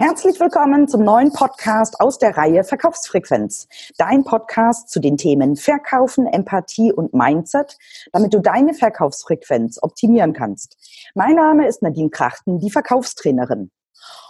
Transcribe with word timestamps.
Herzlich 0.00 0.38
willkommen 0.38 0.86
zum 0.86 1.02
neuen 1.02 1.32
Podcast 1.32 2.00
aus 2.00 2.18
der 2.18 2.36
Reihe 2.36 2.62
Verkaufsfrequenz. 2.62 3.66
Dein 3.96 4.22
Podcast 4.22 4.90
zu 4.90 5.00
den 5.00 5.16
Themen 5.16 5.56
Verkaufen, 5.56 6.28
Empathie 6.28 6.92
und 6.92 7.14
Mindset, 7.14 7.76
damit 8.12 8.32
du 8.32 8.38
deine 8.38 8.74
Verkaufsfrequenz 8.74 9.82
optimieren 9.82 10.34
kannst. 10.34 10.76
Mein 11.16 11.34
Name 11.34 11.66
ist 11.66 11.82
Nadine 11.82 12.10
Krachten, 12.10 12.60
die 12.60 12.70
Verkaufstrainerin. 12.70 13.72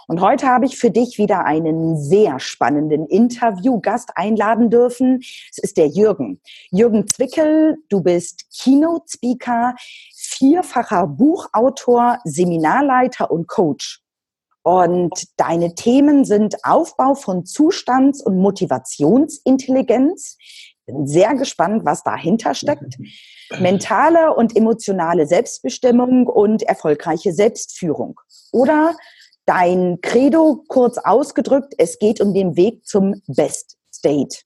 Und 0.07 0.21
heute 0.21 0.47
habe 0.47 0.65
ich 0.65 0.79
für 0.79 0.89
dich 0.89 1.19
wieder 1.19 1.45
einen 1.45 2.01
sehr 2.01 2.39
spannenden 2.39 3.05
Interviewgast 3.05 4.09
einladen 4.15 4.71
dürfen. 4.71 5.19
Es 5.51 5.59
ist 5.59 5.77
der 5.77 5.89
Jürgen. 5.89 6.41
Jürgen 6.71 7.05
Zwickel, 7.05 7.77
du 7.89 8.01
bist 8.01 8.45
Keynote 8.59 9.05
Speaker, 9.07 9.75
vierfacher 10.15 11.05
Buchautor, 11.05 12.17
Seminarleiter 12.23 13.29
und 13.29 13.47
Coach. 13.47 14.01
Und 14.63 15.25
deine 15.37 15.75
Themen 15.75 16.25
sind 16.25 16.55
Aufbau 16.63 17.15
von 17.15 17.45
Zustands- 17.45 18.21
und 18.21 18.37
Motivationsintelligenz. 18.37 20.37
Bin 20.85 21.07
sehr 21.07 21.35
gespannt, 21.35 21.85
was 21.85 22.03
dahinter 22.03 22.53
steckt. 22.53 22.97
Mentale 23.59 24.35
und 24.35 24.55
emotionale 24.55 25.25
Selbstbestimmung 25.25 26.27
und 26.27 26.63
erfolgreiche 26.63 27.33
Selbstführung. 27.33 28.19
Oder 28.51 28.95
dein 29.45 29.99
Credo 30.01 30.63
kurz 30.67 30.97
ausgedrückt, 30.97 31.73
es 31.77 31.97
geht 31.97 32.21
um 32.21 32.33
den 32.33 32.55
Weg 32.55 32.85
zum 32.85 33.21
Best 33.27 33.77
State. 33.91 34.41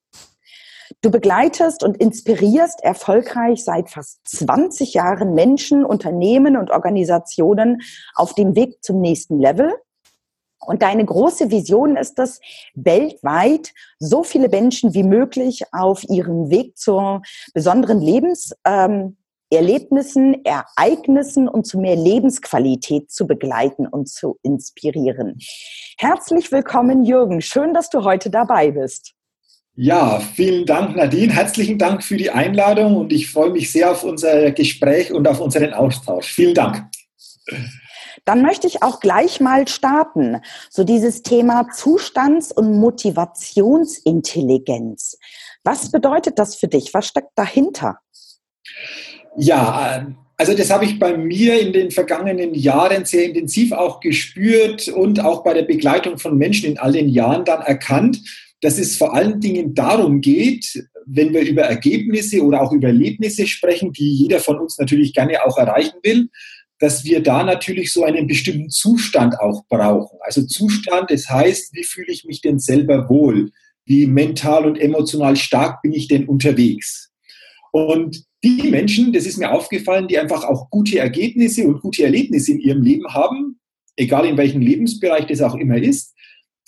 Du 1.02 1.11
begleitest 1.11 1.83
und 1.83 1.97
inspirierst 1.97 2.81
erfolgreich 2.81 3.63
seit 3.63 3.89
fast 3.89 4.19
20 4.25 4.93
Jahren 4.93 5.33
Menschen, 5.33 5.83
Unternehmen 5.83 6.55
und 6.55 6.71
Organisationen 6.71 7.81
auf 8.16 8.35
dem 8.35 8.55
Weg 8.55 8.83
zum 8.83 9.02
nächsten 9.02 9.39
Level. 9.39 9.73
Und 10.66 10.81
deine 10.81 11.05
große 11.05 11.52
Vision 11.52 11.95
ist 11.95 12.20
es, 12.20 12.41
weltweit 12.76 13.72
so 14.00 14.23
viele 14.23 14.50
Menschen 14.50 14.94
wie 14.94 15.03
möglich 15.03 15.64
auf 15.72 16.03
ihrem 16.03 16.50
Weg 16.50 16.78
zu 16.78 17.22
besonderen 17.53 18.02
Lebenserlebnissen, 18.02 20.33
ähm, 20.33 20.42
Ereignissen 20.44 21.47
und 21.47 21.66
zu 21.66 21.80
mehr 21.80 21.95
Lebensqualität 21.95 23.11
zu 23.11 23.28
begleiten 23.28 23.88
und 23.88 24.09
zu 24.09 24.39
inspirieren. 24.42 25.38
Herzlich 25.97 26.52
willkommen, 26.52 27.03
Jürgen. 27.03 27.42
Schön, 27.42 27.73
dass 27.73 27.89
du 27.89 28.03
heute 28.03 28.30
dabei 28.30 28.72
bist. 28.72 29.14
Ja, 29.75 30.20
vielen 30.20 30.67
Dank, 30.67 30.95
Nadine. 30.95 31.33
Herzlichen 31.33 31.80
Dank 31.80 32.03
für 32.03 32.16
die 32.16 32.30
Einladung 32.30 32.95
und 32.95 33.11
ich 33.11 33.31
freue 33.31 33.50
mich 33.50 33.72
sehr 33.72 33.92
auf 33.92 34.03
unser 34.03 34.52
Gespräch 34.52 35.11
und 35.11 35.27
auf 35.27 35.39
unseren 35.39 35.73
Austausch. 35.73 36.31
Vielen 36.31 36.53
Dank. 36.53 36.86
Dann 38.25 38.41
möchte 38.41 38.67
ich 38.67 38.83
auch 38.83 38.99
gleich 38.99 39.39
mal 39.39 39.66
starten. 39.67 40.41
So 40.69 40.83
dieses 40.83 41.23
Thema 41.23 41.69
Zustands- 41.69 42.52
und 42.52 42.77
Motivationsintelligenz. 42.80 45.17
Was 45.63 45.91
bedeutet 45.91 46.39
das 46.39 46.55
für 46.55 46.67
dich? 46.67 46.93
Was 46.93 47.07
steckt 47.07 47.31
dahinter? 47.35 47.99
Ja, 49.38 49.97
ähm, 49.97 50.17
also 50.38 50.53
das 50.53 50.71
habe 50.71 50.85
ich 50.85 50.99
bei 50.99 51.15
mir 51.15 51.59
in 51.59 51.73
den 51.73 51.91
vergangenen 51.91 52.53
Jahren 52.53 53.05
sehr 53.05 53.25
intensiv 53.25 53.71
auch 53.71 53.99
gespürt 53.99 54.87
und 54.87 55.23
auch 55.23 55.43
bei 55.43 55.53
der 55.53 55.63
Begleitung 55.63 56.17
von 56.17 56.37
Menschen 56.37 56.71
in 56.71 56.77
all 56.77 56.91
den 56.91 57.09
Jahren 57.09 57.45
dann 57.45 57.61
erkannt, 57.61 58.21
dass 58.61 58.80
es 58.80 58.97
vor 58.97 59.13
allen 59.13 59.39
Dingen 59.39 59.73
darum 59.73 60.21
geht, 60.21 60.87
wenn 61.05 61.33
wir 61.33 61.41
über 61.41 61.63
Ergebnisse 61.63 62.41
oder 62.41 62.61
auch 62.61 62.71
über 62.71 62.87
Erlebnisse 62.87 63.45
sprechen, 63.45 63.91
die 63.91 64.09
jeder 64.09 64.39
von 64.39 64.59
uns 64.59 64.77
natürlich 64.77 65.13
gerne 65.13 65.45
auch 65.45 65.58
erreichen 65.58 65.97
will, 66.02 66.30
dass 66.84 67.06
wir 67.06 67.23
da 67.23 67.45
natürlich 67.45 67.94
so 67.94 68.03
einen 68.03 68.28
bestimmten 68.28 68.70
Zustand 68.70 69.39
auch 69.39 69.64
brauchen. 69.70 70.20
Also 70.20 70.45
Zustand, 70.45 71.09
das 71.12 71.30
heißt, 71.30 71.73
wie 71.73 71.86
fühle 71.86 72.12
ich 72.12 72.26
mich 72.26 72.42
denn 72.42 72.59
selber 72.59 73.08
wohl? 73.08 73.52
Wie 73.86 74.06
mental 74.06 74.66
und 74.66 74.78
emotional 74.78 75.38
stark 75.38 75.81
bin 75.81 75.94
ich 75.94 76.09
denn 76.09 76.28
unterwegs? 76.28 77.09
Und 77.72 78.26
die 78.43 78.64
Menschen, 78.64 79.14
das 79.14 79.26
ist 79.26 79.38
mir 79.38 79.54
aufgefallen, 79.54 80.10
die 80.10 80.20
einfach 80.20 80.43
auch 80.43 80.70
gute 80.70 80.99
Ergebnisse 80.99 81.66
und 81.66 81.80
gute 81.80 82.04
Erlebnisse 82.04 82.52
in 82.52 82.60
ihrem 82.60 82.82
Leben 82.82 83.08
haben, 83.14 83.61
egal 83.95 84.26
in 84.26 84.36
welchem 84.36 84.60
Lebensbereich 84.60 85.26
das 85.26 85.39
auch 85.39 85.55
immer 85.55 85.77
ist, 85.77 86.14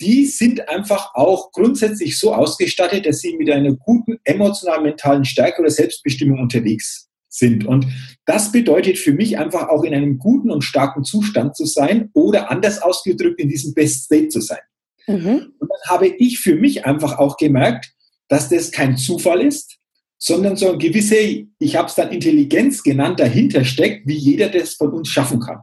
die 0.00 0.24
sind 0.24 0.66
einfach 0.70 1.14
auch 1.14 1.52
grundsätzlich 1.52 2.18
so 2.18 2.32
ausgestattet, 2.32 3.04
dass 3.04 3.18
sie 3.18 3.36
mit 3.36 3.50
einer 3.50 3.74
guten 3.74 4.16
emotional-mentalen 4.24 5.26
Stärke 5.26 5.60
oder 5.60 5.70
Selbstbestimmung 5.70 6.40
unterwegs 6.40 7.10
sind. 7.28 7.66
Und 7.66 7.86
das 8.26 8.52
bedeutet 8.52 8.98
für 8.98 9.12
mich 9.12 9.38
einfach 9.38 9.68
auch 9.68 9.84
in 9.84 9.94
einem 9.94 10.18
guten 10.18 10.50
und 10.50 10.62
starken 10.62 11.04
Zustand 11.04 11.56
zu 11.56 11.64
sein 11.64 12.10
oder 12.12 12.50
anders 12.50 12.82
ausgedrückt 12.82 13.40
in 13.40 13.48
diesem 13.48 13.72
Best 13.72 14.04
State 14.04 14.28
zu 14.28 14.40
sein. 14.40 14.58
Mhm. 15.06 15.52
Und 15.58 15.70
dann 15.70 15.90
habe 15.90 16.08
ich 16.08 16.40
für 16.40 16.56
mich 16.56 16.84
einfach 16.84 17.18
auch 17.18 17.36
gemerkt, 17.36 17.92
dass 18.28 18.48
das 18.48 18.72
kein 18.72 18.96
Zufall 18.96 19.42
ist, 19.42 19.78
sondern 20.18 20.56
so 20.56 20.72
ein 20.72 20.78
gewisse, 20.78 21.46
ich 21.58 21.76
habe 21.76 21.88
es 21.88 21.94
dann 21.94 22.10
Intelligenz 22.10 22.82
genannt, 22.82 23.20
dahinter 23.20 23.64
steckt, 23.64 24.06
wie 24.08 24.16
jeder 24.16 24.48
das 24.48 24.74
von 24.74 24.92
uns 24.92 25.08
schaffen 25.08 25.40
kann. 25.40 25.60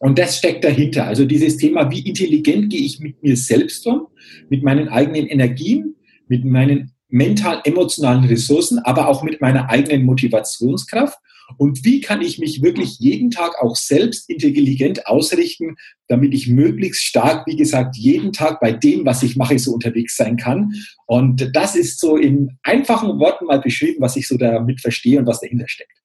Und 0.00 0.18
das 0.18 0.38
steckt 0.38 0.64
dahinter. 0.64 1.06
Also 1.06 1.26
dieses 1.26 1.58
Thema, 1.58 1.90
wie 1.90 2.00
intelligent 2.00 2.70
gehe 2.70 2.80
ich 2.80 3.00
mit 3.00 3.22
mir 3.22 3.36
selbst 3.36 3.86
um, 3.86 4.08
mit 4.48 4.62
meinen 4.62 4.88
eigenen 4.88 5.26
Energien, 5.26 5.94
mit 6.26 6.44
meinen 6.44 6.92
mental-emotionalen 7.08 8.24
Ressourcen, 8.24 8.78
aber 8.78 9.08
auch 9.08 9.22
mit 9.22 9.40
meiner 9.40 9.68
eigenen 9.68 10.04
Motivationskraft. 10.04 11.18
Und 11.56 11.84
wie 11.84 12.00
kann 12.00 12.22
ich 12.22 12.38
mich 12.38 12.62
wirklich 12.62 12.98
jeden 12.98 13.30
Tag 13.30 13.60
auch 13.62 13.76
selbst 13.76 14.28
intelligent 14.28 15.06
ausrichten, 15.06 15.76
damit 16.08 16.34
ich 16.34 16.48
möglichst 16.48 17.02
stark, 17.02 17.46
wie 17.46 17.56
gesagt, 17.56 17.96
jeden 17.96 18.32
Tag 18.32 18.60
bei 18.60 18.72
dem, 18.72 19.04
was 19.06 19.22
ich 19.22 19.36
mache, 19.36 19.58
so 19.58 19.72
unterwegs 19.72 20.16
sein 20.16 20.36
kann. 20.36 20.72
Und 21.06 21.50
das 21.54 21.76
ist 21.76 22.00
so 22.00 22.16
in 22.16 22.58
einfachen 22.62 23.18
Worten 23.18 23.46
mal 23.46 23.60
beschrieben, 23.60 24.00
was 24.00 24.16
ich 24.16 24.26
so 24.26 24.36
damit 24.36 24.80
verstehe 24.80 25.18
und 25.18 25.26
was 25.26 25.40
dahinter 25.40 25.68
steckt. 25.68 26.00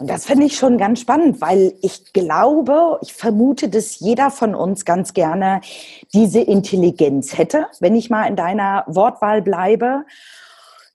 Und 0.00 0.08
das 0.08 0.24
finde 0.24 0.46
ich 0.46 0.56
schon 0.56 0.78
ganz 0.78 1.00
spannend, 1.02 1.42
weil 1.42 1.74
ich 1.82 2.14
glaube, 2.14 2.98
ich 3.02 3.12
vermute, 3.12 3.68
dass 3.68 4.00
jeder 4.00 4.30
von 4.30 4.54
uns 4.54 4.86
ganz 4.86 5.12
gerne 5.12 5.60
diese 6.14 6.40
Intelligenz 6.40 7.36
hätte, 7.36 7.66
wenn 7.80 7.94
ich 7.94 8.08
mal 8.08 8.24
in 8.24 8.34
deiner 8.34 8.84
Wortwahl 8.86 9.42
bleibe. 9.42 10.06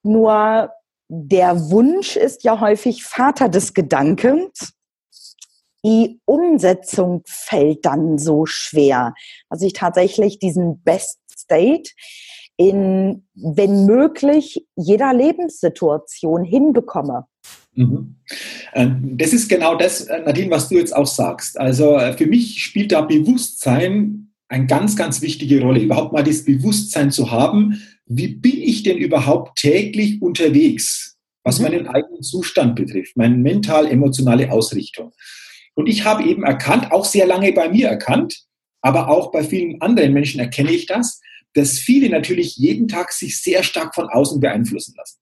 Nur 0.02 0.72
der 1.08 1.70
Wunsch 1.70 2.16
ist 2.16 2.44
ja 2.44 2.60
häufig 2.60 3.04
Vater 3.04 3.50
des 3.50 3.74
Gedankens. 3.74 4.74
Die 5.86 6.20
Umsetzung 6.26 7.22
fällt 7.26 7.86
dann 7.86 8.18
so 8.18 8.46
schwer, 8.46 9.14
dass 9.50 9.62
ich 9.62 9.74
tatsächlich 9.74 10.40
diesen 10.40 10.82
Best 10.82 11.20
State 11.38 11.92
in, 12.58 13.28
wenn 13.36 13.86
möglich, 13.86 14.66
jeder 14.76 15.14
Lebenssituation 15.14 16.44
hinbekomme. 16.44 17.26
Mhm. 17.76 18.16
Ähm, 18.74 19.18
das 19.18 19.34
ist 19.34 19.50
genau 19.50 19.76
das, 19.76 20.02
äh, 20.02 20.22
Nadine, 20.22 20.50
was 20.50 20.70
du 20.70 20.76
jetzt 20.76 20.96
auch 20.96 21.06
sagst. 21.06 21.60
Also 21.60 21.98
äh, 21.98 22.14
für 22.14 22.26
mich 22.26 22.64
spielt 22.64 22.92
da 22.92 23.02
Bewusstsein 23.02 24.32
eine 24.48 24.66
ganz, 24.68 24.96
ganz 24.96 25.22
wichtige 25.22 25.62
Rolle. 25.62 25.82
Überhaupt 25.82 26.14
mal 26.14 26.24
das 26.24 26.46
Bewusstsein 26.46 27.12
zu 27.12 27.32
haben, 27.32 27.82
wie 28.06 28.36
bin 28.36 28.62
ich 28.62 28.84
denn 28.84 28.98
überhaupt 28.98 29.60
täglich 29.60 30.22
unterwegs, 30.22 31.18
was 31.44 31.60
mhm. 31.60 31.66
meinen 31.66 31.88
eigenen 31.88 32.22
Zustand 32.22 32.76
betrifft, 32.76 33.18
meine 33.18 33.38
mental-emotionale 33.38 34.52
Ausrichtung. 34.52 35.12
Und 35.74 35.88
ich 35.88 36.06
habe 36.06 36.24
eben 36.24 36.44
erkannt, 36.44 36.92
auch 36.92 37.06
sehr 37.06 37.28
lange 37.28 37.52
bei 37.52 37.70
mir 37.70 37.88
erkannt, 37.88 38.46
aber 38.82 39.10
auch 39.10 39.32
bei 39.32 39.44
vielen 39.44 39.82
anderen 39.82 40.14
Menschen 40.14 40.40
erkenne 40.40 40.72
ich 40.72 40.86
das, 40.86 41.20
dass 41.54 41.80
viele 41.80 42.10
natürlich 42.10 42.58
jeden 42.58 42.88
Tag 42.88 43.12
sich 43.12 43.42
sehr 43.42 43.64
stark 43.64 43.96
von 43.96 44.08
außen 44.10 44.40
beeinflussen 44.40 44.94
lassen. 44.98 45.20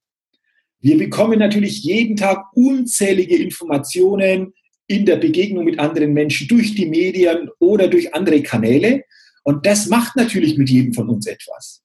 Wir 0.79 0.97
bekommen 0.97 1.39
natürlich 1.39 1.83
jeden 1.83 2.17
Tag 2.17 2.45
unzählige 2.53 3.37
Informationen 3.37 4.53
in 4.87 5.05
der 5.05 5.15
Begegnung 5.15 5.63
mit 5.63 5.79
anderen 5.79 6.11
Menschen 6.11 6.47
durch 6.47 6.75
die 6.75 6.87
Medien 6.87 7.49
oder 7.59 7.87
durch 7.87 8.13
andere 8.13 8.41
Kanäle. 8.43 9.03
Und 9.43 9.65
das 9.65 9.87
macht 9.87 10.15
natürlich 10.15 10.57
mit 10.57 10.69
jedem 10.69 10.93
von 10.93 11.09
uns 11.09 11.25
etwas. 11.25 11.82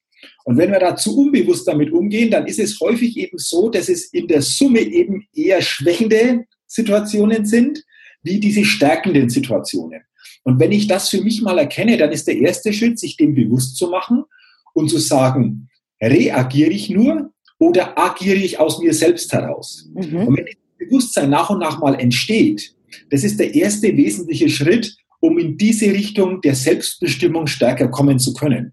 Und 0.49 0.57
wenn 0.57 0.73
wir 0.73 0.79
da 0.79 0.97
zu 0.97 1.15
unbewusst 1.15 1.69
damit 1.69 1.93
umgehen, 1.93 2.31
dann 2.31 2.47
ist 2.47 2.59
es 2.59 2.81
häufig 2.81 3.19
eben 3.19 3.37
so, 3.37 3.69
dass 3.69 3.91
es 3.91 4.07
in 4.15 4.27
der 4.27 4.41
Summe 4.41 4.81
eben 4.81 5.27
eher 5.35 5.61
schwächende 5.61 6.47
Situationen 6.67 7.45
sind, 7.45 7.85
wie 8.23 8.41
diese 8.41 8.65
stärkenden 8.65 9.29
Situationen. 9.29 10.01
Und 10.45 10.59
wenn 10.59 10.73
ich 10.73 10.87
das 10.87 11.11
für 11.11 11.21
mich 11.21 11.43
mal 11.43 11.59
erkenne, 11.59 11.99
dann 11.99 12.13
ist 12.13 12.29
der 12.29 12.39
erste 12.39 12.73
Schritt, 12.73 12.99
sich 12.99 13.19
dem 13.19 13.35
bewusst 13.35 13.77
zu 13.77 13.89
machen 13.89 14.25
und 14.73 14.89
zu 14.89 14.97
sagen, 14.97 15.69
reagiere 16.01 16.71
ich 16.71 16.89
nur 16.89 17.31
oder 17.59 17.99
agiere 17.99 18.39
ich 18.39 18.59
aus 18.59 18.81
mir 18.81 18.95
selbst 18.95 19.31
heraus? 19.35 19.87
Mhm. 19.93 20.29
Und 20.29 20.37
wenn 20.39 20.47
dieses 20.47 20.79
Bewusstsein 20.79 21.29
nach 21.29 21.51
und 21.51 21.59
nach 21.59 21.79
mal 21.79 22.01
entsteht, 22.01 22.75
das 23.11 23.23
ist 23.23 23.39
der 23.39 23.55
erste 23.55 23.95
wesentliche 23.95 24.49
Schritt, 24.49 24.97
um 25.21 25.39
in 25.39 25.59
diese 25.59 25.93
Richtung 25.93 26.41
der 26.41 26.55
Selbstbestimmung 26.55 27.49
stärker 27.49 27.89
kommen 27.89 28.19
zu 28.19 28.33
können. 28.33 28.73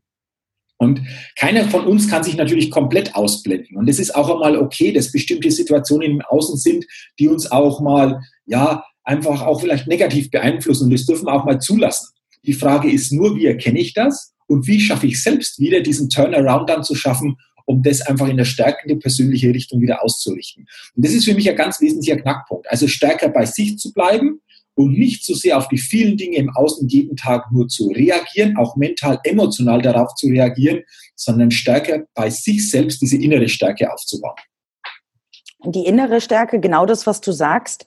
Und 0.77 1.01
keiner 1.37 1.67
von 1.69 1.85
uns 1.85 2.09
kann 2.09 2.23
sich 2.23 2.35
natürlich 2.35 2.69
komplett 2.69 3.15
ausblenden. 3.15 3.77
Und 3.77 3.89
es 3.89 3.99
ist 3.99 4.13
auch 4.13 4.29
einmal 4.29 4.57
okay, 4.57 4.91
dass 4.91 5.11
bestimmte 5.11 5.49
Situationen 5.51 6.11
im 6.11 6.21
Außen 6.21 6.57
sind, 6.57 6.85
die 7.19 7.29
uns 7.29 7.49
auch 7.51 7.79
mal, 7.79 8.21
ja, 8.45 8.83
einfach 9.03 9.41
auch 9.41 9.61
vielleicht 9.61 9.87
negativ 9.87 10.31
beeinflussen. 10.31 10.85
Und 10.85 10.93
das 10.93 11.05
dürfen 11.05 11.27
wir 11.27 11.33
auch 11.33 11.45
mal 11.45 11.59
zulassen. 11.59 12.09
Die 12.45 12.53
Frage 12.53 12.91
ist 12.91 13.11
nur, 13.11 13.35
wie 13.35 13.45
erkenne 13.45 13.79
ich 13.79 13.93
das 13.93 14.33
und 14.47 14.67
wie 14.67 14.79
schaffe 14.79 15.07
ich 15.07 15.21
selbst 15.21 15.59
wieder 15.59 15.81
diesen 15.81 16.09
Turnaround 16.09 16.69
dann 16.69 16.83
zu 16.83 16.95
schaffen, 16.95 17.37
um 17.65 17.81
das 17.81 18.01
einfach 18.01 18.27
in 18.27 18.37
der 18.37 18.45
stärkende 18.45 18.95
persönliche 18.97 19.49
Richtung 19.49 19.81
wieder 19.81 20.03
auszurichten. 20.03 20.67
Und 20.95 21.05
das 21.05 21.13
ist 21.13 21.25
für 21.25 21.33
mich 21.33 21.49
ein 21.49 21.55
ganz 21.55 21.81
wesentlicher 21.81 22.17
Knackpunkt. 22.17 22.69
Also 22.69 22.87
stärker 22.87 23.29
bei 23.29 23.45
sich 23.45 23.77
zu 23.77 23.93
bleiben 23.93 24.41
und 24.75 24.97
nicht 24.97 25.25
so 25.25 25.33
sehr 25.33 25.57
auf 25.57 25.67
die 25.67 25.77
vielen 25.77 26.17
Dinge 26.17 26.37
im 26.37 26.49
Außen 26.55 26.87
jeden 26.87 27.15
Tag 27.15 27.51
nur 27.51 27.67
zu 27.67 27.87
reagieren, 27.87 28.57
auch 28.57 28.75
mental, 28.75 29.19
emotional 29.23 29.81
darauf 29.81 30.13
zu 30.15 30.27
reagieren, 30.27 30.83
sondern 31.15 31.51
stärker 31.51 32.03
bei 32.13 32.29
sich 32.29 32.69
selbst 32.69 33.01
diese 33.01 33.17
innere 33.17 33.49
Stärke 33.49 33.91
aufzubauen 33.91 34.35
die 35.71 35.85
innere 35.85 36.21
Stärke, 36.21 36.59
genau 36.59 36.85
das, 36.85 37.07
was 37.07 37.21
du 37.21 37.31
sagst, 37.31 37.85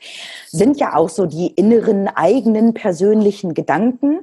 sind 0.48 0.80
ja 0.80 0.94
auch 0.94 1.08
so 1.08 1.26
die 1.26 1.48
inneren 1.48 2.08
eigenen 2.08 2.74
persönlichen 2.74 3.54
Gedanken. 3.54 4.20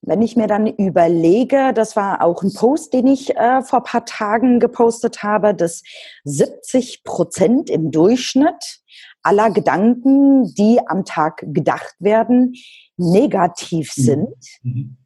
Wenn 0.00 0.22
ich 0.22 0.36
mir 0.36 0.46
dann 0.46 0.66
überlege, 0.66 1.72
das 1.74 1.96
war 1.96 2.22
auch 2.22 2.42
ein 2.42 2.52
Post, 2.54 2.92
den 2.92 3.06
ich 3.06 3.36
äh, 3.36 3.62
vor 3.62 3.82
paar 3.82 4.04
Tagen 4.04 4.60
gepostet 4.60 5.22
habe, 5.22 5.54
dass 5.54 5.82
70 6.24 7.02
Prozent 7.02 7.68
im 7.68 7.90
Durchschnitt 7.90 8.80
aller 9.22 9.50
Gedanken, 9.50 10.54
die 10.54 10.80
am 10.86 11.04
Tag 11.04 11.44
gedacht 11.48 11.94
werden, 11.98 12.54
negativ 12.96 13.92
mhm. 13.96 14.02
sind. 14.02 14.34
Mhm. 14.62 14.96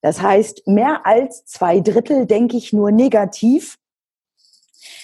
Das 0.00 0.20
heißt, 0.20 0.66
mehr 0.66 1.06
als 1.06 1.44
zwei 1.44 1.80
Drittel 1.80 2.26
denke 2.26 2.56
ich 2.56 2.72
nur 2.72 2.90
negativ 2.90 3.78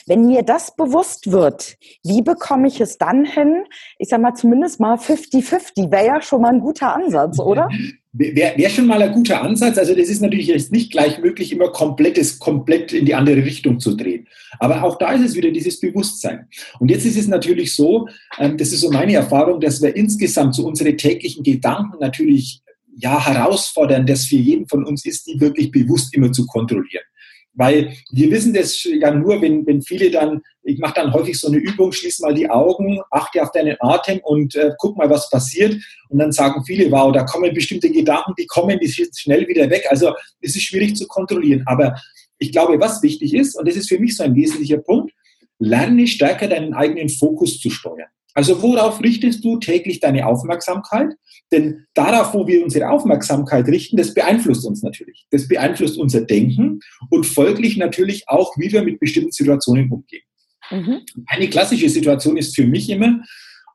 wenn 0.08 0.26
mir 0.26 0.42
das 0.42 0.74
bewusst 0.74 1.30
wird, 1.30 1.76
wie 2.04 2.22
bekomme 2.22 2.68
ich 2.68 2.80
es 2.80 2.98
dann 2.98 3.24
hin? 3.24 3.64
Ich 3.98 4.08
sage 4.08 4.22
mal 4.22 4.34
zumindest 4.34 4.80
mal 4.80 4.96
50-50, 4.96 5.90
wäre 5.90 6.06
ja 6.06 6.22
schon 6.22 6.42
mal 6.42 6.52
ein 6.52 6.60
guter 6.60 6.94
Ansatz, 6.94 7.38
oder? 7.38 7.68
Wäre 8.12 8.56
wär 8.56 8.70
schon 8.70 8.86
mal 8.86 9.00
ein 9.02 9.12
guter 9.12 9.42
Ansatz. 9.42 9.76
Also 9.76 9.94
das 9.94 10.08
ist 10.08 10.22
natürlich 10.22 10.46
jetzt 10.46 10.72
nicht 10.72 10.90
gleich 10.90 11.18
möglich, 11.20 11.52
immer 11.52 11.70
komplettes, 11.70 12.38
komplett 12.38 12.92
in 12.92 13.04
die 13.04 13.14
andere 13.14 13.44
Richtung 13.44 13.78
zu 13.78 13.94
drehen. 13.94 14.26
Aber 14.58 14.82
auch 14.82 14.96
da 14.96 15.12
ist 15.12 15.24
es 15.24 15.34
wieder 15.34 15.50
dieses 15.50 15.78
Bewusstsein. 15.78 16.48
Und 16.80 16.90
jetzt 16.90 17.04
ist 17.04 17.18
es 17.18 17.28
natürlich 17.28 17.76
so, 17.76 18.08
ähm, 18.38 18.56
das 18.56 18.72
ist 18.72 18.80
so 18.80 18.90
meine 18.90 19.14
Erfahrung, 19.14 19.60
dass 19.60 19.82
wir 19.82 19.94
insgesamt 19.94 20.54
so 20.54 20.66
unsere 20.66 20.96
täglichen 20.96 21.44
Gedanken 21.44 21.98
natürlich 22.00 22.62
ja 22.96 23.24
herausfordern, 23.24 24.06
dass 24.06 24.24
für 24.24 24.36
jeden 24.36 24.66
von 24.66 24.84
uns 24.84 25.04
ist, 25.04 25.26
die 25.26 25.40
wirklich 25.40 25.70
bewusst 25.70 26.14
immer 26.14 26.32
zu 26.32 26.46
kontrollieren. 26.46 27.04
Weil 27.58 27.92
wir 28.12 28.30
wissen 28.30 28.54
das 28.54 28.84
ja 28.84 29.10
nur, 29.10 29.42
wenn, 29.42 29.66
wenn 29.66 29.82
viele 29.82 30.12
dann, 30.12 30.42
ich 30.62 30.78
mache 30.78 30.94
dann 30.94 31.12
häufig 31.12 31.36
so 31.36 31.48
eine 31.48 31.56
Übung, 31.56 31.90
schließ 31.90 32.20
mal 32.20 32.32
die 32.32 32.48
Augen, 32.48 33.00
achte 33.10 33.42
auf 33.42 33.50
deinen 33.50 33.76
Atem 33.80 34.20
und 34.22 34.54
äh, 34.54 34.70
guck 34.78 34.96
mal, 34.96 35.10
was 35.10 35.28
passiert. 35.28 35.74
Und 36.08 36.20
dann 36.20 36.30
sagen 36.30 36.64
viele, 36.64 36.88
wow, 36.92 37.12
da 37.12 37.24
kommen 37.24 37.52
bestimmte 37.52 37.90
Gedanken, 37.90 38.32
die 38.38 38.46
kommen, 38.46 38.78
die 38.78 38.86
sind 38.86 39.10
schnell 39.18 39.48
wieder 39.48 39.68
weg. 39.70 39.84
Also 39.90 40.14
es 40.40 40.54
ist 40.54 40.62
schwierig 40.62 40.94
zu 40.94 41.08
kontrollieren. 41.08 41.64
Aber 41.66 42.00
ich 42.38 42.52
glaube, 42.52 42.78
was 42.78 43.02
wichtig 43.02 43.34
ist, 43.34 43.58
und 43.58 43.66
das 43.66 43.74
ist 43.74 43.88
für 43.88 43.98
mich 43.98 44.16
so 44.16 44.22
ein 44.22 44.36
wesentlicher 44.36 44.78
Punkt, 44.78 45.12
lerne 45.58 46.06
stärker 46.06 46.46
deinen 46.46 46.74
eigenen 46.74 47.08
Fokus 47.08 47.58
zu 47.58 47.70
steuern. 47.70 48.06
Also 48.34 48.62
worauf 48.62 49.02
richtest 49.02 49.44
du 49.44 49.58
täglich 49.58 49.98
deine 49.98 50.28
Aufmerksamkeit? 50.28 51.08
Denn 51.50 51.86
darauf, 51.94 52.34
wo 52.34 52.46
wir 52.46 52.62
unsere 52.62 52.90
Aufmerksamkeit 52.90 53.66
richten, 53.68 53.96
das 53.96 54.12
beeinflusst 54.12 54.66
uns 54.66 54.82
natürlich. 54.82 55.26
Das 55.30 55.48
beeinflusst 55.48 55.98
unser 55.98 56.20
Denken 56.20 56.80
und 57.10 57.24
folglich 57.24 57.76
natürlich 57.76 58.28
auch, 58.28 58.56
wie 58.58 58.70
wir 58.70 58.82
mit 58.82 59.00
bestimmten 59.00 59.32
Situationen 59.32 59.90
umgehen. 59.90 60.22
Mhm. 60.70 61.00
Eine 61.26 61.48
klassische 61.48 61.88
Situation 61.88 62.36
ist 62.36 62.54
für 62.54 62.66
mich 62.66 62.90
immer, 62.90 63.22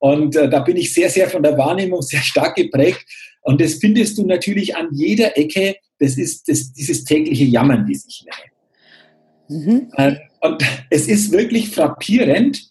und 0.04 0.36
äh, 0.36 0.50
da 0.50 0.60
bin 0.60 0.76
ich 0.76 0.94
sehr, 0.94 1.10
sehr 1.10 1.30
von 1.30 1.42
der 1.42 1.58
Wahrnehmung 1.58 2.02
sehr 2.02 2.20
stark 2.22 2.56
geprägt. 2.58 3.06
Und 3.42 3.62
das 3.62 3.76
findest 3.76 4.18
du 4.18 4.26
natürlich 4.26 4.76
an 4.76 4.90
jeder 4.92 5.38
Ecke. 5.38 5.78
Das 5.98 6.18
ist 6.18 6.50
das, 6.50 6.74
dieses 6.74 7.06
tägliche 7.06 7.46
Jammern, 7.46 7.88
wie 7.88 7.94
ich 7.94 8.26
nenne. 8.26 9.66
Mhm. 9.66 9.92
Äh, 9.96 10.16
und 10.42 10.62
es 10.90 11.08
ist 11.08 11.32
wirklich 11.32 11.70
frappierend, 11.70 12.70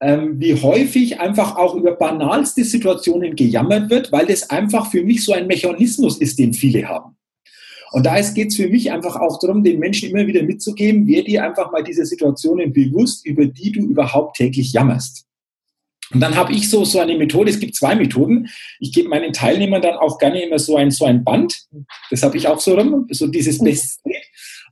ähm, 0.00 0.40
wie 0.40 0.54
häufig 0.54 1.20
einfach 1.20 1.56
auch 1.56 1.74
über 1.74 1.92
banalste 1.92 2.64
Situationen 2.64 3.36
gejammert 3.36 3.90
wird, 3.90 4.12
weil 4.12 4.26
das 4.26 4.48
einfach 4.48 4.90
für 4.90 5.02
mich 5.02 5.24
so 5.24 5.32
ein 5.32 5.46
Mechanismus 5.46 6.18
ist, 6.18 6.38
den 6.38 6.54
viele 6.54 6.88
haben. 6.88 7.16
Und 7.92 8.06
da 8.06 8.20
geht 8.20 8.48
es 8.48 8.56
für 8.56 8.68
mich 8.68 8.92
einfach 8.92 9.16
auch 9.16 9.38
darum, 9.40 9.64
den 9.64 9.80
Menschen 9.80 10.10
immer 10.10 10.26
wieder 10.26 10.42
mitzugeben, 10.42 11.06
wer 11.06 11.22
dir 11.22 11.44
einfach 11.44 11.72
mal 11.72 11.82
diese 11.82 12.06
Situationen 12.06 12.72
bewusst, 12.72 13.26
über 13.26 13.46
die 13.46 13.72
du 13.72 13.80
überhaupt 13.80 14.36
täglich 14.36 14.72
jammerst. 14.72 15.26
Und 16.12 16.20
dann 16.20 16.34
habe 16.34 16.52
ich 16.52 16.68
so, 16.68 16.84
so 16.84 16.98
eine 16.98 17.16
Methode, 17.16 17.50
es 17.50 17.60
gibt 17.60 17.76
zwei 17.76 17.94
Methoden. 17.94 18.48
Ich 18.80 18.92
gebe 18.92 19.08
meinen 19.08 19.32
Teilnehmern 19.32 19.82
dann 19.82 19.94
auch 19.94 20.18
gerne 20.18 20.42
immer 20.42 20.58
so 20.58 20.76
ein, 20.76 20.90
so 20.90 21.04
ein 21.04 21.22
Band. 21.22 21.66
Das 22.10 22.22
habe 22.22 22.36
ich 22.36 22.48
auch 22.48 22.60
so 22.60 22.74
rum, 22.74 23.06
so 23.10 23.28
dieses 23.28 23.60
mhm. 23.60 23.66
Best. 23.66 24.00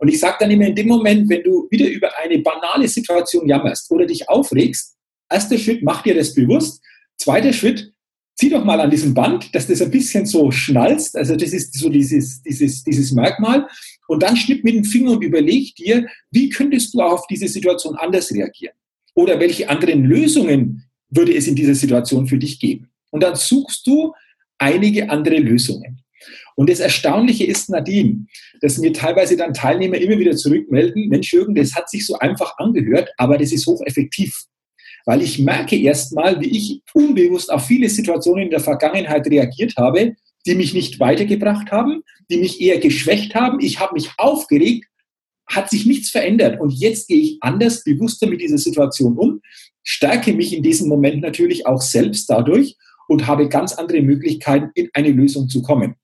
Und 0.01 0.09
ich 0.09 0.19
sage 0.19 0.37
dann 0.41 0.51
immer 0.51 0.67
in 0.67 0.75
dem 0.75 0.89
Moment, 0.89 1.29
wenn 1.29 1.43
du 1.43 1.69
wieder 1.71 1.89
über 1.89 2.11
eine 2.19 2.39
banale 2.39 2.89
Situation 2.89 3.49
jammerst 3.49 3.91
oder 3.91 4.07
dich 4.07 4.29
aufregst, 4.29 4.98
Erster 5.31 5.59
Schritt, 5.59 5.83
mach 5.83 6.03
dir 6.03 6.15
das 6.15 6.35
bewusst. 6.35 6.83
Zweiter 7.17 7.53
Schritt, 7.53 7.93
zieh 8.39 8.51
doch 8.51 8.65
mal 8.65 8.81
an 8.81 8.91
diesem 8.91 9.15
Band, 9.15 9.55
dass 9.55 9.67
das 9.67 9.83
ein 9.83 9.91
bisschen 9.91 10.25
so 10.25 10.51
schnalzt. 10.51 11.17
Also 11.17 11.35
das 11.37 11.53
ist 11.53 11.77
so 11.77 11.89
dieses, 11.89 12.43
dieses, 12.43 12.85
dieses 12.85 13.13
Merkmal. 13.13 13.67
Und 14.07 14.23
dann 14.23 14.37
schnipp 14.37 14.65
mit 14.65 14.75
dem 14.75 14.85
Finger 14.85 15.13
und 15.13 15.25
überleg 15.25 15.75
dir, 15.75 16.07
wie 16.31 16.49
könntest 16.49 16.95
du 16.95 17.01
auf 17.01 17.27
diese 17.27 17.49
Situation 17.49 17.97
anders 17.97 18.33
reagieren? 18.33 18.75
Oder 19.15 19.41
welche 19.41 19.69
anderen 19.69 20.05
Lösungen 20.05 20.85
würde 21.11 21.35
es 21.35 21.49
in 21.49 21.57
dieser 21.57 21.75
Situation 21.75 22.27
für 22.27 22.39
dich 22.39 22.61
geben? 22.61 22.89
Und 23.11 23.23
dann 23.23 23.35
suchst 23.35 23.87
du 23.87 24.13
einige 24.59 25.11
andere 25.11 25.39
Lösungen. 25.39 26.03
Und 26.55 26.71
das 26.71 26.81
Erstaunliche 26.81 27.45
ist, 27.45 27.71
Nadine, 27.71 28.27
dass 28.61 28.79
mir 28.79 28.93
teilweise 28.93 29.37
dann 29.37 29.55
Teilnehmer 29.55 29.97
immer 29.97 30.19
wieder 30.19 30.37
zurückmelden, 30.37 31.09
Mensch, 31.09 31.33
Jürgen, 31.33 31.55
das 31.55 31.75
hat 31.75 31.89
sich 31.89 32.07
so 32.07 32.19
einfach 32.19 32.59
angehört, 32.59 33.11
aber 33.17 33.39
das 33.39 33.53
ist 33.53 33.67
hocheffektiv 33.67 34.37
weil 35.09 35.23
ich 35.23 35.39
merke 35.39 35.75
erstmal, 35.75 36.39
wie 36.39 36.55
ich 36.55 36.83
unbewusst 36.93 37.51
auf 37.51 37.65
viele 37.65 37.89
Situationen 37.89 38.45
in 38.45 38.51
der 38.51 38.61
Vergangenheit 38.61 39.27
reagiert 39.27 39.75
habe, 39.79 40.17
die 40.45 40.55
mich 40.55 40.75
nicht 40.75 41.01
weitergebracht 41.01 41.73
haben, 41.73 42.03
die 42.31 42.37
mich 42.37 42.61
eher 42.61 42.79
geschwächt 42.79 43.35
haben. 43.35 43.59
Ich 43.61 43.81
habe 43.81 43.95
mich 43.95 44.11
aufgeregt, 44.19 44.85
hat 45.47 45.71
sich 45.71 45.87
nichts 45.87 46.11
verändert. 46.11 46.61
Und 46.61 46.75
jetzt 46.75 47.09
gehe 47.09 47.23
ich 47.23 47.39
anders, 47.41 47.85
bewusster 47.85 48.27
mit 48.27 48.43
dieser 48.43 48.59
Situation 48.59 49.17
um, 49.17 49.41
stärke 49.83 50.35
mich 50.35 50.55
in 50.55 50.63
diesem 50.63 50.91
Moment 50.91 51.23
natürlich 51.23 51.67
auch 51.67 51.81
selbst 51.81 52.29
dadurch 52.29 52.77
und 53.09 53.27
habe 53.27 53.49
ganz 53.49 53.73
andere 53.73 54.03
Möglichkeiten, 54.03 54.73
in 54.75 54.91
eine 54.93 55.09
Lösung 55.09 55.49
zu 55.49 55.63
kommen. 55.63 55.95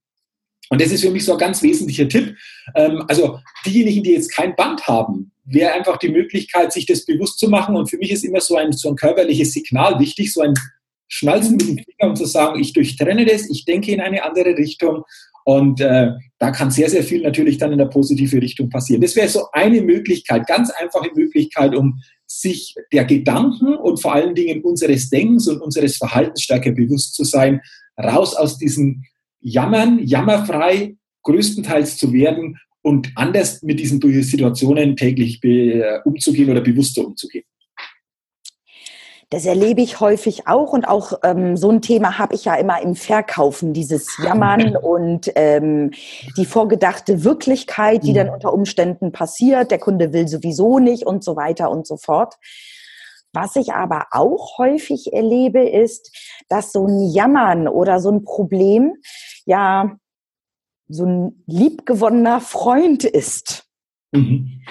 Und 0.70 0.80
das 0.80 0.90
ist 0.90 1.02
für 1.02 1.10
mich 1.10 1.26
so 1.26 1.32
ein 1.32 1.38
ganz 1.38 1.62
wesentlicher 1.62 2.08
Tipp. 2.08 2.34
Ähm, 2.74 3.04
also 3.06 3.38
diejenigen, 3.66 4.02
die 4.02 4.12
jetzt 4.12 4.34
kein 4.34 4.56
Band 4.56 4.86
haben, 4.86 5.30
wäre 5.44 5.72
einfach 5.72 5.98
die 5.98 6.08
Möglichkeit, 6.08 6.72
sich 6.72 6.86
das 6.86 7.04
bewusst 7.04 7.38
zu 7.38 7.48
machen. 7.48 7.76
Und 7.76 7.90
für 7.90 7.98
mich 7.98 8.10
ist 8.10 8.24
immer 8.24 8.40
so 8.40 8.56
ein, 8.56 8.72
so 8.72 8.88
ein 8.88 8.96
körperliches 8.96 9.52
Signal 9.52 9.98
wichtig, 9.98 10.32
so 10.32 10.40
ein 10.40 10.54
Schnalzen 11.08 11.56
mit 11.56 11.68
dem 11.68 11.78
Finger 11.78 12.10
und 12.10 12.16
zu 12.16 12.24
sagen, 12.24 12.60
ich 12.60 12.72
durchtrenne 12.72 13.26
das, 13.26 13.48
ich 13.50 13.64
denke 13.64 13.92
in 13.92 14.00
eine 14.00 14.22
andere 14.22 14.56
Richtung. 14.56 15.02
Und 15.44 15.80
äh, 15.80 16.12
da 16.38 16.50
kann 16.50 16.70
sehr, 16.70 16.88
sehr 16.88 17.02
viel 17.02 17.22
natürlich 17.22 17.58
dann 17.58 17.72
in 17.72 17.78
der 17.78 17.86
positive 17.86 18.40
Richtung 18.40 18.70
passieren. 18.70 19.02
Das 19.02 19.14
wäre 19.14 19.28
so 19.28 19.46
eine 19.52 19.82
Möglichkeit, 19.82 20.46
ganz 20.46 20.70
einfache 20.70 21.10
Möglichkeit, 21.14 21.74
um 21.74 22.00
sich 22.26 22.74
der 22.92 23.04
Gedanken 23.04 23.74
und 23.76 24.00
vor 24.00 24.14
allen 24.14 24.34
Dingen 24.34 24.62
unseres 24.62 25.10
Denkens 25.10 25.46
und 25.46 25.60
unseres 25.60 25.98
Verhaltens 25.98 26.42
stärker 26.42 26.72
bewusst 26.72 27.14
zu 27.14 27.24
sein, 27.24 27.60
raus 28.02 28.34
aus 28.34 28.56
diesem 28.56 29.04
Jammern, 29.40 30.00
jammerfrei 30.02 30.96
größtenteils 31.22 31.98
zu 31.98 32.12
werden 32.12 32.58
und 32.84 33.10
anders 33.16 33.62
mit 33.62 33.80
diesen 33.80 34.00
Situationen 34.22 34.96
täglich 34.96 35.40
umzugehen 36.04 36.50
oder 36.50 36.60
bewusster 36.60 37.04
umzugehen. 37.04 37.44
Das 39.30 39.46
erlebe 39.46 39.80
ich 39.80 39.98
häufig 39.98 40.46
auch 40.46 40.72
und 40.72 40.86
auch 40.86 41.14
ähm, 41.24 41.56
so 41.56 41.70
ein 41.70 41.82
Thema 41.82 42.18
habe 42.18 42.34
ich 42.34 42.44
ja 42.44 42.54
immer 42.54 42.80
im 42.82 42.94
Verkaufen, 42.94 43.72
dieses 43.72 44.16
Jammern 44.22 44.76
und 44.82 45.32
ähm, 45.34 45.90
die 46.36 46.44
vorgedachte 46.44 47.24
Wirklichkeit, 47.24 48.04
die 48.04 48.12
dann 48.12 48.28
unter 48.28 48.52
Umständen 48.52 49.12
passiert. 49.12 49.70
Der 49.70 49.78
Kunde 49.78 50.12
will 50.12 50.28
sowieso 50.28 50.78
nicht 50.78 51.04
und 51.04 51.24
so 51.24 51.34
weiter 51.34 51.70
und 51.70 51.86
so 51.86 51.96
fort. 51.96 52.34
Was 53.32 53.56
ich 53.56 53.72
aber 53.72 54.06
auch 54.12 54.58
häufig 54.58 55.12
erlebe, 55.12 55.68
ist, 55.68 56.16
dass 56.48 56.70
so 56.70 56.86
ein 56.86 57.10
Jammern 57.10 57.66
oder 57.66 57.98
so 57.98 58.12
ein 58.12 58.22
Problem 58.22 58.92
ja 59.46 59.98
so 60.88 61.04
ein 61.06 61.44
liebgewonnener 61.46 62.40
Freund 62.40 63.04
ist. 63.04 63.66
Mhm. 64.12 64.62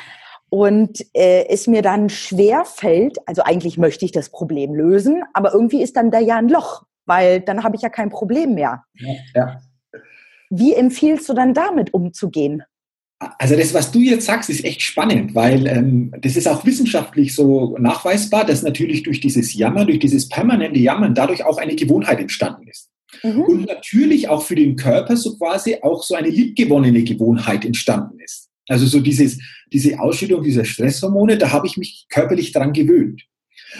Und 0.49 1.03
äh, 1.15 1.47
es 1.49 1.65
mir 1.65 1.81
dann 1.81 2.09
schwer 2.09 2.63
fällt, 2.65 3.17
also 3.27 3.41
eigentlich 3.41 3.77
möchte 3.77 4.05
ich 4.05 4.11
das 4.11 4.29
Problem 4.29 4.75
lösen, 4.75 5.23
aber 5.33 5.53
irgendwie 5.53 5.81
ist 5.81 5.95
dann 5.95 6.11
da 6.11 6.19
ja 6.19 6.37
ein 6.37 6.47
Loch, 6.47 6.83
weil 7.05 7.41
dann 7.41 7.63
habe 7.63 7.75
ich 7.75 7.81
ja 7.81 7.89
kein 7.89 8.11
Problem 8.11 8.53
mehr. 8.53 8.83
Ja, 8.93 9.13
ja. 9.33 9.61
Wie 10.51 10.75
empfiehlst 10.75 11.27
du 11.27 11.33
dann 11.33 11.55
damit 11.55 11.95
umzugehen? 11.95 12.63
Also 13.39 13.55
das, 13.55 13.73
was 13.73 13.91
du 13.91 13.99
jetzt 13.99 14.25
sagst, 14.25 14.49
ist 14.49 14.63
echt 14.63 14.81
spannend, 14.81 15.33
weil 15.33 15.65
ähm, 15.65 16.13
das 16.21 16.35
ist 16.35 16.47
auch 16.47 16.65
wissenschaftlich 16.65 17.33
so 17.33 17.75
nachweisbar, 17.79 18.45
dass 18.45 18.61
natürlich 18.61 19.01
durch 19.03 19.21
dieses 19.21 19.53
Jammern, 19.53 19.87
durch 19.87 19.99
dieses 19.99 20.29
permanente 20.29 20.79
Jammern 20.79 21.15
dadurch 21.15 21.43
auch 21.43 21.57
eine 21.57 21.75
Gewohnheit 21.75 22.19
entstanden 22.19 22.67
ist. 22.67 22.92
Mhm. 23.23 23.41
Und 23.41 23.65
natürlich 23.67 24.29
auch 24.29 24.43
für 24.43 24.55
den 24.55 24.75
Körper 24.75 25.15
so 25.17 25.37
quasi 25.37 25.77
auch 25.81 26.03
so 26.03 26.15
eine 26.15 26.29
liebgewonnene 26.29 27.03
Gewohnheit 27.03 27.65
entstanden 27.65 28.19
ist. 28.19 28.49
Also 28.67 28.85
so 28.85 28.99
dieses, 28.99 29.39
diese 29.71 29.99
Ausschüttung 29.99 30.43
dieser 30.43 30.65
Stresshormone, 30.65 31.37
da 31.37 31.51
habe 31.51 31.67
ich 31.67 31.77
mich 31.77 32.05
körperlich 32.09 32.51
daran 32.51 32.73
gewöhnt. 32.73 33.23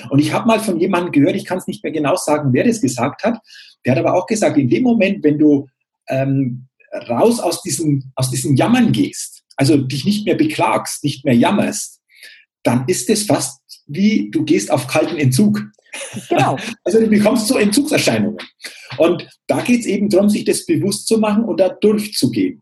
Und 0.09 0.19
ich 0.19 0.33
habe 0.33 0.47
mal 0.47 0.59
von 0.59 0.79
jemandem 0.79 1.11
gehört, 1.11 1.35
ich 1.35 1.45
kann 1.45 1.57
es 1.59 1.67
nicht 1.67 1.83
mehr 1.83 1.93
genau 1.93 2.15
sagen, 2.15 2.51
wer 2.51 2.63
das 2.63 2.81
gesagt 2.81 3.23
hat, 3.23 3.39
der 3.85 3.93
hat 3.93 3.99
aber 3.99 4.15
auch 4.15 4.25
gesagt, 4.25 4.57
in 4.57 4.69
dem 4.69 4.83
Moment, 4.83 5.23
wenn 5.23 5.37
du 5.37 5.67
ähm, 6.07 6.67
raus 7.09 7.39
aus 7.39 7.61
diesem, 7.61 8.11
aus 8.15 8.29
diesem 8.31 8.55
Jammern 8.55 8.91
gehst, 8.91 9.43
also 9.55 9.77
dich 9.77 10.05
nicht 10.05 10.25
mehr 10.25 10.35
beklagst, 10.35 11.03
nicht 11.03 11.23
mehr 11.25 11.35
jammerst, 11.35 12.01
dann 12.63 12.85
ist 12.87 13.09
es 13.09 13.23
fast 13.23 13.63
wie 13.87 14.29
du 14.31 14.43
gehst 14.43 14.71
auf 14.71 14.87
kalten 14.87 15.17
Entzug. 15.17 15.61
Genau. 16.29 16.57
Also 16.83 16.99
du 16.99 17.07
bekommst 17.07 17.47
so 17.47 17.57
Entzugserscheinungen. 17.57 18.37
Und 18.97 19.27
da 19.47 19.61
geht 19.61 19.81
es 19.81 19.85
eben 19.85 20.09
darum, 20.09 20.29
sich 20.29 20.45
das 20.45 20.65
bewusst 20.65 21.07
zu 21.07 21.17
machen 21.17 21.45
und 21.45 21.59
da 21.59 21.69
durchzugehen. 21.69 22.61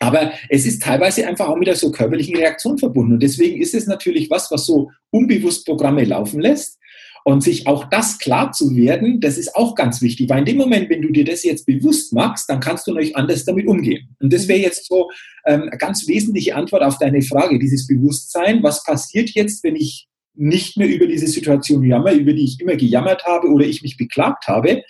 Aber 0.00 0.32
es 0.48 0.66
ist 0.66 0.82
teilweise 0.82 1.26
einfach 1.26 1.48
auch 1.48 1.56
mit 1.56 1.68
einer 1.68 1.76
so 1.76 1.92
körperlichen 1.92 2.34
Reaktion 2.34 2.78
verbunden. 2.78 3.14
Und 3.14 3.22
deswegen 3.22 3.60
ist 3.60 3.74
es 3.74 3.86
natürlich 3.86 4.30
was, 4.30 4.50
was 4.50 4.66
so 4.66 4.90
unbewusst 5.10 5.66
Programme 5.66 6.04
laufen 6.04 6.40
lässt. 6.40 6.78
Und 7.22 7.42
sich 7.42 7.66
auch 7.66 7.84
das 7.90 8.18
klar 8.18 8.50
zu 8.52 8.74
werden, 8.74 9.20
das 9.20 9.36
ist 9.36 9.54
auch 9.54 9.74
ganz 9.74 10.00
wichtig, 10.00 10.30
weil 10.30 10.38
in 10.38 10.46
dem 10.46 10.56
Moment, 10.56 10.88
wenn 10.88 11.02
du 11.02 11.10
dir 11.10 11.24
das 11.24 11.44
jetzt 11.44 11.66
bewusst 11.66 12.14
machst, 12.14 12.48
dann 12.48 12.60
kannst 12.60 12.86
du 12.86 12.92
natürlich 12.92 13.14
anders 13.14 13.44
damit 13.44 13.66
umgehen. 13.66 14.16
Und 14.20 14.32
das 14.32 14.48
wäre 14.48 14.60
jetzt 14.60 14.86
so 14.86 15.10
ähm, 15.44 15.62
eine 15.62 15.76
ganz 15.76 16.08
wesentliche 16.08 16.56
Antwort 16.56 16.82
auf 16.82 16.96
deine 16.96 17.20
Frage, 17.20 17.58
dieses 17.58 17.86
Bewusstsein. 17.86 18.62
Was 18.62 18.82
passiert 18.84 19.28
jetzt, 19.30 19.62
wenn 19.64 19.76
ich 19.76 20.08
nicht 20.40 20.76
mehr 20.76 20.88
über 20.88 21.06
diese 21.06 21.26
Situation 21.26 21.84
jammer, 21.84 22.12
über 22.12 22.32
die 22.32 22.44
ich 22.44 22.60
immer 22.60 22.76
gejammert 22.76 23.24
habe 23.24 23.48
oder 23.48 23.64
ich 23.64 23.82
mich 23.82 23.96
beklagt 23.96 24.48
habe? 24.48 24.82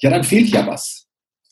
Ja, 0.00 0.10
dann 0.10 0.24
fehlt 0.24 0.48
ja 0.48 0.66
was. 0.66 1.06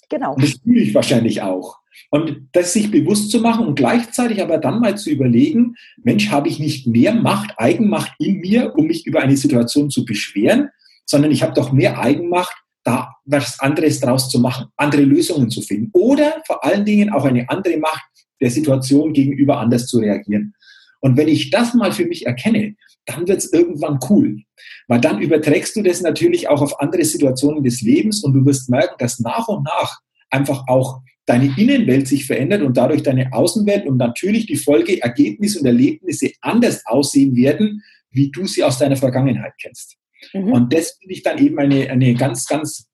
Genau. 0.09 0.35
Und 0.35 0.43
das 0.43 0.59
fühle 0.63 0.81
ich 0.81 0.95
wahrscheinlich 0.95 1.43
auch. 1.43 1.77
Und 2.11 2.49
das 2.53 2.73
sich 2.73 2.91
bewusst 2.91 3.31
zu 3.31 3.41
machen 3.41 3.67
und 3.67 3.75
gleichzeitig 3.75 4.41
aber 4.41 4.59
dann 4.59 4.81
mal 4.81 4.97
zu 4.97 5.11
überlegen, 5.11 5.75
Mensch, 6.03 6.31
habe 6.31 6.49
ich 6.49 6.59
nicht 6.59 6.87
mehr 6.87 7.13
Macht, 7.13 7.53
Eigenmacht 7.59 8.13
in 8.19 8.39
mir, 8.41 8.75
um 8.77 8.87
mich 8.87 9.07
über 9.07 9.21
eine 9.21 9.37
Situation 9.37 9.91
zu 9.91 10.05
beschweren, 10.05 10.71
sondern 11.05 11.31
ich 11.31 11.43
habe 11.43 11.53
doch 11.53 11.73
mehr 11.73 11.99
Eigenmacht, 11.99 12.57
da 12.85 13.15
was 13.25 13.61
anderes 13.61 14.01
draus 14.01 14.31
zu 14.31 14.39
machen, 14.39 14.69
andere 14.77 15.03
Lösungen 15.03 15.51
zu 15.51 15.61
finden 15.61 15.91
oder 15.93 16.41
vor 16.47 16.65
allen 16.65 16.87
Dingen 16.87 17.11
auch 17.11 17.25
eine 17.25 17.49
andere 17.51 17.77
Macht 17.77 18.05
der 18.41 18.51
Situation 18.51 19.13
gegenüber 19.13 19.59
anders 19.59 19.87
zu 19.87 19.99
reagieren. 19.99 20.55
Und 21.01 21.17
wenn 21.17 21.29
ich 21.29 21.51
das 21.51 21.75
mal 21.75 21.93
für 21.93 22.07
mich 22.07 22.27
erkenne, 22.27 22.75
dann 23.09 23.27
wird 23.27 23.39
es 23.39 23.53
irgendwann 23.53 23.99
cool. 24.09 24.43
Weil 24.87 25.01
dann 25.01 25.21
überträgst 25.21 25.75
du 25.77 25.83
das 25.83 26.03
natürlich 26.03 26.49
auch 26.49 26.61
auf 26.61 26.81
andere 26.81 27.05
Situationen 27.05 27.65
des 27.65 27.81
Lebens 27.81 28.23
und 28.23 28.35
du 28.35 28.45
wirst 28.45 28.69
merken, 28.69 28.97
dass 28.99 29.19
nach 29.19 29.49
und 29.49 29.65
nach 29.65 29.99
einfach 30.31 30.65
auch 30.69 31.01
deine 31.25 31.53
Innenwelt 31.57 32.07
sich 32.07 32.27
verändert 32.27 32.63
und 32.63 32.77
dadurch 32.77 33.03
deine 33.03 33.33
Außenwelt 33.33 33.87
und 33.87 33.97
natürlich 33.97 34.47
die 34.47 34.57
Folgeergebnisse 34.57 35.61
und 35.61 35.67
Erlebnisse 35.67 36.33
anders 36.41 36.85
aussehen 36.87 37.35
werden, 37.37 37.83
wie 38.11 38.31
du 38.31 38.47
sie 38.47 38.65
aus 38.65 38.79
deiner 38.79 38.97
Vergangenheit 38.97 39.53
kennst. 39.61 39.97
Mhm. 40.33 40.53
Und 40.53 40.73
das 40.73 40.97
finde 40.99 41.15
ich 41.15 41.23
dann 41.23 41.39
eben 41.39 41.59
eine, 41.59 41.91
eine 41.91 42.15
ganz, 42.15 42.47
ganz 42.47 42.89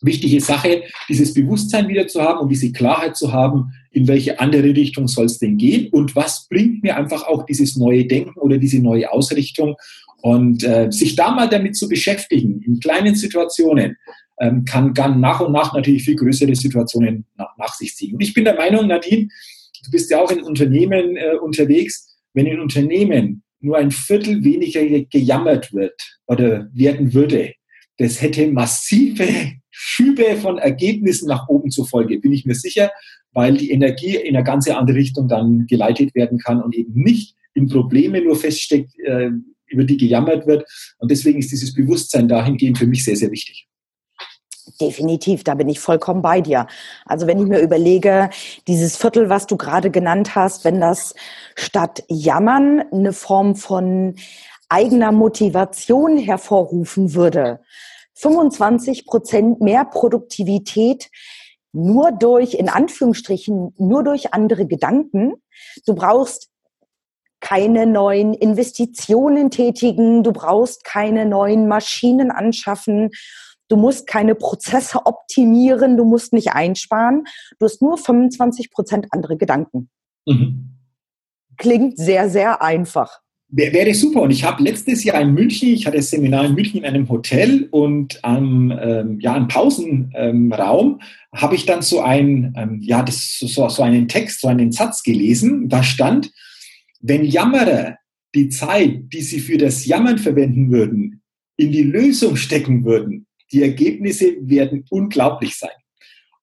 wichtige 0.00 0.40
Sache, 0.40 0.84
dieses 1.08 1.34
Bewusstsein 1.34 1.88
wieder 1.88 2.06
zu 2.06 2.22
haben 2.22 2.40
und 2.40 2.48
diese 2.48 2.70
Klarheit 2.72 3.16
zu 3.16 3.32
haben, 3.32 3.72
in 3.96 4.06
welche 4.06 4.38
andere 4.40 4.74
Richtung 4.74 5.08
soll 5.08 5.24
es 5.24 5.38
denn 5.38 5.56
gehen 5.56 5.88
und 5.90 6.14
was 6.14 6.46
bringt 6.50 6.82
mir 6.82 6.98
einfach 6.98 7.26
auch 7.26 7.46
dieses 7.46 7.76
neue 7.76 8.04
Denken 8.04 8.38
oder 8.38 8.58
diese 8.58 8.78
neue 8.78 9.10
Ausrichtung 9.10 9.74
und 10.20 10.62
äh, 10.64 10.88
sich 10.90 11.16
da 11.16 11.30
mal 11.30 11.48
damit 11.48 11.76
zu 11.76 11.88
beschäftigen, 11.88 12.60
in 12.60 12.78
kleinen 12.78 13.14
Situationen, 13.14 13.96
ähm, 14.38 14.66
kann 14.66 14.92
dann 14.92 15.18
nach 15.20 15.40
und 15.40 15.52
nach 15.52 15.72
natürlich 15.72 16.04
viel 16.04 16.16
größere 16.16 16.54
Situationen 16.54 17.24
nach, 17.38 17.56
nach, 17.56 17.74
sich 17.74 17.96
ziehen. 17.96 18.12
Und 18.12 18.20
ich 18.22 18.34
bin 18.34 18.44
der 18.44 18.54
Meinung, 18.54 18.86
Nadine, 18.86 19.28
du 19.82 19.90
bist 19.90 20.10
ja 20.10 20.20
auch 20.20 20.30
in 20.30 20.42
Unternehmen 20.42 21.16
äh, 21.16 21.36
unterwegs, 21.40 22.18
wenn 22.34 22.44
in 22.44 22.60
Unternehmen 22.60 23.44
nur 23.60 23.78
ein 23.78 23.90
Viertel 23.90 24.44
weniger 24.44 24.82
gejammert 25.08 25.72
wird 25.72 25.98
oder 26.26 26.68
werden 26.74 27.14
würde, 27.14 27.54
das 27.96 28.20
hätte 28.20 28.46
massive 28.48 29.26
Schübe 29.78 30.36
von 30.36 30.56
Ergebnissen 30.56 31.28
nach 31.28 31.48
oben 31.48 31.70
zur 31.70 31.86
Folge, 31.86 32.18
bin 32.18 32.32
ich 32.32 32.46
mir 32.46 32.54
sicher, 32.54 32.90
weil 33.32 33.58
die 33.58 33.70
Energie 33.70 34.16
in 34.16 34.34
eine 34.34 34.44
ganz 34.44 34.66
andere 34.68 34.96
Richtung 34.96 35.28
dann 35.28 35.66
geleitet 35.66 36.14
werden 36.14 36.38
kann 36.38 36.62
und 36.62 36.74
eben 36.74 36.94
nicht 36.94 37.36
in 37.52 37.68
Probleme 37.68 38.22
nur 38.22 38.36
feststeckt, 38.36 38.98
äh, 39.00 39.30
über 39.66 39.84
die 39.84 39.98
gejammert 39.98 40.46
wird. 40.46 40.64
Und 40.98 41.10
deswegen 41.10 41.40
ist 41.40 41.52
dieses 41.52 41.74
Bewusstsein 41.74 42.28
dahingehend 42.28 42.78
für 42.78 42.86
mich 42.86 43.04
sehr, 43.04 43.16
sehr 43.16 43.30
wichtig. 43.30 43.68
Definitiv, 44.80 45.44
da 45.44 45.54
bin 45.54 45.68
ich 45.68 45.78
vollkommen 45.78 46.22
bei 46.22 46.40
dir. 46.40 46.66
Also 47.04 47.26
wenn 47.26 47.38
ich 47.38 47.46
mir 47.46 47.60
überlege, 47.60 48.30
dieses 48.66 48.96
Viertel, 48.96 49.28
was 49.28 49.46
du 49.46 49.56
gerade 49.56 49.90
genannt 49.90 50.34
hast, 50.34 50.64
wenn 50.64 50.80
das 50.80 51.14
statt 51.54 52.02
Jammern 52.08 52.82
eine 52.90 53.12
Form 53.12 53.54
von 53.54 54.16
eigener 54.68 55.12
Motivation 55.12 56.18
hervorrufen 56.18 57.14
würde, 57.14 57.60
25 58.16 59.06
Prozent 59.06 59.60
mehr 59.60 59.84
Produktivität 59.84 61.10
nur 61.72 62.12
durch, 62.12 62.54
in 62.54 62.68
Anführungsstrichen, 62.68 63.74
nur 63.78 64.02
durch 64.02 64.32
andere 64.32 64.66
Gedanken. 64.66 65.34
Du 65.86 65.94
brauchst 65.94 66.50
keine 67.40 67.86
neuen 67.86 68.32
Investitionen 68.32 69.50
tätigen, 69.50 70.22
du 70.22 70.32
brauchst 70.32 70.84
keine 70.84 71.26
neuen 71.26 71.68
Maschinen 71.68 72.30
anschaffen, 72.30 73.10
Du 73.68 73.76
musst 73.76 74.06
keine 74.06 74.34
Prozesse 74.34 75.06
optimieren, 75.06 75.96
du 75.96 76.04
musst 76.04 76.32
nicht 76.32 76.52
einsparen. 76.52 77.24
Du 77.58 77.66
hast 77.66 77.82
nur 77.82 77.98
25 77.98 78.70
Prozent 78.70 79.06
andere 79.10 79.36
Gedanken. 79.36 79.90
Mhm. 80.26 80.78
Klingt 81.56 81.98
sehr, 81.98 82.28
sehr 82.28 82.62
einfach. 82.62 83.20
Wäre 83.48 83.94
super. 83.94 84.22
Und 84.22 84.32
ich 84.32 84.42
habe 84.42 84.62
letztes 84.62 85.04
Jahr 85.04 85.20
in 85.20 85.32
München, 85.32 85.68
ich 85.68 85.86
hatte 85.86 85.98
das 85.98 86.10
Seminar 86.10 86.46
in 86.46 86.54
München 86.54 86.78
in 86.78 86.84
einem 86.84 87.08
Hotel 87.08 87.68
und 87.70 88.22
am 88.24 88.76
ähm, 88.82 89.20
ja, 89.20 89.36
im 89.36 89.46
Pausenraum 89.46 90.12
ähm, 90.14 91.00
habe 91.32 91.54
ich 91.54 91.64
dann 91.64 91.80
so, 91.80 92.00
ein, 92.00 92.54
ähm, 92.56 92.80
ja, 92.82 93.02
das, 93.02 93.38
so, 93.38 93.68
so 93.68 93.82
einen 93.82 94.08
Text, 94.08 94.40
so 94.40 94.48
einen 94.48 94.72
Satz 94.72 95.02
gelesen. 95.04 95.68
Da 95.68 95.84
stand, 95.84 96.32
wenn 97.00 97.24
Jammerer 97.24 97.98
die 98.34 98.48
Zeit, 98.48 99.04
die 99.12 99.22
sie 99.22 99.38
für 99.38 99.58
das 99.58 99.86
Jammern 99.86 100.18
verwenden 100.18 100.72
würden, 100.72 101.22
in 101.56 101.70
die 101.70 101.84
Lösung 101.84 102.34
stecken 102.34 102.84
würden, 102.84 103.26
die 103.52 103.62
Ergebnisse 103.62 104.34
werden 104.40 104.84
unglaublich 104.90 105.56
sein. 105.56 105.70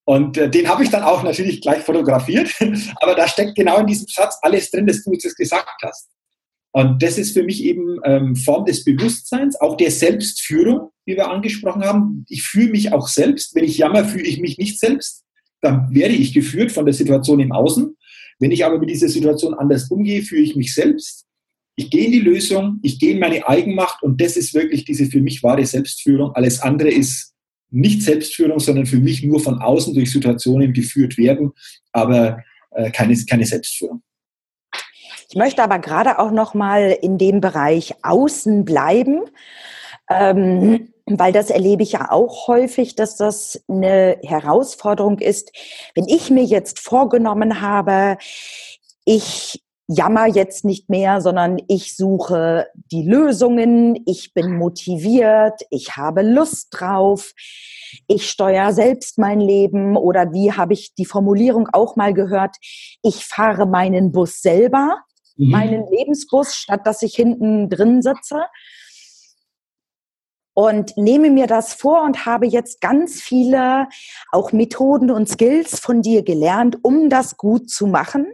Und 0.05 0.37
äh, 0.37 0.49
den 0.49 0.69
habe 0.69 0.83
ich 0.83 0.89
dann 0.89 1.03
auch 1.03 1.21
natürlich 1.21 1.59
gleich 1.59 1.83
fotografiert, 1.83 2.49
aber 3.01 3.15
da 3.15 3.27
steckt 3.27 3.55
genau 3.55 3.79
in 3.79 3.87
diesem 3.87 4.07
Satz 4.07 4.37
alles 4.41 4.71
drin, 4.71 4.87
das 4.87 5.03
du 5.03 5.11
jetzt 5.11 5.35
gesagt 5.35 5.81
hast. 5.83 6.09
Und 6.73 7.01
das 7.01 7.17
ist 7.17 7.33
für 7.33 7.43
mich 7.43 7.63
eben 7.63 7.99
ähm, 8.03 8.35
Form 8.35 8.65
des 8.65 8.83
Bewusstseins, 8.83 9.59
auch 9.61 9.77
der 9.77 9.91
Selbstführung, 9.91 10.89
wie 11.05 11.15
wir 11.15 11.29
angesprochen 11.29 11.83
haben. 11.83 12.25
Ich 12.27 12.43
fühle 12.43 12.71
mich 12.71 12.91
auch 12.91 13.07
selbst. 13.07 13.55
Wenn 13.55 13.63
ich 13.63 13.77
jammer, 13.77 14.03
fühle 14.05 14.25
ich 14.25 14.39
mich 14.39 14.57
nicht 14.57 14.79
selbst. 14.79 15.23
Dann 15.61 15.93
werde 15.93 16.15
ich 16.15 16.33
geführt 16.33 16.71
von 16.71 16.85
der 16.85 16.93
Situation 16.93 17.39
im 17.39 17.51
Außen. 17.51 17.95
Wenn 18.39 18.51
ich 18.51 18.65
aber 18.65 18.79
mit 18.79 18.89
dieser 18.89 19.07
Situation 19.07 19.53
anders 19.53 19.89
umgehe, 19.89 20.23
fühle 20.23 20.41
ich 20.41 20.55
mich 20.55 20.73
selbst 20.73 21.23
ich 21.75 21.89
gehe 21.89 22.05
in 22.05 22.11
die 22.11 22.19
Lösung, 22.19 22.79
ich 22.83 22.99
gehe 22.99 23.13
in 23.13 23.19
meine 23.19 23.47
Eigenmacht 23.47 24.03
und 24.03 24.21
das 24.21 24.37
ist 24.37 24.53
wirklich 24.53 24.85
diese 24.85 25.07
für 25.07 25.21
mich 25.21 25.41
wahre 25.43 25.65
Selbstführung. 25.65 26.31
Alles 26.35 26.59
andere 26.59 26.89
ist 26.89 27.33
nicht 27.71 28.03
Selbstführung, 28.03 28.59
sondern 28.59 28.85
für 28.85 28.99
mich 28.99 29.23
nur 29.23 29.39
von 29.39 29.59
außen 29.59 29.95
durch 29.95 30.11
Situationen 30.11 30.73
geführt 30.73 31.17
werden, 31.17 31.51
aber 31.91 32.43
äh, 32.71 32.91
keine, 32.91 33.15
keine 33.25 33.45
Selbstführung. 33.45 34.03
Ich 35.29 35.35
möchte 35.35 35.63
aber 35.63 35.79
gerade 35.79 36.19
auch 36.19 36.31
noch 36.31 36.53
mal 36.53 36.97
in 37.01 37.17
dem 37.17 37.41
Bereich 37.41 37.95
Außen 38.03 38.65
bleiben, 38.65 39.21
ähm, 40.09 40.93
weil 41.05 41.33
das 41.33 41.49
erlebe 41.49 41.83
ich 41.83 41.93
ja 41.93 42.11
auch 42.11 42.47
häufig, 42.47 42.95
dass 42.95 43.17
das 43.17 43.63
eine 43.67 44.17
Herausforderung 44.23 45.19
ist. 45.19 45.51
Wenn 45.95 46.07
ich 46.07 46.29
mir 46.29 46.43
jetzt 46.43 46.79
vorgenommen 46.79 47.61
habe, 47.61 48.17
ich 49.05 49.63
jammer 49.87 50.27
jetzt 50.27 50.63
nicht 50.63 50.89
mehr, 50.89 51.19
sondern 51.21 51.57
ich 51.67 51.95
suche 51.95 52.67
die 52.91 53.03
Lösungen, 53.03 54.01
ich 54.05 54.33
bin 54.33 54.57
motiviert, 54.57 55.61
ich 55.69 55.97
habe 55.97 56.21
Lust 56.21 56.69
drauf, 56.71 57.33
ich 58.07 58.29
steuere 58.29 58.71
selbst 58.71 59.17
mein 59.17 59.39
Leben 59.39 59.97
oder 59.97 60.31
wie 60.31 60.53
habe 60.53 60.73
ich 60.73 60.95
die 60.95 61.05
Formulierung 61.05 61.67
auch 61.73 61.95
mal 61.95 62.13
gehört, 62.13 62.55
ich 63.01 63.25
fahre 63.25 63.65
meinen 63.65 64.11
Bus 64.11 64.41
selber, 64.41 64.99
mhm. 65.35 65.51
meinen 65.51 65.87
Lebensbus, 65.91 66.55
statt 66.55 66.81
dass 66.85 67.01
ich 67.01 67.15
hinten 67.15 67.69
drin 67.69 68.01
sitze. 68.01 68.45
Und 70.55 70.95
nehme 70.97 71.31
mir 71.31 71.47
das 71.47 71.73
vor 71.73 72.03
und 72.03 72.27
habe 72.27 72.45
jetzt 72.45 72.79
ganz 72.79 73.19
viele 73.19 73.87
auch 74.31 74.51
Methoden 74.51 75.09
und 75.09 75.27
Skills 75.27 75.79
von 75.79 76.03
dir 76.03 76.21
gelernt, 76.21 76.77
um 76.83 77.09
das 77.09 77.37
gut 77.37 77.71
zu 77.71 77.87
machen 77.87 78.27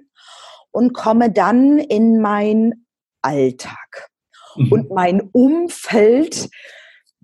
und 0.72 0.94
komme 0.94 1.32
dann 1.32 1.79
in 1.79 2.20
mein 2.20 2.86
Alltag. 3.22 4.10
Mhm. 4.56 4.72
Und 4.72 4.89
mein 4.91 5.22
Umfeld 5.32 6.50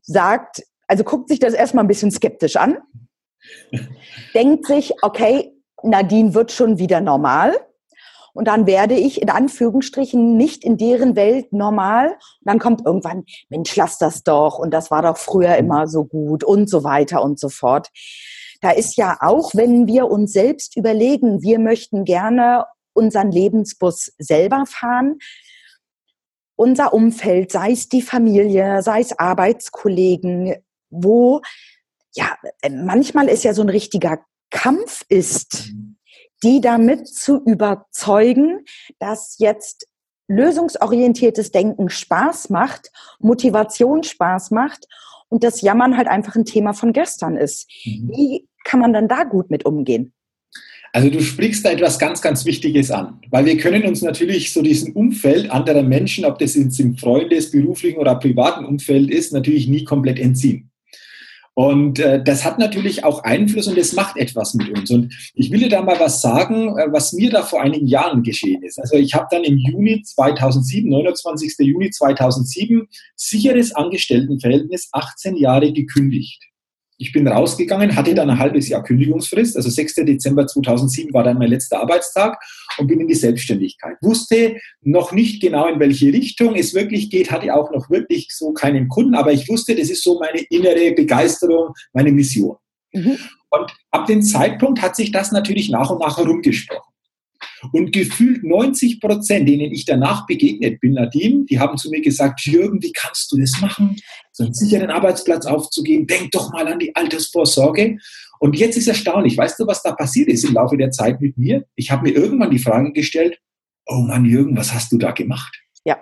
sagt, 0.01 0.63
also 0.87 1.03
guckt 1.03 1.29
sich 1.29 1.39
das 1.39 1.53
erstmal 1.53 1.83
ein 1.83 1.89
bisschen 1.89 2.11
skeptisch 2.11 2.55
an. 2.55 2.77
denkt 4.33 4.65
sich, 4.67 4.93
okay, 5.01 5.53
Nadine 5.83 6.33
wird 6.33 6.51
schon 6.51 6.79
wieder 6.79 7.01
normal. 7.01 7.55
Und 8.35 8.49
dann 8.49 8.67
werde 8.67 8.95
ich 8.95 9.21
in 9.21 9.29
Anführungsstrichen 9.29 10.35
nicht 10.35 10.65
in 10.65 10.75
deren 10.75 11.15
Welt 11.15 11.53
normal. 11.53 12.09
Und 12.09 12.17
dann 12.43 12.59
kommt 12.59 12.85
irgendwann, 12.85 13.23
Mensch, 13.47 13.73
lass 13.77 13.97
das 13.97 14.23
doch. 14.23 14.59
Und 14.59 14.71
das 14.71 14.91
war 14.91 15.01
doch 15.01 15.17
früher 15.17 15.55
immer 15.55 15.87
so 15.87 16.03
gut 16.03 16.43
und 16.43 16.69
so 16.69 16.83
weiter 16.83 17.23
und 17.23 17.39
so 17.39 17.47
fort. 17.47 17.87
Da 18.59 18.71
ist 18.71 18.97
ja 18.97 19.17
auch, 19.21 19.55
wenn 19.55 19.87
wir 19.87 20.11
uns 20.11 20.33
selbst 20.33 20.75
überlegen, 20.75 21.43
wir 21.43 21.59
möchten 21.59 22.03
gerne 22.03 22.65
unseren 22.93 23.31
Lebensbus 23.31 24.11
selber 24.17 24.65
fahren, 24.67 25.19
unser 26.57 26.93
Umfeld, 26.93 27.53
sei 27.53 27.71
es 27.71 27.87
die 27.87 28.01
Familie, 28.01 28.81
sei 28.81 28.99
es 28.99 29.17
Arbeitskollegen, 29.17 30.55
wo 30.89 31.41
ja 32.13 32.35
manchmal 32.69 33.29
ist 33.29 33.45
ja 33.45 33.53
so 33.53 33.61
ein 33.61 33.69
richtiger 33.69 34.19
Kampf 34.49 35.05
ist, 35.07 35.71
die 36.45 36.61
damit 36.61 37.07
zu 37.07 37.41
überzeugen, 37.43 38.63
dass 38.99 39.37
jetzt 39.39 39.87
lösungsorientiertes 40.27 41.51
Denken 41.51 41.89
Spaß 41.89 42.51
macht, 42.51 42.91
Motivation 43.19 44.03
Spaß 44.03 44.51
macht 44.51 44.85
und 45.27 45.43
das 45.43 45.61
Jammern 45.61 45.97
halt 45.97 46.07
einfach 46.07 46.35
ein 46.35 46.45
Thema 46.45 46.73
von 46.73 46.93
gestern 46.93 47.35
ist. 47.35 47.67
Mhm. 47.83 48.11
Wie 48.11 48.47
kann 48.63 48.79
man 48.79 48.93
dann 48.93 49.07
da 49.07 49.23
gut 49.23 49.49
mit 49.49 49.65
umgehen? 49.65 50.13
Also 50.93 51.09
du 51.09 51.19
sprichst 51.19 51.65
da 51.65 51.71
etwas 51.71 51.99
ganz, 51.99 52.21
ganz 52.21 52.45
Wichtiges 52.45 52.89
an, 52.89 53.19
weil 53.29 53.45
wir 53.45 53.57
können 53.57 53.83
uns 53.83 54.01
natürlich 54.01 54.53
so 54.53 54.61
diesem 54.61 54.93
Umfeld 54.93 55.49
anderer 55.51 55.83
Menschen, 55.83 56.25
ob 56.25 56.39
das 56.39 56.55
jetzt 56.55 56.79
im 56.79 56.95
Freundes-, 56.95 57.51
beruflichen 57.51 57.99
oder 57.99 58.15
privaten 58.15 58.65
Umfeld 58.65 59.09
ist, 59.09 59.33
natürlich 59.33 59.67
nie 59.67 59.83
komplett 59.83 60.19
entziehen. 60.19 60.71
Und 61.55 61.99
äh, 61.99 62.21
das 62.21 62.43
hat 62.43 62.59
natürlich 62.59 63.05
auch 63.05 63.23
Einfluss 63.23 63.67
und 63.67 63.77
es 63.77 63.93
macht 63.93 64.17
etwas 64.17 64.53
mit 64.55 64.77
uns. 64.77 64.91
Und 64.91 65.13
ich 65.33 65.51
will 65.51 65.59
dir 65.59 65.69
da 65.69 65.81
mal 65.81 65.97
was 65.97 66.21
sagen, 66.21 66.77
äh, 66.77 66.91
was 66.91 67.13
mir 67.13 67.29
da 67.29 67.43
vor 67.43 67.61
einigen 67.61 67.87
Jahren 67.87 68.23
geschehen 68.23 68.61
ist. 68.61 68.77
Also 68.77 68.97
ich 68.97 69.13
habe 69.13 69.27
dann 69.31 69.45
im 69.45 69.57
Juni 69.57 70.01
2007, 70.03 70.89
29. 70.89 71.55
Juni 71.59 71.91
2007, 71.91 72.87
sicheres 73.15 73.73
Angestelltenverhältnis 73.73 74.89
18 74.91 75.37
Jahre 75.37 75.71
gekündigt. 75.71 76.43
Ich 76.97 77.11
bin 77.11 77.27
rausgegangen, 77.27 77.95
hatte 77.95 78.13
dann 78.13 78.29
ein 78.29 78.39
halbes 78.39 78.69
Jahr 78.69 78.83
Kündigungsfrist, 78.83 79.57
also 79.57 79.69
6. 79.69 79.95
Dezember 79.95 80.47
2007 80.47 81.13
war 81.13 81.23
dann 81.23 81.37
mein 81.37 81.49
letzter 81.49 81.81
Arbeitstag 81.81 82.37
und 82.77 82.87
bin 82.87 83.01
in 83.01 83.07
die 83.07 83.15
Selbstständigkeit. 83.15 83.97
Wusste 84.01 84.57
noch 84.81 85.11
nicht 85.11 85.41
genau, 85.41 85.67
in 85.67 85.79
welche 85.79 86.13
Richtung 86.13 86.55
es 86.55 86.73
wirklich 86.73 87.09
geht, 87.09 87.31
hatte 87.31 87.53
auch 87.53 87.71
noch 87.71 87.89
wirklich 87.89 88.29
so 88.31 88.53
keinen 88.53 88.87
Kunden, 88.87 89.15
aber 89.15 89.33
ich 89.33 89.49
wusste, 89.49 89.75
das 89.75 89.89
ist 89.89 90.03
so 90.03 90.19
meine 90.19 90.41
innere 90.49 90.93
Begeisterung, 90.93 91.73
meine 91.91 92.11
Mission. 92.11 92.55
Mhm. 92.93 93.17
Und 93.49 93.73
ab 93.91 94.05
dem 94.05 94.21
Zeitpunkt 94.21 94.81
hat 94.81 94.95
sich 94.95 95.11
das 95.11 95.31
natürlich 95.31 95.69
nach 95.69 95.89
und 95.89 95.99
nach 95.99 96.17
herumgesprochen. 96.17 96.94
Und 97.71 97.91
gefühlt 97.91 98.43
90 98.43 98.99
Prozent, 98.99 99.47
denen 99.47 99.71
ich 99.71 99.85
danach 99.85 100.25
begegnet 100.25 100.79
bin, 100.79 100.93
Nadine, 100.93 101.45
die 101.45 101.59
haben 101.59 101.77
zu 101.77 101.89
mir 101.89 102.01
gesagt, 102.01 102.41
Jürgen, 102.41 102.81
wie 102.81 102.91
kannst 102.91 103.31
du 103.31 103.37
das 103.37 103.59
machen, 103.61 103.95
so 104.31 104.43
einen 104.43 104.53
sicheren 104.53 104.89
Arbeitsplatz 104.89 105.45
aufzugeben? 105.45 106.07
Denk 106.07 106.31
doch 106.31 106.51
mal 106.51 106.67
an 106.67 106.79
die 106.79 106.95
Altersvorsorge. 106.95 107.97
Und 108.39 108.57
jetzt 108.57 108.77
ist 108.77 108.87
erstaunlich, 108.87 109.37
weißt 109.37 109.59
du, 109.59 109.67
was 109.67 109.81
da 109.81 109.93
passiert 109.93 110.27
ist 110.29 110.43
im 110.43 110.53
Laufe 110.53 110.77
der 110.77 110.91
Zeit 110.91 111.21
mit 111.21 111.37
mir? 111.37 111.65
Ich 111.75 111.91
habe 111.91 112.03
mir 112.03 112.15
irgendwann 112.15 112.51
die 112.51 112.59
Frage 112.59 112.91
gestellt, 112.91 113.39
oh 113.85 114.01
Mann, 114.01 114.25
Jürgen, 114.25 114.57
was 114.57 114.73
hast 114.73 114.91
du 114.91 114.97
da 114.97 115.11
gemacht? 115.11 115.57
Ja. 115.85 115.97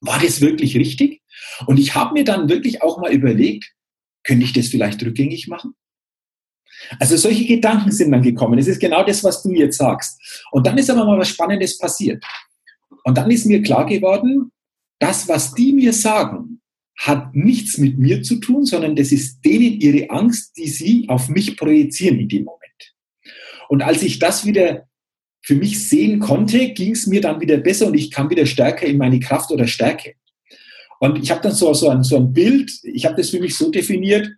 War 0.00 0.20
das 0.20 0.40
wirklich 0.40 0.76
richtig? 0.76 1.22
Und 1.66 1.78
ich 1.78 1.94
habe 1.94 2.14
mir 2.14 2.24
dann 2.24 2.48
wirklich 2.48 2.82
auch 2.82 2.98
mal 2.98 3.12
überlegt, 3.12 3.72
könnte 4.22 4.44
ich 4.44 4.52
das 4.52 4.68
vielleicht 4.68 5.02
rückgängig 5.02 5.48
machen? 5.48 5.74
Also 6.98 7.16
solche 7.16 7.44
Gedanken 7.44 7.92
sind 7.92 8.12
dann 8.12 8.22
gekommen. 8.22 8.58
Es 8.58 8.68
ist 8.68 8.80
genau 8.80 9.04
das, 9.04 9.22
was 9.24 9.42
du 9.42 9.52
jetzt 9.52 9.78
sagst. 9.78 10.42
Und 10.50 10.66
dann 10.66 10.78
ist 10.78 10.90
aber 10.90 11.04
mal 11.04 11.18
was 11.18 11.28
Spannendes 11.28 11.78
passiert. 11.78 12.24
Und 13.04 13.18
dann 13.18 13.30
ist 13.30 13.46
mir 13.46 13.62
klar 13.62 13.86
geworden, 13.86 14.52
das, 14.98 15.28
was 15.28 15.54
die 15.54 15.72
mir 15.72 15.92
sagen, 15.92 16.60
hat 16.96 17.34
nichts 17.34 17.78
mit 17.78 17.98
mir 17.98 18.22
zu 18.22 18.36
tun, 18.36 18.64
sondern 18.64 18.96
das 18.96 19.12
ist 19.12 19.40
denen 19.44 19.80
ihre 19.80 20.10
Angst, 20.10 20.56
die 20.56 20.68
sie 20.68 21.08
auf 21.08 21.28
mich 21.28 21.56
projizieren 21.56 22.18
in 22.18 22.28
dem 22.28 22.44
Moment. 22.44 22.94
Und 23.68 23.82
als 23.82 24.02
ich 24.02 24.18
das 24.18 24.44
wieder 24.44 24.88
für 25.42 25.54
mich 25.54 25.88
sehen 25.88 26.18
konnte, 26.18 26.70
ging 26.70 26.92
es 26.92 27.06
mir 27.06 27.20
dann 27.20 27.40
wieder 27.40 27.58
besser 27.58 27.86
und 27.86 27.94
ich 27.94 28.10
kam 28.10 28.28
wieder 28.30 28.46
stärker 28.46 28.86
in 28.86 28.98
meine 28.98 29.20
Kraft 29.20 29.50
oder 29.50 29.66
Stärke. 29.66 30.14
Und 30.98 31.22
ich 31.22 31.30
habe 31.30 31.40
dann 31.40 31.52
so, 31.52 31.72
so, 31.74 31.88
ein, 31.88 32.02
so 32.02 32.16
ein 32.16 32.32
Bild, 32.32 32.72
ich 32.82 33.06
habe 33.06 33.16
das 33.16 33.30
für 33.30 33.38
mich 33.38 33.56
so 33.56 33.70
definiert, 33.70 34.32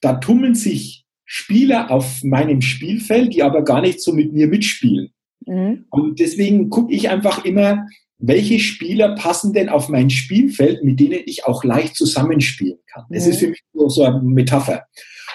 da 0.00 0.14
tummeln 0.14 0.54
sich 0.54 1.01
Spieler 1.34 1.90
auf 1.90 2.22
meinem 2.22 2.60
Spielfeld, 2.60 3.32
die 3.32 3.42
aber 3.42 3.64
gar 3.64 3.80
nicht 3.80 4.02
so 4.02 4.12
mit 4.12 4.34
mir 4.34 4.48
mitspielen. 4.48 5.14
Mhm. 5.46 5.86
Und 5.88 6.20
deswegen 6.20 6.68
gucke 6.68 6.92
ich 6.92 7.08
einfach 7.08 7.42
immer, 7.46 7.86
welche 8.18 8.58
Spieler 8.58 9.14
passen 9.14 9.54
denn 9.54 9.70
auf 9.70 9.88
mein 9.88 10.10
Spielfeld, 10.10 10.84
mit 10.84 11.00
denen 11.00 11.20
ich 11.24 11.46
auch 11.46 11.64
leicht 11.64 11.96
zusammenspielen 11.96 12.80
kann. 12.92 13.06
Das 13.08 13.24
mhm. 13.24 13.30
ist 13.30 13.38
für 13.38 13.48
mich 13.48 13.62
so 13.72 14.02
eine 14.02 14.20
Metapher. 14.20 14.82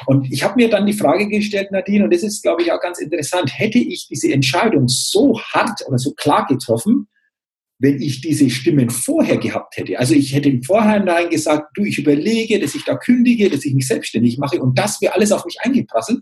Und 0.05 0.31
ich 0.31 0.43
habe 0.43 0.53
mir 0.57 0.69
dann 0.69 0.85
die 0.85 0.93
Frage 0.93 1.27
gestellt, 1.29 1.71
Nadine, 1.71 2.03
und 2.03 2.13
das 2.13 2.21
ist, 2.21 2.43
glaube 2.43 2.61
ich, 2.61 2.71
auch 2.71 2.79
ganz 2.79 2.99
interessant, 2.99 3.49
hätte 3.57 3.79
ich 3.79 4.07
diese 4.07 4.31
Entscheidung 4.31 4.87
so 4.87 5.39
hart 5.39 5.81
oder 5.87 5.97
so 5.97 6.13
klar 6.13 6.45
getroffen, 6.45 7.07
wenn 7.79 8.01
ich 8.01 8.21
diese 8.21 8.49
Stimmen 8.49 8.89
vorher 8.89 9.37
gehabt 9.37 9.77
hätte. 9.77 9.99
Also 9.99 10.15
ich 10.15 10.33
hätte 10.33 10.49
im 10.49 10.63
Vorhinein 10.63 11.29
gesagt, 11.29 11.71
du, 11.75 11.83
ich 11.83 11.99
überlege, 11.99 12.59
dass 12.59 12.73
ich 12.73 12.83
da 12.83 12.95
kündige, 12.95 13.49
dass 13.49 13.65
ich 13.65 13.73
mich 13.73 13.87
selbstständig 13.87 14.37
mache 14.37 14.61
und 14.61 14.77
das 14.77 14.99
wäre 15.01 15.13
alles 15.13 15.31
auf 15.31 15.45
mich 15.45 15.59
eingeprasselt. 15.61 16.21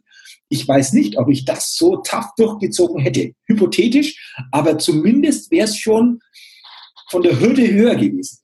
Ich 0.50 0.68
weiß 0.68 0.94
nicht, 0.94 1.18
ob 1.18 1.30
ich 1.30 1.46
das 1.46 1.76
so 1.76 1.98
tough 1.98 2.28
durchgezogen 2.38 3.02
hätte. 3.02 3.32
Hypothetisch, 3.46 4.34
aber 4.52 4.78
zumindest 4.78 5.50
wäre 5.50 5.66
es 5.66 5.78
schon 5.78 6.20
von 7.10 7.24
der 7.24 7.40
Hürde 7.40 7.72
höher 7.72 7.96
gewesen. 7.96 8.40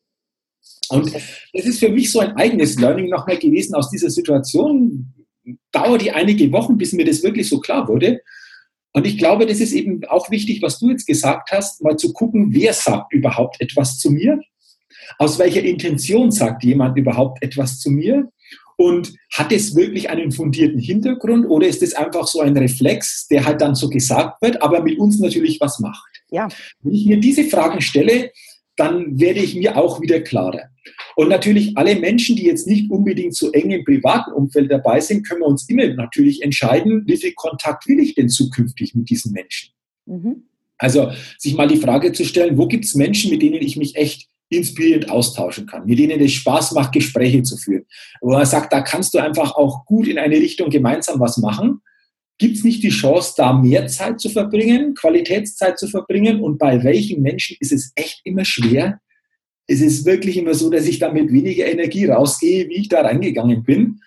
Und 0.90 1.14
das 1.14 1.66
ist 1.66 1.80
für 1.80 1.90
mich 1.90 2.12
so 2.12 2.20
ein 2.20 2.36
eigenes 2.36 2.80
Learning 2.80 3.10
nochmal 3.10 3.38
gewesen 3.38 3.76
aus 3.76 3.90
dieser 3.90 4.10
Situation. 4.10 5.14
Dauerte 5.72 6.14
einige 6.14 6.52
Wochen, 6.52 6.78
bis 6.78 6.94
mir 6.94 7.06
das 7.06 7.24
wirklich 7.24 7.48
so 7.48 7.60
klar 7.60 7.88
wurde. 7.88 8.22
Und 8.94 9.08
ich 9.08 9.18
glaube, 9.18 9.46
das 9.46 9.60
ist 9.60 9.74
eben 9.74 10.04
auch 10.06 10.30
wichtig, 10.32 10.62
was 10.62 10.80
du 10.80 10.90
jetzt 10.90 11.08
gesagt 11.08 11.52
hast, 11.52 11.82
mal 11.82 11.96
zu 11.96 12.12
gucken, 12.14 12.54
wer 12.54 12.74
sagt 12.74 13.14
überhaupt 13.14 13.62
etwas 13.62 14.00
zu 14.00 14.12
mir? 14.12 14.40
Aus 15.18 15.40
welcher 15.40 15.64
Intention 15.64 16.32
sagt 16.32 16.64
jemand 16.64 16.98
überhaupt 16.98 17.42
etwas 17.42 17.80
zu 17.80 17.90
mir? 17.90 18.30
Und 18.78 19.14
hat 19.34 19.52
es 19.52 19.76
wirklich 19.76 20.10
einen 20.10 20.32
fundierten 20.32 20.80
Hintergrund 20.80 21.46
oder 21.48 21.68
ist 21.68 21.84
es 21.84 21.94
einfach 21.94 22.28
so 22.28 22.42
ein 22.42 22.58
Reflex, 22.58 23.28
der 23.28 23.46
halt 23.46 23.62
dann 23.62 23.76
so 23.76 23.90
gesagt 23.90 24.42
wird, 24.42 24.62
aber 24.62 24.82
mit 24.82 24.98
uns 24.98 25.20
natürlich 25.20 25.62
was 25.62 25.80
macht? 25.80 26.24
Ja. 26.32 26.48
Wenn 26.82 26.94
ich 26.94 27.06
mir 27.06 27.20
diese 27.20 27.44
Fragen 27.44 27.82
stelle, 27.82 28.32
dann 28.76 29.20
werde 29.20 29.40
ich 29.40 29.56
mir 29.56 29.78
auch 29.78 30.02
wieder 30.02 30.22
klarer. 30.22 30.71
Und 31.22 31.30
natürlich 31.30 31.78
alle 31.78 31.96
Menschen, 31.98 32.36
die 32.36 32.46
jetzt 32.46 32.66
nicht 32.66 32.90
unbedingt 32.90 33.36
so 33.36 33.52
eng 33.52 33.70
im 33.70 33.84
privaten 33.84 34.32
Umfeld 34.32 34.72
dabei 34.72 35.00
sind, 35.00 35.22
können 35.22 35.42
wir 35.42 35.46
uns 35.46 35.70
immer 35.70 35.88
natürlich 35.94 36.42
entscheiden, 36.42 37.04
wie 37.06 37.16
viel 37.16 37.34
Kontakt 37.34 37.88
will 37.88 38.00
ich 38.00 38.16
denn 38.16 38.28
zukünftig 38.28 38.96
mit 38.96 39.08
diesen 39.08 39.32
Menschen? 39.32 39.70
Mhm. 40.08 40.46
Also 40.80 41.12
sich 41.38 41.54
mal 41.54 41.68
die 41.68 41.78
Frage 41.78 42.12
zu 42.12 42.26
stellen, 42.26 42.58
wo 42.58 42.68
gibt 42.68 42.86
es 42.86 42.96
Menschen, 42.96 43.30
mit 43.30 43.44
denen 43.44 43.62
ich 43.62 43.78
mich 43.78 43.96
echt 43.98 44.30
inspirierend 44.50 45.12
austauschen 45.12 45.68
kann, 45.68 45.86
mit 45.86 46.00
denen 46.00 46.20
es 46.20 46.32
Spaß 46.32 46.72
macht, 46.72 46.92
Gespräche 46.92 47.44
zu 47.44 47.56
führen. 47.56 47.86
Wo 48.20 48.32
man 48.32 48.48
sagt, 48.48 48.74
da 48.74 48.82
kannst 48.82 49.14
du 49.14 49.20
einfach 49.20 49.54
auch 49.54 49.86
gut 49.86 50.08
in 50.08 50.18
eine 50.18 50.38
Richtung 50.38 50.72
gemeinsam 50.72 51.20
was 51.20 51.38
machen. 51.38 51.82
Gibt 52.40 52.58
es 52.58 52.64
nicht 52.64 52.82
die 52.82 52.90
Chance, 52.90 53.36
da 53.38 53.54
mehr 53.54 53.86
Zeit 53.86 54.20
zu 54.20 54.30
verbringen, 54.30 54.96
Qualitätszeit 54.96 55.78
zu 55.78 55.88
verbringen? 55.88 56.40
Und 56.40 56.58
bei 56.58 56.84
welchen 56.84 57.22
Menschen 57.22 57.58
ist 57.60 57.72
es 57.72 57.92
echt 57.94 58.22
immer 58.24 58.44
schwer, 58.44 59.00
es 59.72 59.82
ist 59.82 60.06
wirklich 60.06 60.38
immer 60.38 60.54
so, 60.54 60.70
dass 60.70 60.86
ich 60.86 61.00
da 61.00 61.12
mit 61.12 61.32
weniger 61.32 61.66
Energie 61.66 62.06
rausgehe, 62.06 62.68
wie 62.68 62.76
ich 62.76 62.90
da 62.90 63.02
reingegangen 63.02 63.64
bin 63.64 64.02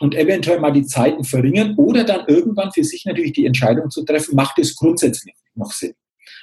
und 0.00 0.14
eventuell 0.14 0.60
mal 0.60 0.72
die 0.72 0.84
Zeiten 0.84 1.24
verringern 1.24 1.74
oder 1.76 2.04
dann 2.04 2.26
irgendwann 2.28 2.70
für 2.72 2.84
sich 2.84 3.04
natürlich 3.06 3.32
die 3.32 3.46
Entscheidung 3.46 3.90
zu 3.90 4.04
treffen, 4.04 4.36
macht 4.36 4.58
es 4.58 4.76
grundsätzlich 4.76 5.34
noch 5.54 5.72
Sinn. 5.72 5.94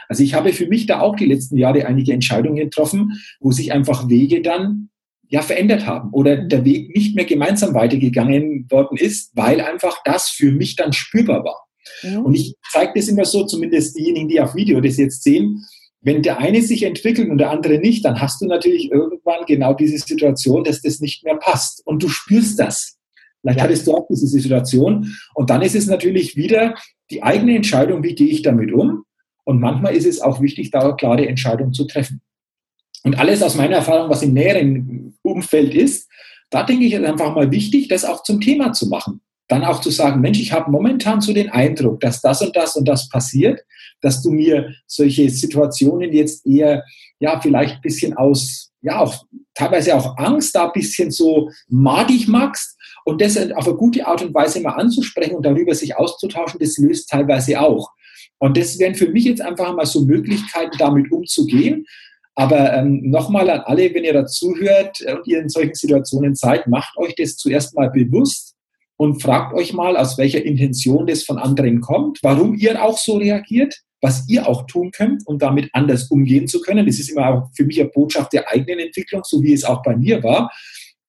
Also 0.09 0.23
ich 0.23 0.33
habe 0.33 0.53
für 0.53 0.67
mich 0.67 0.87
da 0.87 1.01
auch 1.01 1.15
die 1.15 1.25
letzten 1.25 1.57
Jahre 1.57 1.85
einige 1.85 2.13
Entscheidungen 2.13 2.57
getroffen, 2.57 3.13
wo 3.39 3.51
sich 3.51 3.71
einfach 3.71 4.09
Wege 4.09 4.41
dann 4.41 4.89
ja 5.27 5.41
verändert 5.41 5.85
haben 5.85 6.09
oder 6.11 6.35
der 6.37 6.65
Weg 6.65 6.95
nicht 6.95 7.15
mehr 7.15 7.25
gemeinsam 7.25 7.73
weitergegangen 7.73 8.67
worden 8.69 8.97
ist, 8.97 9.31
weil 9.35 9.61
einfach 9.61 10.01
das 10.03 10.29
für 10.29 10.51
mich 10.51 10.75
dann 10.75 10.93
spürbar 10.93 11.43
war. 11.43 11.67
Ja. 12.01 12.19
Und 12.19 12.33
ich 12.33 12.55
zeige 12.71 12.93
das 12.95 13.07
immer 13.07 13.25
so, 13.25 13.45
zumindest 13.45 13.97
diejenigen, 13.97 14.27
die 14.27 14.41
auf 14.41 14.55
Video 14.55 14.81
das 14.81 14.97
jetzt 14.97 15.23
sehen, 15.23 15.63
wenn 16.03 16.21
der 16.21 16.39
eine 16.39 16.61
sich 16.61 16.83
entwickelt 16.83 17.29
und 17.29 17.37
der 17.37 17.49
andere 17.49 17.79
nicht, 17.79 18.03
dann 18.03 18.19
hast 18.19 18.41
du 18.41 18.45
natürlich 18.45 18.91
irgendwann 18.91 19.45
genau 19.47 19.73
diese 19.73 19.97
Situation, 19.97 20.63
dass 20.63 20.81
das 20.81 20.99
nicht 20.99 21.23
mehr 21.23 21.37
passt. 21.37 21.81
Und 21.85 22.03
du 22.03 22.09
spürst 22.09 22.59
das. 22.59 22.97
Vielleicht 23.41 23.59
ja. 23.59 23.63
hattest 23.63 23.87
du 23.87 23.95
auch 23.95 24.05
diese 24.09 24.27
Situation. 24.27 25.15
Und 25.33 25.49
dann 25.49 25.61
ist 25.61 25.75
es 25.75 25.87
natürlich 25.87 26.35
wieder 26.35 26.75
die 27.09 27.23
eigene 27.23 27.55
Entscheidung, 27.55 28.03
wie 28.03 28.15
gehe 28.15 28.27
ich 28.27 28.41
damit 28.41 28.73
um. 28.73 29.03
Und 29.45 29.59
manchmal 29.59 29.95
ist 29.95 30.05
es 30.05 30.21
auch 30.21 30.41
wichtig, 30.41 30.71
da 30.71 30.81
eine 30.81 30.95
klare 30.95 31.27
Entscheidung 31.27 31.73
zu 31.73 31.85
treffen. 31.85 32.21
Und 33.03 33.17
alles 33.17 33.41
aus 33.41 33.55
meiner 33.55 33.77
Erfahrung, 33.77 34.09
was 34.09 34.23
im 34.23 34.33
näheren 34.33 35.17
Umfeld 35.21 35.73
ist, 35.73 36.09
da 36.49 36.63
denke 36.63 36.85
ich, 36.85 36.93
ist 36.93 37.03
einfach 37.03 37.33
mal 37.33 37.51
wichtig, 37.51 37.87
das 37.87 38.05
auch 38.05 38.23
zum 38.23 38.39
Thema 38.39 38.73
zu 38.73 38.87
machen 38.87 39.21
dann 39.47 39.63
auch 39.65 39.81
zu 39.81 39.89
sagen, 39.91 40.21
Mensch, 40.21 40.39
ich 40.39 40.51
habe 40.51 40.71
momentan 40.71 41.21
so 41.21 41.33
den 41.33 41.49
Eindruck, 41.49 41.99
dass 41.99 42.21
das 42.21 42.41
und 42.41 42.55
das 42.55 42.75
und 42.75 42.87
das 42.87 43.09
passiert, 43.09 43.61
dass 44.03 44.21
du 44.21 44.31
mir 44.31 44.73
solche 44.85 45.29
Situationen 45.29 46.11
jetzt 46.13 46.45
eher, 46.45 46.83
ja, 47.19 47.39
vielleicht 47.39 47.75
ein 47.75 47.81
bisschen 47.81 48.13
aus, 48.15 48.71
ja, 48.81 48.99
auch 48.99 49.25
teilweise 49.53 49.95
auch 49.95 50.17
Angst, 50.17 50.53
da 50.55 50.65
ein 50.65 50.73
bisschen 50.73 51.09
so 51.09 51.49
madig 51.69 52.27
magst 52.27 52.77
und 53.05 53.21
das 53.21 53.37
auf 53.37 53.67
eine 53.67 53.77
gute 53.77 54.05
Art 54.05 54.21
und 54.21 54.33
Weise 54.33 54.59
mal 54.61 54.73
anzusprechen 54.73 55.35
und 55.35 55.45
darüber 55.45 55.73
sich 55.73 55.95
auszutauschen, 55.95 56.59
das 56.59 56.77
löst 56.77 57.09
teilweise 57.09 57.59
auch. 57.59 57.89
Und 58.39 58.57
das 58.57 58.77
wären 58.77 58.95
für 58.95 59.07
mich 59.07 59.23
jetzt 59.23 59.41
einfach 59.41 59.73
mal 59.73 59.85
so 59.85 60.03
Möglichkeiten, 60.03 60.77
damit 60.77 61.11
umzugehen. 61.11 61.85
Aber 62.35 62.73
ähm, 62.73 63.09
nochmal 63.09 63.49
an 63.49 63.61
alle, 63.61 63.93
wenn 63.93 64.03
ihr 64.03 64.13
dazu 64.13 64.55
hört 64.55 64.99
und 65.01 65.27
ihr 65.27 65.39
in 65.39 65.49
solchen 65.49 65.75
Situationen 65.75 66.35
seid, 66.35 66.67
macht 66.67 66.97
euch 66.97 67.15
das 67.15 67.37
zuerst 67.37 67.75
mal 67.75 67.89
bewusst 67.89 68.55
und 68.97 69.21
fragt 69.21 69.53
euch 69.53 69.73
mal, 69.73 69.97
aus 69.97 70.17
welcher 70.17 70.43
Intention 70.43 71.05
das 71.05 71.23
von 71.23 71.37
anderen 71.37 71.81
kommt, 71.81 72.19
warum 72.23 72.55
ihr 72.55 72.83
auch 72.83 72.97
so 72.97 73.17
reagiert, 73.17 73.75
was 74.03 74.27
ihr 74.27 74.47
auch 74.47 74.67
tun 74.67 74.91
könnt, 74.91 75.25
um 75.25 75.39
damit 75.39 75.69
anders 75.71 76.11
umgehen 76.11 76.45
zu 76.47 76.59
können. 76.59 76.85
Das 76.85 76.99
ist 76.99 77.09
immer 77.09 77.29
auch 77.29 77.49
für 77.55 77.63
mich 77.63 77.79
eine 77.79 77.89
Botschaft 77.89 78.33
der 78.33 78.51
eigenen 78.51 78.79
Entwicklung, 78.79 79.21
so 79.23 79.41
wie 79.41 79.53
es 79.53 79.63
auch 79.63 79.81
bei 79.81 79.95
mir 79.95 80.21
war. 80.21 80.51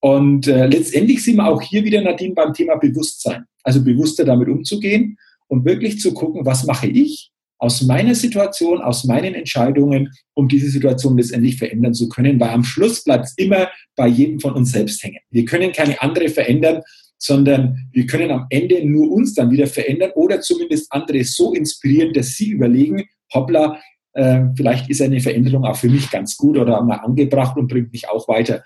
Und 0.00 0.46
äh, 0.46 0.66
letztendlich 0.66 1.24
sind 1.24 1.36
wir 1.36 1.48
auch 1.48 1.60
hier 1.60 1.82
wieder, 1.84 2.00
Nadine, 2.02 2.34
beim 2.34 2.54
Thema 2.54 2.76
Bewusstsein. 2.76 3.44
Also 3.64 3.82
bewusster 3.82 4.24
damit 4.24 4.48
umzugehen 4.48 5.18
und 5.48 5.64
wirklich 5.64 5.98
zu 5.98 6.14
gucken, 6.14 6.46
was 6.46 6.66
mache 6.66 6.86
ich 6.86 7.32
aus 7.58 7.82
meiner 7.82 8.14
Situation, 8.14 8.80
aus 8.80 9.04
meinen 9.04 9.34
Entscheidungen, 9.34 10.10
um 10.34 10.46
diese 10.46 10.68
Situation 10.68 11.16
letztendlich 11.16 11.56
verändern 11.56 11.94
zu 11.94 12.08
können, 12.08 12.38
weil 12.38 12.50
am 12.50 12.62
Schluss 12.62 13.02
bleibt 13.02 13.24
es 13.24 13.34
immer 13.36 13.70
bei 13.96 14.06
jedem 14.06 14.38
von 14.38 14.52
uns 14.52 14.70
selbst 14.70 15.02
hängen. 15.02 15.20
Wir 15.30 15.44
können 15.46 15.72
keine 15.72 16.00
andere 16.00 16.28
verändern, 16.28 16.82
sondern 17.18 17.88
wir 17.92 18.06
können 18.06 18.30
am 18.30 18.46
Ende 18.50 18.84
nur 18.84 19.10
uns 19.10 19.34
dann 19.34 19.50
wieder 19.50 19.66
verändern 19.66 20.10
oder 20.14 20.40
zumindest 20.40 20.92
andere 20.92 21.24
so 21.24 21.54
inspirieren, 21.54 22.12
dass 22.12 22.32
sie 22.36 22.50
überlegen, 22.50 23.04
hoppla, 23.32 23.80
äh, 24.12 24.42
vielleicht 24.56 24.88
ist 24.90 25.02
eine 25.02 25.20
Veränderung 25.20 25.64
auch 25.64 25.76
für 25.76 25.88
mich 25.88 26.10
ganz 26.10 26.36
gut 26.36 26.56
oder 26.58 26.82
mal 26.82 26.96
angebracht 26.96 27.56
und 27.56 27.68
bringt 27.68 27.92
mich 27.92 28.08
auch 28.08 28.28
weiter. 28.28 28.62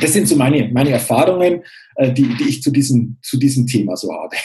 Das 0.00 0.12
sind 0.12 0.28
so 0.28 0.36
meine, 0.36 0.68
meine 0.72 0.90
Erfahrungen, 0.90 1.62
äh, 1.96 2.12
die, 2.12 2.34
die 2.36 2.48
ich 2.48 2.62
zu 2.62 2.70
diesem, 2.70 3.18
zu 3.22 3.38
diesem 3.38 3.66
Thema 3.66 3.96
so 3.96 4.12
habe. 4.12 4.36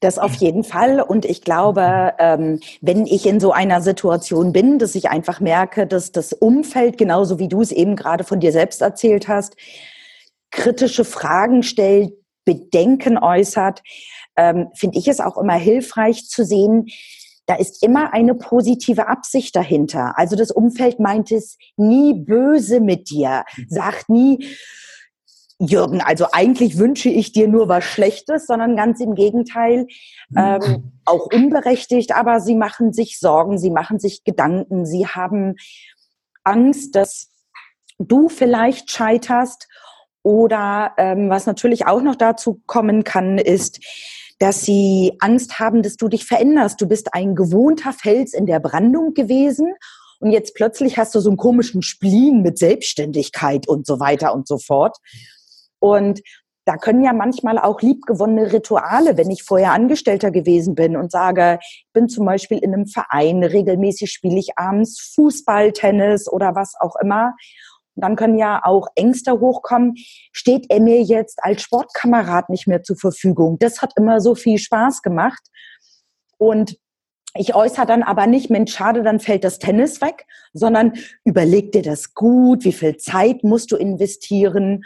Das 0.00 0.18
auf 0.18 0.34
jeden 0.34 0.62
Fall. 0.62 1.00
Und 1.00 1.24
ich 1.24 1.42
glaube, 1.42 2.14
ähm, 2.20 2.60
wenn 2.80 3.04
ich 3.04 3.26
in 3.26 3.40
so 3.40 3.50
einer 3.50 3.80
Situation 3.80 4.52
bin, 4.52 4.78
dass 4.78 4.94
ich 4.94 5.10
einfach 5.10 5.40
merke, 5.40 5.88
dass 5.88 6.12
das 6.12 6.32
Umfeld, 6.32 6.98
genauso 6.98 7.40
wie 7.40 7.48
du 7.48 7.60
es 7.60 7.72
eben 7.72 7.96
gerade 7.96 8.22
von 8.22 8.38
dir 8.38 8.52
selbst 8.52 8.80
erzählt 8.80 9.26
hast, 9.26 9.56
kritische 10.50 11.04
Fragen 11.04 11.62
stellt, 11.62 12.12
Bedenken 12.44 13.18
äußert, 13.18 13.82
ähm, 14.36 14.68
finde 14.74 14.98
ich 14.98 15.08
es 15.08 15.20
auch 15.20 15.36
immer 15.36 15.56
hilfreich 15.56 16.28
zu 16.28 16.44
sehen, 16.44 16.86
da 17.46 17.54
ist 17.54 17.82
immer 17.82 18.12
eine 18.12 18.34
positive 18.34 19.08
Absicht 19.08 19.56
dahinter. 19.56 20.18
Also 20.18 20.36
das 20.36 20.50
Umfeld 20.50 21.00
meint 21.00 21.32
es 21.32 21.56
nie 21.76 22.12
böse 22.14 22.80
mit 22.80 23.10
dir, 23.10 23.44
sagt 23.68 24.08
nie, 24.10 24.46
Jürgen, 25.58 26.00
also 26.00 26.26
eigentlich 26.30 26.78
wünsche 26.78 27.08
ich 27.08 27.32
dir 27.32 27.48
nur 27.48 27.68
was 27.68 27.84
Schlechtes, 27.84 28.46
sondern 28.46 28.76
ganz 28.76 29.00
im 29.00 29.14
Gegenteil, 29.14 29.86
ähm, 30.36 30.92
auch 31.04 31.26
unberechtigt, 31.32 32.14
aber 32.14 32.40
sie 32.40 32.54
machen 32.54 32.92
sich 32.92 33.18
Sorgen, 33.18 33.58
sie 33.58 33.70
machen 33.70 33.98
sich 33.98 34.22
Gedanken, 34.22 34.86
sie 34.86 35.06
haben 35.06 35.56
Angst, 36.44 36.94
dass 36.94 37.30
du 37.98 38.28
vielleicht 38.28 38.90
scheiterst 38.90 39.68
oder 40.28 40.92
ähm, 40.98 41.30
was 41.30 41.46
natürlich 41.46 41.86
auch 41.86 42.02
noch 42.02 42.14
dazu 42.14 42.60
kommen 42.66 43.02
kann, 43.02 43.38
ist, 43.38 43.80
dass 44.38 44.60
sie 44.60 45.14
Angst 45.20 45.58
haben, 45.58 45.82
dass 45.82 45.96
du 45.96 46.06
dich 46.08 46.26
veränderst. 46.26 46.78
Du 46.78 46.86
bist 46.86 47.14
ein 47.14 47.34
gewohnter 47.34 47.94
Fels 47.94 48.34
in 48.34 48.44
der 48.44 48.60
Brandung 48.60 49.14
gewesen 49.14 49.72
und 50.20 50.30
jetzt 50.30 50.54
plötzlich 50.54 50.98
hast 50.98 51.14
du 51.14 51.20
so 51.20 51.30
einen 51.30 51.38
komischen 51.38 51.80
Spleen 51.80 52.42
mit 52.42 52.58
Selbstständigkeit 52.58 53.66
und 53.66 53.86
so 53.86 54.00
weiter 54.00 54.34
und 54.34 54.46
so 54.46 54.58
fort. 54.58 54.98
Und 55.78 56.20
da 56.66 56.76
können 56.76 57.02
ja 57.02 57.14
manchmal 57.14 57.58
auch 57.58 57.80
liebgewonnene 57.80 58.52
Rituale, 58.52 59.16
wenn 59.16 59.30
ich 59.30 59.44
vorher 59.44 59.72
Angestellter 59.72 60.30
gewesen 60.30 60.74
bin 60.74 60.94
und 60.94 61.10
sage, 61.10 61.58
ich 61.62 61.86
bin 61.94 62.10
zum 62.10 62.26
Beispiel 62.26 62.58
in 62.58 62.74
einem 62.74 62.86
Verein, 62.86 63.42
regelmäßig 63.42 64.12
spiele 64.12 64.38
ich 64.38 64.58
abends 64.58 65.14
Fußball, 65.14 65.72
Tennis 65.72 66.30
oder 66.30 66.54
was 66.54 66.74
auch 66.78 66.96
immer. 67.02 67.32
Dann 68.00 68.16
können 68.16 68.38
ja 68.38 68.60
auch 68.64 68.88
Ängste 68.94 69.40
hochkommen. 69.40 69.94
Steht 70.32 70.66
er 70.68 70.80
mir 70.80 71.02
jetzt 71.02 71.38
als 71.42 71.62
Sportkamerad 71.62 72.48
nicht 72.50 72.66
mehr 72.66 72.82
zur 72.82 72.96
Verfügung? 72.96 73.58
Das 73.58 73.82
hat 73.82 73.92
immer 73.96 74.20
so 74.20 74.34
viel 74.34 74.58
Spaß 74.58 75.02
gemacht. 75.02 75.42
Und 76.38 76.76
ich 77.34 77.54
äußere 77.54 77.86
dann 77.86 78.02
aber 78.02 78.26
nicht, 78.26 78.50
Mensch, 78.50 78.72
schade, 78.72 79.02
dann 79.02 79.20
fällt 79.20 79.44
das 79.44 79.58
Tennis 79.58 80.00
weg, 80.00 80.26
sondern 80.52 80.94
überleg 81.24 81.72
dir 81.72 81.82
das 81.82 82.14
gut, 82.14 82.64
wie 82.64 82.72
viel 82.72 82.96
Zeit 82.96 83.44
musst 83.44 83.70
du 83.70 83.76
investieren 83.76 84.82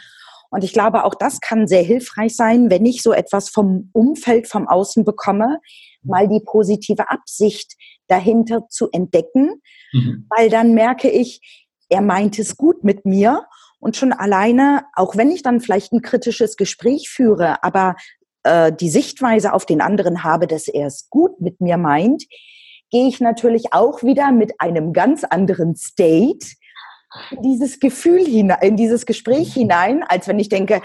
und 0.53 0.64
ich 0.64 0.75
glaube, 0.75 1.05
auch 1.05 1.14
das 1.14 1.40
kann 1.40 1.66
sehr 1.66 1.83
hilfreich 1.83 2.37
sein, 2.37 2.68
wenn 2.68 2.85
ich 2.85 3.03
so 3.03 3.14
etwas 3.14 3.48
vom 3.48 3.88
Umfeld, 3.94 4.46
vom 4.46 4.68
Außen 4.68 5.03
bekomme, 5.03 5.61
mal 6.03 6.29
die 6.29 6.42
positive 6.44 7.09
Absicht 7.09 7.72
dahinter 8.07 8.68
zu 8.68 8.90
entdecken, 8.92 9.62
mhm. 9.94 10.27
weil 10.29 10.51
dann 10.51 10.75
merke 10.75 11.09
ich, 11.09 11.62
er 11.92 12.00
meint 12.00 12.38
es 12.38 12.57
gut 12.57 12.85
mit 12.85 13.05
mir 13.05 13.46
und 13.78 13.96
schon 13.96 14.12
alleine, 14.12 14.85
auch 14.94 15.16
wenn 15.16 15.31
ich 15.31 15.42
dann 15.42 15.61
vielleicht 15.61 15.92
ein 15.92 16.00
kritisches 16.00 16.57
Gespräch 16.57 17.11
führe, 17.11 17.62
aber 17.62 17.96
äh, 18.44 18.72
die 18.72 18.88
Sichtweise 18.88 19.52
auf 19.52 19.66
den 19.66 19.83
anderen 19.83 20.24
habe, 20.24 20.46
dass 20.46 20.68
er 20.68 20.87
es 20.87 21.11
gut 21.11 21.40
mit 21.40 21.61
mir 21.61 21.76
meint, 21.76 22.24
gehe 22.90 23.09
ich 23.09 23.20
natürlich 23.20 23.72
auch 23.72 24.02
wieder 24.02 24.33
mit 24.33 24.55
einem 24.59 24.94
ganz 24.94 25.24
anderen 25.24 25.76
State 25.76 26.46
in 27.31 27.42
dieses 27.42 27.78
Gefühl 27.78 28.24
hinein, 28.24 28.59
in 28.62 28.76
dieses 28.76 29.05
Gespräch 29.05 29.52
hinein, 29.52 30.02
als 30.02 30.28
wenn 30.28 30.38
ich 30.38 30.48
denke, 30.48 30.81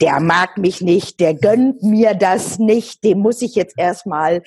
der 0.00 0.18
mag 0.18 0.58
mich 0.58 0.80
nicht, 0.80 1.20
der 1.20 1.34
gönnt 1.34 1.84
mir 1.84 2.14
das 2.14 2.58
nicht, 2.58 3.04
dem 3.04 3.20
muss 3.20 3.42
ich 3.42 3.54
jetzt 3.54 3.78
erstmal 3.78 4.42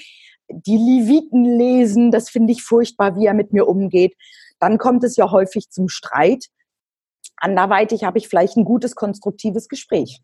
die 0.49 0.77
Leviten 0.77 1.45
lesen, 1.45 2.11
das 2.11 2.29
finde 2.29 2.51
ich 2.51 2.63
furchtbar, 2.63 3.15
wie 3.17 3.25
er 3.25 3.33
mit 3.33 3.53
mir 3.53 3.67
umgeht. 3.67 4.13
Dann 4.59 4.77
kommt 4.77 5.03
es 5.03 5.15
ja 5.15 5.31
häufig 5.31 5.69
zum 5.69 5.89
Streit. 5.89 6.45
Anderweitig 7.37 8.03
habe 8.03 8.17
ich 8.17 8.27
vielleicht 8.27 8.57
ein 8.57 8.65
gutes, 8.65 8.95
konstruktives 8.95 9.67
Gespräch. 9.67 10.21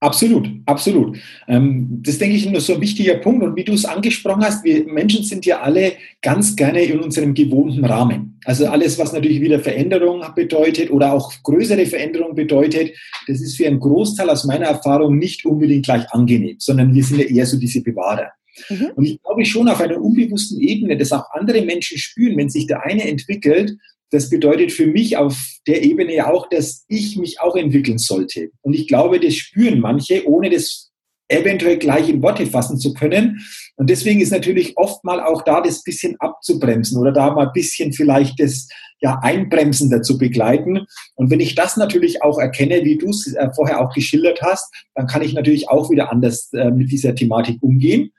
Absolut, 0.00 0.46
absolut. 0.66 1.16
Ähm, 1.48 2.02
das 2.02 2.18
denke 2.18 2.36
ich 2.36 2.52
ist 2.52 2.66
so 2.66 2.74
ein 2.74 2.80
wichtiger 2.82 3.14
Punkt. 3.14 3.42
Und 3.42 3.56
wie 3.56 3.64
du 3.64 3.72
es 3.72 3.86
angesprochen 3.86 4.44
hast, 4.44 4.62
wir 4.62 4.84
Menschen 4.84 5.24
sind 5.24 5.46
ja 5.46 5.62
alle 5.62 5.92
ganz 6.20 6.54
gerne 6.54 6.82
in 6.82 7.00
unserem 7.00 7.32
gewohnten 7.32 7.82
Rahmen. 7.82 8.38
Also 8.44 8.66
alles, 8.66 8.98
was 8.98 9.14
natürlich 9.14 9.40
wieder 9.40 9.58
Veränderung 9.58 10.22
bedeutet 10.34 10.90
oder 10.90 11.14
auch 11.14 11.32
größere 11.42 11.86
Veränderung 11.86 12.34
bedeutet, 12.34 12.94
das 13.26 13.40
ist 13.40 13.56
für 13.56 13.66
einen 13.66 13.80
Großteil 13.80 14.28
aus 14.28 14.44
meiner 14.44 14.66
Erfahrung 14.66 15.16
nicht 15.16 15.46
unbedingt 15.46 15.86
gleich 15.86 16.08
angenehm, 16.12 16.56
sondern 16.58 16.94
wir 16.94 17.02
sind 17.02 17.18
ja 17.18 17.24
eher 17.24 17.46
so 17.46 17.58
diese 17.58 17.82
Bewahrer. 17.82 18.30
Mhm. 18.68 18.90
Und 18.94 19.04
ich 19.04 19.22
glaube 19.22 19.44
schon 19.44 19.68
auf 19.68 19.80
einer 19.80 20.00
unbewussten 20.00 20.60
Ebene, 20.60 20.96
dass 20.96 21.12
auch 21.12 21.30
andere 21.32 21.62
Menschen 21.62 21.98
spüren, 21.98 22.36
wenn 22.36 22.50
sich 22.50 22.66
der 22.66 22.84
eine 22.84 23.08
entwickelt, 23.08 23.76
das 24.10 24.30
bedeutet 24.30 24.72
für 24.72 24.86
mich 24.86 25.16
auf 25.16 25.36
der 25.66 25.82
Ebene 25.82 26.26
auch, 26.26 26.48
dass 26.48 26.84
ich 26.88 27.16
mich 27.16 27.40
auch 27.40 27.56
entwickeln 27.56 27.98
sollte. 27.98 28.50
Und 28.62 28.74
ich 28.74 28.86
glaube, 28.86 29.18
das 29.18 29.34
spüren 29.34 29.80
manche, 29.80 30.26
ohne 30.28 30.48
das 30.50 30.92
eventuell 31.28 31.78
gleich 31.78 32.08
in 32.08 32.22
Worte 32.22 32.46
fassen 32.46 32.78
zu 32.78 32.94
können. 32.94 33.44
Und 33.76 33.90
deswegen 33.90 34.20
ist 34.20 34.30
natürlich 34.30 34.76
oft 34.76 35.02
mal 35.04 35.20
auch 35.20 35.42
da 35.42 35.60
das 35.60 35.82
bisschen 35.82 36.16
abzubremsen 36.20 36.98
oder 36.98 37.12
da 37.12 37.32
mal 37.32 37.48
ein 37.48 37.52
bisschen 37.52 37.92
vielleicht 37.92 38.38
das 38.38 38.68
ja, 39.00 39.18
Einbremsen 39.22 39.90
dazu 39.90 40.18
begleiten. 40.18 40.86
Und 41.14 41.30
wenn 41.30 41.40
ich 41.40 41.54
das 41.54 41.76
natürlich 41.76 42.22
auch 42.22 42.38
erkenne, 42.38 42.84
wie 42.84 42.96
du 42.96 43.10
es 43.10 43.34
äh, 43.34 43.50
vorher 43.54 43.80
auch 43.80 43.92
geschildert 43.92 44.40
hast, 44.40 44.72
dann 44.94 45.06
kann 45.06 45.22
ich 45.22 45.34
natürlich 45.34 45.68
auch 45.68 45.90
wieder 45.90 46.10
anders 46.10 46.52
äh, 46.52 46.70
mit 46.70 46.90
dieser 46.90 47.14
Thematik 47.14 47.58
umgehen. 47.60 48.12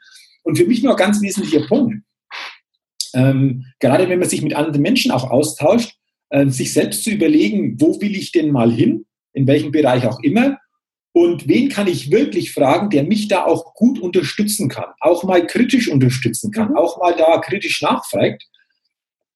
Und 0.47 0.57
für 0.57 0.65
mich 0.65 0.81
nur 0.81 0.93
ein 0.93 0.97
ganz 0.97 1.21
wesentlicher 1.21 1.67
Punkt 1.67 2.01
ähm, 3.13 3.65
gerade 3.79 4.07
wenn 4.09 4.19
man 4.19 4.29
sich 4.29 4.41
mit 4.41 4.55
anderen 4.55 4.81
Menschen 4.81 5.11
auch 5.11 5.29
austauscht, 5.29 5.95
äh, 6.29 6.47
sich 6.47 6.73
selbst 6.73 7.03
zu 7.03 7.11
überlegen, 7.11 7.79
wo 7.79 7.99
will 8.01 8.15
ich 8.15 8.31
denn 8.31 8.51
mal 8.51 8.71
hin, 8.71 9.05
in 9.33 9.47
welchem 9.47 9.71
Bereich 9.71 10.05
auch 10.05 10.21
immer, 10.21 10.57
und 11.13 11.47
wen 11.47 11.69
kann 11.69 11.87
ich 11.87 12.11
wirklich 12.11 12.51
fragen, 12.51 12.91
der 12.91 13.03
mich 13.03 13.27
da 13.27 13.45
auch 13.45 13.73
gut 13.73 13.97
unterstützen 13.97 14.69
kann, 14.69 14.85
auch 14.99 15.23
mal 15.23 15.47
kritisch 15.47 15.87
unterstützen 15.87 16.51
kann, 16.51 16.69
mhm. 16.69 16.77
auch 16.77 16.99
mal 16.99 17.15
da 17.15 17.39
kritisch 17.39 17.81
nachfragt. 17.81 18.43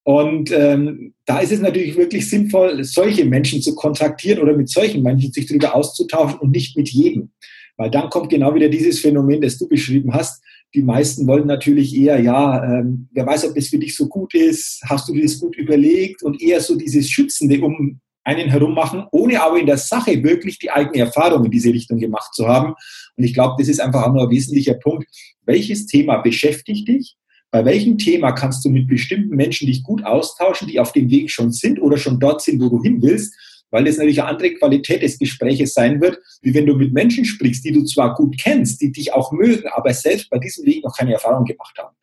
Und 0.04 0.52
ähm, 0.52 1.16
da 1.26 1.40
ist 1.40 1.52
es 1.52 1.60
natürlich 1.60 1.96
wirklich 1.96 2.30
sinnvoll, 2.30 2.84
solche 2.84 3.26
Menschen 3.26 3.64
zu 3.64 3.74
kontaktieren 3.74 4.42
oder 4.42 4.56
mit 4.56 4.70
solchen 4.70 5.02
Menschen 5.02 5.32
sich 5.32 5.48
darüber 5.48 5.74
auszutauschen 5.74 6.40
und 6.40 6.52
nicht 6.52 6.78
mit 6.78 6.90
jedem. 6.90 7.32
Weil 7.78 7.90
dann 7.90 8.10
kommt 8.10 8.30
genau 8.30 8.54
wieder 8.54 8.70
dieses 8.70 9.00
Phänomen, 9.00 9.42
das 9.42 9.58
du 9.58 9.68
beschrieben 9.68 10.14
hast, 10.14 10.44
die 10.74 10.84
meisten 10.84 11.28
wollen 11.28 11.48
natürlich 11.48 11.96
eher, 11.96 12.20
ja, 12.22 12.64
ähm, 12.64 13.10
wer 13.12 13.26
weiß, 13.26 13.50
ob 13.50 13.58
es 13.58 13.70
für 13.70 13.80
dich 13.80 13.96
so 13.96 14.08
gut 14.08 14.34
ist, 14.34 14.82
hast 14.86 15.08
du 15.10 15.14
dir 15.14 15.24
das 15.24 15.40
gut 15.40 15.58
überlegt 15.58 16.24
und 16.24 16.42
eher 16.42 16.62
so 16.62 16.76
dieses 16.76 17.10
Schützende 17.10 17.62
um 17.62 18.00
einen 18.24 18.50
herum 18.50 18.74
machen, 18.74 19.06
ohne 19.12 19.42
aber 19.42 19.60
in 19.60 19.66
der 19.66 19.78
Sache 19.78 20.24
wirklich 20.24 20.60
die 20.60 20.70
eigene 20.70 21.00
Erfahrung 21.00 21.46
in 21.46 21.52
diese 21.52 21.74
Richtung 21.74 21.98
gemacht 21.98 22.34
zu 22.34 22.48
haben. 22.48 22.74
Und 23.18 23.24
ich 23.24 23.34
glaube, 23.34 23.56
das 23.58 23.68
ist 23.68 23.82
einfach 23.82 24.04
auch 24.04 24.14
nur 24.14 24.24
ein 24.24 24.30
wesentlicher 24.30 24.76
Punkt. 24.76 25.08
Welches 25.46 25.88
Thema 25.88 26.18
beschäftigt 26.18 26.88
dich? 26.88 27.16
Bei 27.50 27.66
welchem 27.66 27.98
Thema 27.98 28.32
kannst 28.32 28.64
du 28.64 28.70
mit 28.70 28.88
bestimmten 28.88 29.36
Menschen 29.36 29.68
dich 29.68 29.84
gut 29.84 30.06
austauschen, 30.06 30.68
die 30.68 30.80
auf 30.80 30.94
dem 30.94 31.10
Weg 31.10 31.32
schon 31.32 31.52
sind 31.52 31.82
oder 31.82 31.98
schon 31.98 32.20
dort 32.20 32.42
sind, 32.42 32.62
wo 32.62 32.70
du 32.70 32.82
hin 32.82 33.02
willst? 33.02 33.34
Weil 33.72 33.86
das 33.86 33.98
natürlich 33.98 34.22
eine 34.22 34.30
andere 34.30 34.54
Qualität 34.54 35.02
des 35.02 35.18
Gespräches 35.18 35.74
sein 35.74 36.00
wird, 36.02 36.20
wie 36.42 36.54
wenn 36.54 36.66
du 36.66 36.76
mit 36.76 36.94
Menschen 36.94 37.26
sprichst, 37.26 37.66
die 37.66 37.72
du 37.72 37.84
zwar 37.86 38.14
gut 38.16 38.38
kennst, 38.38 38.82
die 38.82 38.92
dich 38.92 39.14
auch 39.14 39.32
mögen, 39.32 39.68
aber 39.74 39.94
selbst 39.94 40.30
bei 40.30 40.38
diesem 40.38 40.66
Weg 40.66 40.84
noch 40.84 40.96
keine 40.96 41.14
Erfahrung 41.14 41.46
gemacht 41.46 41.78
haben. 41.78 41.96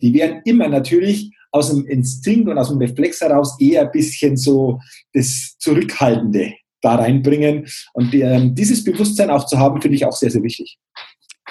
Die 0.00 0.14
werden 0.14 0.40
immer 0.44 0.68
natürlich 0.68 1.30
aus 1.52 1.70
dem 1.70 1.86
Instinkt 1.86 2.48
und 2.48 2.58
aus 2.58 2.68
dem 2.68 2.78
Reflex 2.78 3.20
heraus 3.20 3.56
eher 3.60 3.82
ein 3.82 3.92
bisschen 3.92 4.36
so 4.36 4.80
das 5.12 5.56
Zurückhaltende 5.58 6.54
da 6.80 6.94
reinbringen. 6.94 7.66
Und 7.92 8.14
äh, 8.14 8.50
dieses 8.52 8.82
Bewusstsein 8.84 9.30
auch 9.30 9.44
zu 9.46 9.58
haben, 9.58 9.80
finde 9.82 9.96
ich 9.96 10.06
auch 10.06 10.16
sehr, 10.16 10.30
sehr 10.30 10.42
wichtig. 10.42 10.78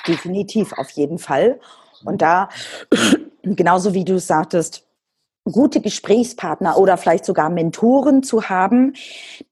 Definitiv, 0.08 0.74
auf 0.74 0.90
jeden 0.92 1.20
Fall. 1.20 1.60
Und 2.06 2.22
da, 2.22 2.50
genauso 3.44 3.94
wie 3.94 4.06
du 4.06 4.20
sagtest, 4.20 4.86
gute 5.46 5.82
Gesprächspartner 5.82 6.78
oder 6.78 6.98
vielleicht 6.98 7.26
sogar 7.26 7.50
Mentoren 7.50 8.24
zu 8.24 8.50
haben, 8.50 8.94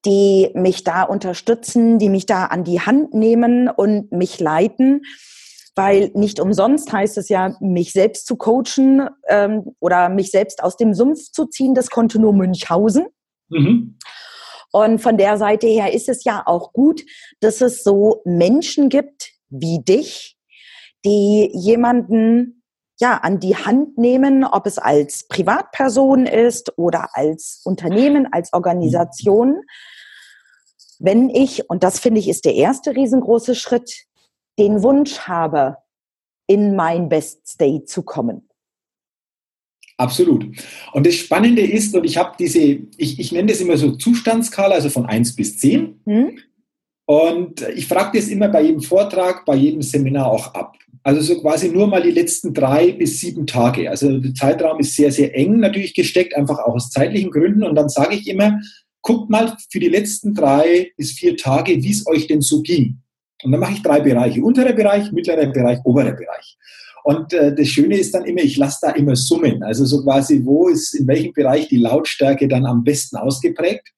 die 0.05 0.49
mich 0.53 0.83
da 0.83 1.03
unterstützen, 1.03 1.99
die 1.99 2.09
mich 2.09 2.25
da 2.25 2.45
an 2.45 2.63
die 2.63 2.81
Hand 2.81 3.13
nehmen 3.13 3.69
und 3.69 4.11
mich 4.11 4.39
leiten. 4.39 5.01
Weil 5.75 6.11
nicht 6.15 6.39
umsonst 6.39 6.91
heißt 6.91 7.17
es 7.19 7.29
ja, 7.29 7.55
mich 7.59 7.93
selbst 7.93 8.25
zu 8.25 8.35
coachen 8.35 9.09
ähm, 9.27 9.75
oder 9.79 10.09
mich 10.09 10.31
selbst 10.31 10.63
aus 10.63 10.75
dem 10.75 10.93
Sumpf 10.93 11.31
zu 11.31 11.45
ziehen, 11.45 11.75
das 11.75 11.91
konnte 11.91 12.19
nur 12.19 12.33
Münchhausen. 12.33 13.07
Mhm. 13.49 13.97
Und 14.71 14.99
von 14.99 15.17
der 15.17 15.37
Seite 15.37 15.67
her 15.67 15.93
ist 15.93 16.09
es 16.09 16.23
ja 16.23 16.43
auch 16.45 16.73
gut, 16.73 17.03
dass 17.39 17.61
es 17.61 17.83
so 17.83 18.21
Menschen 18.25 18.89
gibt 18.89 19.31
wie 19.49 19.79
dich, 19.83 20.37
die 21.05 21.51
jemanden 21.53 22.56
ja 22.99 23.17
an 23.17 23.39
die 23.39 23.55
Hand 23.55 23.97
nehmen, 23.97 24.43
ob 24.43 24.65
es 24.65 24.77
als 24.77 25.27
Privatperson 25.27 26.25
ist 26.25 26.77
oder 26.77 27.09
als 27.13 27.61
Unternehmen, 27.63 28.27
als 28.31 28.53
Organisation. 28.53 29.61
Wenn 30.99 31.29
ich, 31.29 31.69
und 31.69 31.83
das 31.83 31.99
finde 31.99 32.19
ich 32.19 32.27
ist 32.27 32.45
der 32.45 32.55
erste 32.55 32.95
riesengroße 32.95 33.55
Schritt, 33.55 34.05
den 34.57 34.81
Wunsch 34.81 35.19
habe, 35.19 35.77
in 36.47 36.75
mein 36.75 37.09
Best 37.09 37.47
State 37.47 37.85
zu 37.85 38.03
kommen. 38.03 38.47
Absolut. 39.97 40.45
Und 40.93 41.07
das 41.07 41.15
Spannende 41.15 41.61
ist, 41.61 41.95
und 41.95 42.03
ich 42.03 42.17
habe 42.17 42.35
diese, 42.39 42.59
ich, 42.59 43.19
ich 43.19 43.31
nenne 43.31 43.51
das 43.51 43.61
immer 43.61 43.77
so 43.77 43.91
Zustandskala, 43.91 44.75
also 44.75 44.89
von 44.89 45.05
1 45.07 45.35
bis 45.35 45.57
10. 45.57 46.01
Hm? 46.05 46.39
Und 47.05 47.61
ich 47.69 47.87
frage 47.87 48.19
das 48.19 48.27
immer 48.27 48.47
bei 48.49 48.61
jedem 48.61 48.81
Vortrag, 48.81 49.45
bei 49.45 49.55
jedem 49.55 49.81
Seminar 49.81 50.27
auch 50.27 50.53
ab. 50.53 50.77
Also 51.07 51.21
so 51.21 51.39
quasi 51.39 51.69
nur 51.69 51.87
mal 51.87 52.03
die 52.03 52.11
letzten 52.11 52.53
drei 52.53 52.91
bis 52.91 53.21
sieben 53.21 53.47
Tage. 53.47 53.89
Also 53.89 54.17
der 54.19 54.33
Zeitraum 54.33 54.81
ist 54.81 54.93
sehr, 54.93 55.09
sehr 55.09 55.33
eng 55.37 55.61
natürlich 55.61 55.93
gesteckt, 55.93 56.35
einfach 56.35 56.59
auch 56.59 56.75
aus 56.75 56.89
zeitlichen 56.89 57.31
Gründen. 57.31 57.63
Und 57.63 57.75
dann 57.75 57.87
sage 57.87 58.15
ich 58.15 58.27
immer, 58.27 58.59
guckt 59.01 59.29
mal 59.29 59.55
für 59.71 59.79
die 59.79 59.87
letzten 59.87 60.33
drei 60.33 60.91
bis 60.97 61.13
vier 61.13 61.37
Tage, 61.37 61.81
wie 61.81 61.91
es 61.91 62.05
euch 62.07 62.27
denn 62.27 62.41
so 62.41 62.61
ging. 62.61 62.97
Und 63.41 63.53
dann 63.53 63.61
mache 63.61 63.71
ich 63.75 63.81
drei 63.81 64.01
Bereiche. 64.01 64.43
Unterer 64.43 64.73
Bereich, 64.73 65.13
mittlerer 65.13 65.45
Bereich, 65.45 65.79
oberer 65.85 66.11
Bereich. 66.11 66.57
Und 67.05 67.31
äh, 67.31 67.55
das 67.55 67.69
Schöne 67.69 67.97
ist 67.97 68.13
dann 68.13 68.25
immer, 68.25 68.41
ich 68.41 68.57
lasse 68.57 68.79
da 68.81 68.91
immer 68.91 69.15
Summen. 69.15 69.63
Also 69.63 69.85
so 69.85 70.03
quasi, 70.03 70.41
wo 70.43 70.67
ist 70.67 70.93
in 70.93 71.07
welchem 71.07 71.31
Bereich 71.31 71.69
die 71.69 71.77
Lautstärke 71.77 72.49
dann 72.49 72.65
am 72.65 72.83
besten 72.83 73.15
ausgeprägt. 73.15 73.93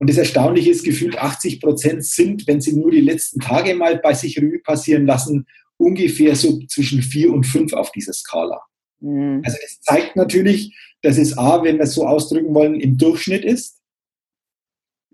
Und 0.00 0.10
das 0.10 0.18
Erstaunliche 0.18 0.70
ist, 0.70 0.84
gefühlt 0.84 1.16
80 1.16 1.60
Prozent 1.60 2.04
sind, 2.04 2.48
wenn 2.48 2.60
sie 2.60 2.72
nur 2.72 2.90
die 2.90 3.02
letzten 3.02 3.38
Tage 3.38 3.76
mal 3.76 3.98
bei 3.98 4.14
sich 4.14 4.36
Revue 4.36 4.58
passieren 4.58 5.06
lassen, 5.06 5.46
ungefähr 5.78 6.36
so 6.36 6.60
zwischen 6.66 7.02
vier 7.02 7.32
und 7.32 7.44
fünf 7.44 7.72
auf 7.72 7.90
dieser 7.92 8.12
Skala. 8.12 8.60
Mhm. 9.00 9.42
Also 9.44 9.56
das 9.62 9.80
zeigt 9.80 10.16
natürlich, 10.16 10.76
dass 11.02 11.18
es 11.18 11.36
A, 11.38 11.62
wenn 11.62 11.76
wir 11.76 11.84
es 11.84 11.94
so 11.94 12.06
ausdrücken 12.06 12.54
wollen, 12.54 12.80
im 12.80 12.98
Durchschnitt 12.98 13.44
ist. 13.44 13.76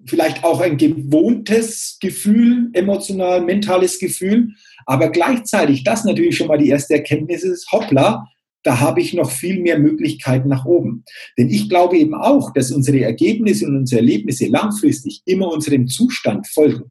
Vielleicht 0.06 0.44
auch 0.44 0.60
ein 0.60 0.76
gewohntes 0.76 1.98
Gefühl, 2.00 2.70
emotional, 2.72 3.42
mentales 3.42 3.98
Gefühl. 3.98 4.50
Aber 4.86 5.10
gleichzeitig, 5.10 5.84
das 5.84 6.04
natürlich 6.04 6.36
schon 6.36 6.48
mal 6.48 6.58
die 6.58 6.68
erste 6.68 6.94
Erkenntnis 6.94 7.42
ist, 7.42 7.70
hoppla, 7.72 8.26
da 8.64 8.80
habe 8.80 9.00
ich 9.00 9.12
noch 9.12 9.30
viel 9.30 9.60
mehr 9.60 9.78
Möglichkeiten 9.78 10.48
nach 10.48 10.64
oben. 10.64 11.04
Denn 11.38 11.50
ich 11.50 11.68
glaube 11.68 11.98
eben 11.98 12.14
auch, 12.14 12.52
dass 12.52 12.70
unsere 12.70 13.00
Ergebnisse 13.00 13.66
und 13.66 13.76
unsere 13.76 14.00
Erlebnisse 14.00 14.46
langfristig 14.46 15.22
immer 15.26 15.52
unserem 15.52 15.86
Zustand 15.86 16.46
folgen. 16.48 16.90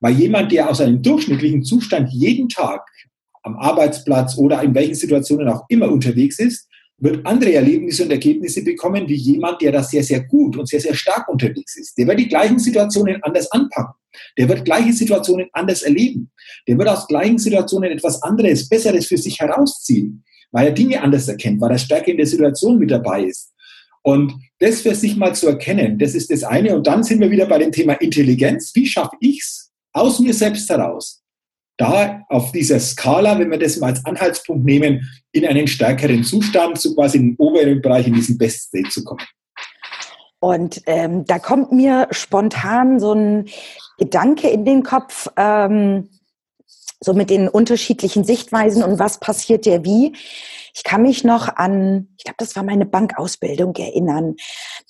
Weil 0.00 0.14
jemand, 0.14 0.52
der 0.52 0.70
aus 0.70 0.80
einem 0.80 1.02
durchschnittlichen 1.02 1.62
Zustand 1.62 2.10
jeden 2.12 2.48
Tag 2.48 2.86
am 3.42 3.56
Arbeitsplatz 3.56 4.36
oder 4.36 4.62
in 4.62 4.74
welchen 4.74 4.94
Situationen 4.94 5.48
auch 5.48 5.64
immer 5.68 5.90
unterwegs 5.90 6.38
ist, 6.38 6.68
wird 6.98 7.24
andere 7.26 7.54
Erlebnisse 7.54 8.04
und 8.04 8.10
Ergebnisse 8.10 8.62
bekommen 8.62 9.08
wie 9.08 9.14
jemand, 9.14 9.62
der 9.62 9.72
da 9.72 9.82
sehr, 9.82 10.02
sehr 10.02 10.22
gut 10.24 10.58
und 10.58 10.68
sehr, 10.68 10.80
sehr 10.80 10.94
stark 10.94 11.28
unterwegs 11.28 11.76
ist. 11.78 11.96
Der 11.96 12.06
wird 12.06 12.18
die 12.18 12.28
gleichen 12.28 12.58
Situationen 12.58 13.22
anders 13.22 13.50
anpacken. 13.52 13.94
Der 14.36 14.48
wird 14.48 14.64
gleiche 14.64 14.92
Situationen 14.92 15.46
anders 15.52 15.82
erleben. 15.82 16.30
Der 16.68 16.76
wird 16.76 16.88
aus 16.88 17.06
gleichen 17.06 17.38
Situationen 17.38 17.90
etwas 17.90 18.22
anderes, 18.22 18.68
Besseres 18.68 19.06
für 19.06 19.16
sich 19.16 19.40
herausziehen 19.40 20.24
weil 20.52 20.68
er 20.68 20.72
Dinge 20.72 21.02
anders 21.02 21.28
erkennt, 21.28 21.60
weil 21.60 21.72
er 21.72 21.78
stärker 21.78 22.08
in 22.10 22.16
der 22.16 22.26
Situation 22.26 22.78
mit 22.78 22.90
dabei 22.90 23.24
ist. 23.24 23.52
Und 24.02 24.32
das 24.58 24.80
für 24.80 24.94
sich 24.94 25.16
mal 25.16 25.34
zu 25.34 25.48
erkennen, 25.48 25.98
das 25.98 26.14
ist 26.14 26.30
das 26.30 26.42
eine. 26.42 26.74
Und 26.74 26.86
dann 26.86 27.02
sind 27.02 27.20
wir 27.20 27.30
wieder 27.30 27.46
bei 27.46 27.58
dem 27.58 27.70
Thema 27.70 27.94
Intelligenz. 27.94 28.72
Wie 28.74 28.86
schaffe 28.86 29.16
ich 29.20 29.40
es 29.40 29.59
aus 29.92 30.20
mir 30.20 30.34
selbst 30.34 30.68
heraus, 30.68 31.22
da 31.76 32.22
auf 32.28 32.52
dieser 32.52 32.78
Skala, 32.78 33.38
wenn 33.38 33.50
wir 33.50 33.58
das 33.58 33.78
mal 33.78 33.88
als 33.88 34.04
Anhaltspunkt 34.04 34.64
nehmen, 34.64 35.08
in 35.32 35.46
einen 35.46 35.66
stärkeren 35.66 36.24
Zustand, 36.24 36.78
so 36.78 36.94
quasi 36.94 37.18
in 37.18 37.30
den 37.30 37.36
oberen 37.36 37.80
Bereich, 37.80 38.06
in 38.06 38.14
diesen 38.14 38.36
Best 38.36 38.68
State 38.68 38.90
zu 38.90 39.02
kommen? 39.04 39.24
Und 40.40 40.82
ähm, 40.86 41.24
da 41.24 41.38
kommt 41.38 41.72
mir 41.72 42.08
spontan 42.10 42.98
so 42.98 43.12
ein 43.12 43.46
Gedanke 43.98 44.48
in 44.48 44.64
den 44.64 44.82
Kopf. 44.82 45.28
Ähm, 45.36 46.08
so 47.02 47.14
mit 47.14 47.30
den 47.30 47.48
unterschiedlichen 47.48 48.24
Sichtweisen 48.24 48.82
und 48.82 48.98
was 48.98 49.18
passiert 49.18 49.64
der 49.64 49.84
wie. 49.84 50.14
Ich 50.74 50.84
kann 50.84 51.02
mich 51.02 51.24
noch 51.24 51.56
an, 51.56 52.08
ich 52.18 52.24
glaube, 52.24 52.36
das 52.38 52.54
war 52.56 52.62
meine 52.62 52.84
Bankausbildung 52.84 53.74
erinnern. 53.76 54.36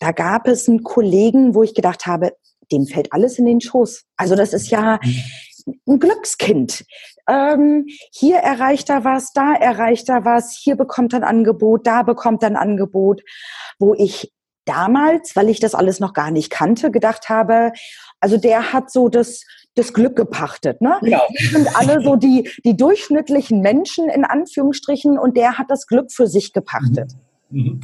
Da 0.00 0.10
gab 0.10 0.48
es 0.48 0.68
einen 0.68 0.82
Kollegen, 0.82 1.54
wo 1.54 1.62
ich 1.62 1.74
gedacht 1.74 2.06
habe, 2.06 2.32
dem 2.72 2.86
fällt 2.86 3.12
alles 3.12 3.38
in 3.38 3.46
den 3.46 3.60
Schoß. 3.60 4.04
Also 4.16 4.34
das 4.34 4.52
ist 4.52 4.70
ja 4.70 4.98
ein 5.86 5.98
Glückskind. 5.98 6.84
Ähm, 7.28 7.86
hier 8.12 8.38
erreicht 8.38 8.90
er 8.90 9.04
was, 9.04 9.32
da 9.32 9.54
erreicht 9.54 10.08
er 10.08 10.24
was, 10.24 10.56
hier 10.56 10.76
bekommt 10.76 11.12
er 11.12 11.20
ein 11.20 11.24
Angebot, 11.24 11.86
da 11.86 12.02
bekommt 12.02 12.42
er 12.42 12.50
ein 12.50 12.56
Angebot, 12.56 13.22
wo 13.78 13.94
ich 13.94 14.32
damals, 14.64 15.36
weil 15.36 15.48
ich 15.48 15.60
das 15.60 15.74
alles 15.74 16.00
noch 16.00 16.12
gar 16.12 16.30
nicht 16.30 16.50
kannte, 16.50 16.90
gedacht 16.90 17.28
habe, 17.28 17.72
also 18.20 18.36
der 18.36 18.72
hat 18.72 18.90
so 18.90 19.08
das 19.08 19.42
das 19.74 19.92
Glück 19.92 20.16
gepachtet. 20.16 20.80
Ne? 20.80 20.98
Genau. 21.00 21.22
Wir 21.30 21.48
sind 21.50 21.76
alle 21.76 22.02
so 22.02 22.16
die, 22.16 22.50
die 22.64 22.76
durchschnittlichen 22.76 23.60
Menschen 23.60 24.08
in 24.08 24.24
Anführungsstrichen 24.24 25.18
und 25.18 25.36
der 25.36 25.58
hat 25.58 25.66
das 25.68 25.86
Glück 25.86 26.12
für 26.12 26.26
sich 26.26 26.52
gepachtet. 26.52 27.12
Mhm. 27.50 27.62
mhm. 27.62 27.80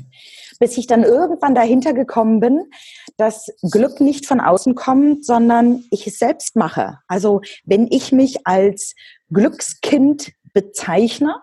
Bis 0.58 0.76
ich 0.78 0.86
dann 0.86 1.02
irgendwann 1.02 1.54
dahinter 1.54 1.92
gekommen 1.92 2.40
bin, 2.40 2.70
dass 3.16 3.46
Glück 3.70 4.00
nicht 4.00 4.26
von 4.26 4.40
außen 4.40 4.74
kommt, 4.74 5.24
sondern 5.24 5.84
ich 5.90 6.06
es 6.06 6.18
selbst 6.18 6.56
mache. 6.56 6.98
Also 7.08 7.40
wenn 7.64 7.88
ich 7.90 8.12
mich 8.12 8.46
als 8.46 8.94
Glückskind 9.30 10.32
bezeichne 10.52 11.36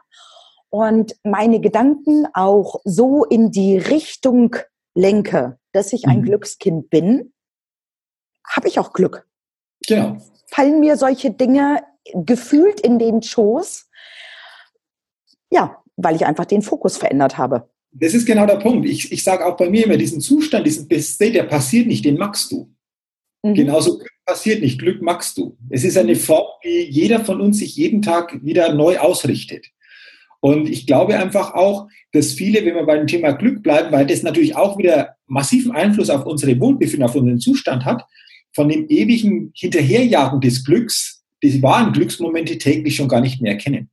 und 0.69 1.15
meine 1.23 1.60
Gedanken 1.60 2.28
auch 2.34 2.82
so 2.84 3.23
in 3.23 3.52
die 3.52 3.78
Richtung 3.78 4.56
lenke, 4.95 5.60
dass 5.71 5.93
ich 5.93 6.08
ein 6.08 6.19
mhm. 6.19 6.26
Glückskind 6.26 6.89
bin, 6.89 7.34
habe 8.47 8.67
ich 8.67 8.80
auch 8.80 8.93
Glück. 8.93 9.28
Genau 9.88 10.17
fallen 10.54 10.80
mir 10.80 10.97
solche 10.97 11.32
Dinge 11.32 11.84
gefühlt 12.13 12.80
in 12.80 12.99
den 12.99 13.23
Schoß. 13.23 13.89
Ja, 15.49 15.84
weil 15.95 16.15
ich 16.15 16.26
einfach 16.26 16.45
den 16.45 16.62
Fokus 16.62 16.97
verändert 16.97 17.38
habe. 17.38 17.69
Das 17.94 18.14
ist 18.14 18.26
genau 18.26 18.46
der 18.46 18.58
Punkt. 18.58 18.88
Ich, 18.88 19.12
ich 19.12 19.24
sage 19.24 19.46
auch 19.46 19.56
bei 19.56 19.70
mir 19.70 19.86
immer, 19.86 19.98
diesen 19.98 20.20
Zustand, 20.20 20.66
diesen 20.66 20.88
State, 21.02 21.34
der 21.34 21.44
passiert 21.44 21.88
nicht, 21.88 22.04
den 22.06 22.18
magst 22.18 22.52
du. 22.52 22.74
Mhm. 23.44 23.54
Genauso 23.54 23.98
Glück 23.98 24.12
passiert 24.26 24.62
nicht, 24.62 24.80
Glück 24.80 25.02
magst 25.02 25.38
du. 25.38 25.58
Es 25.70 25.84
ist 25.84 25.98
eine 25.98 26.16
Form, 26.16 26.48
die 26.64 26.90
jeder 26.90 27.24
von 27.24 27.42
uns 27.42 27.60
sich 27.60 27.76
jeden 27.76 28.02
Tag 28.02 28.44
wieder 28.44 28.74
neu 28.74 28.98
ausrichtet. 28.98 29.68
Und 30.40 30.68
ich 30.68 30.88
glaube 30.88 31.18
einfach 31.18 31.54
auch, 31.54 31.88
dass 32.12 32.34
viele, 32.34 32.66
wenn 32.66 32.76
wir 32.76 32.86
bei 32.86 32.98
dem 32.98 33.08
Thema 33.08 33.32
Glück 33.32 33.64
bleiben, 33.64 33.92
weil 33.92 34.06
das 34.06 34.24
natürlich 34.24 34.56
auch 34.56 34.78
wieder 34.78 35.16
massiven 35.28 35.72
Einfluss 35.72 36.10
auf 36.10 36.26
unsere 36.26 36.60
Wohlbefinden, 36.60 37.08
auf 37.08 37.16
unseren 37.16 37.40
Zustand 37.40 37.86
hat, 37.86 38.04
von 38.54 38.70
dem 38.70 38.88
ewigen 38.90 39.52
Hinterherjagen 39.56 40.42
des 40.42 40.66
Glücks, 40.66 41.24
die 41.42 41.62
wahren 41.62 41.94
Glücksmomente 41.94 42.58
täglich 42.58 42.96
schon 42.96 43.08
gar 43.08 43.22
nicht 43.22 43.42
mehr 43.42 43.54
erkennen. 43.54 43.90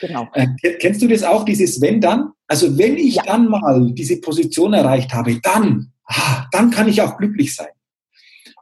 Genau. 0.00 0.28
Äh, 0.34 0.46
kennst 0.78 1.02
du 1.02 1.08
das 1.08 1.22
auch, 1.22 1.44
dieses 1.44 1.80
wenn 1.80 2.00
dann? 2.00 2.30
Also 2.52 2.76
wenn 2.76 2.98
ich 2.98 3.14
ja. 3.14 3.22
dann 3.22 3.48
mal 3.48 3.92
diese 3.94 4.20
Position 4.20 4.74
erreicht 4.74 5.14
habe, 5.14 5.40
dann, 5.40 5.90
ah, 6.04 6.44
dann 6.52 6.70
kann 6.70 6.86
ich 6.86 7.00
auch 7.00 7.16
glücklich 7.16 7.56
sein. 7.56 7.70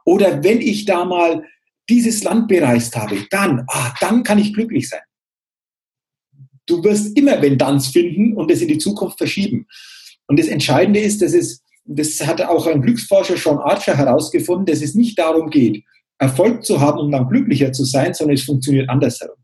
Oder 0.05 0.41
wenn 0.45 0.61
ich 0.61 0.85
da 0.85 1.03
mal 1.03 1.43
dieses 1.89 2.23
Land 2.23 2.47
bereist 2.47 2.95
habe, 2.95 3.17
dann, 3.29 3.65
ah, 3.67 3.93
dann 3.99 4.23
kann 4.23 4.39
ich 4.39 4.53
glücklich 4.53 4.87
sein. 4.87 5.01
Du 6.65 6.81
wirst 6.85 7.17
immer 7.17 7.41
wenn 7.41 7.57
danns 7.57 7.87
finden 7.87 8.33
und 8.37 8.49
es 8.49 8.61
in 8.61 8.69
die 8.69 8.77
Zukunft 8.77 9.17
verschieben. 9.17 9.67
Und 10.25 10.39
das 10.39 10.47
Entscheidende 10.47 11.01
ist, 11.01 11.21
dass 11.21 11.33
es, 11.33 11.61
das 11.83 12.25
hat 12.25 12.41
auch 12.43 12.67
ein 12.67 12.81
Glücksforscher 12.81 13.35
Sean 13.35 13.57
Archer 13.57 13.97
herausgefunden, 13.97 14.67
dass 14.67 14.81
es 14.81 14.95
nicht 14.95 15.19
darum 15.19 15.49
geht, 15.49 15.83
Erfolg 16.17 16.63
zu 16.63 16.79
haben, 16.79 16.97
um 16.97 17.11
dann 17.11 17.27
glücklicher 17.27 17.73
zu 17.73 17.83
sein, 17.83 18.13
sondern 18.13 18.35
es 18.35 18.43
funktioniert 18.43 18.87
andersherum. 18.87 19.40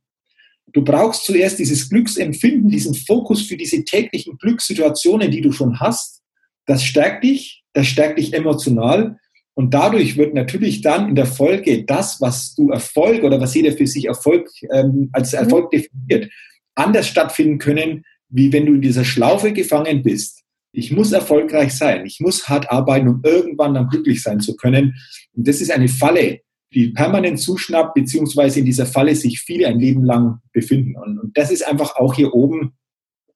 Du 0.74 0.84
brauchst 0.84 1.26
zuerst 1.26 1.60
dieses 1.60 1.90
Glücksempfinden, 1.90 2.70
diesen 2.70 2.94
Fokus 2.94 3.42
für 3.44 3.58
diese 3.58 3.84
täglichen 3.84 4.38
Glückssituationen, 4.38 5.32
die 5.32 5.42
du 5.42 5.52
schon 5.52 5.80
hast. 5.80 6.22
Das 6.66 6.84
stärkt 6.84 7.24
dich, 7.24 7.64
das 7.74 7.88
stärkt 7.88 8.20
dich 8.20 8.34
emotional 8.34 9.18
und 9.58 9.74
dadurch 9.74 10.18
wird 10.18 10.36
natürlich 10.36 10.82
dann 10.82 11.10
in 11.10 11.16
der 11.16 11.26
Folge 11.26 11.84
das, 11.84 12.22
was 12.22 12.54
du 12.54 12.70
Erfolg 12.70 13.24
oder 13.24 13.42
was 13.42 13.56
jeder 13.56 13.72
für 13.72 13.88
sich 13.88 14.06
Erfolg 14.06 14.48
ähm, 14.72 15.10
als 15.14 15.32
mhm. 15.32 15.40
Erfolg 15.40 15.72
definiert, 15.72 16.32
anders 16.76 17.08
stattfinden 17.08 17.58
können, 17.58 18.06
wie 18.30 18.54
wenn 18.54 18.68
du 18.68 18.74
in 18.74 18.82
dieser 18.82 19.04
Schlaufe 19.04 19.54
gefangen 19.54 20.04
bist. 20.04 20.44
Ich 20.74 20.92
muss 20.92 21.12
erfolgreich 21.12 21.74
sein, 21.74 22.06
ich 22.06 22.20
muss 22.20 22.48
hart 22.48 22.70
arbeiten, 22.70 23.08
um 23.08 23.22
irgendwann 23.24 23.74
dann 23.74 23.88
glücklich 23.88 24.22
sein 24.22 24.42
zu 24.42 24.56
können. 24.56 24.94
Und 25.34 25.48
das 25.48 25.60
ist 25.60 25.72
eine 25.72 25.88
Falle, 25.88 26.42
die 26.74 26.90
permanent 26.90 27.40
zuschnappt, 27.40 27.94
beziehungsweise 27.94 28.60
in 28.60 28.66
dieser 28.66 28.86
Falle 28.86 29.16
sich 29.16 29.40
viele 29.40 29.68
ein 29.68 29.80
Leben 29.80 30.04
lang 30.04 30.40
befinden. 30.52 30.96
Und, 30.96 31.20
und 31.20 31.38
das 31.38 31.52
ist 31.52 31.66
einfach 31.66 31.96
auch 31.96 32.14
hier 32.14 32.34
oben 32.34 32.74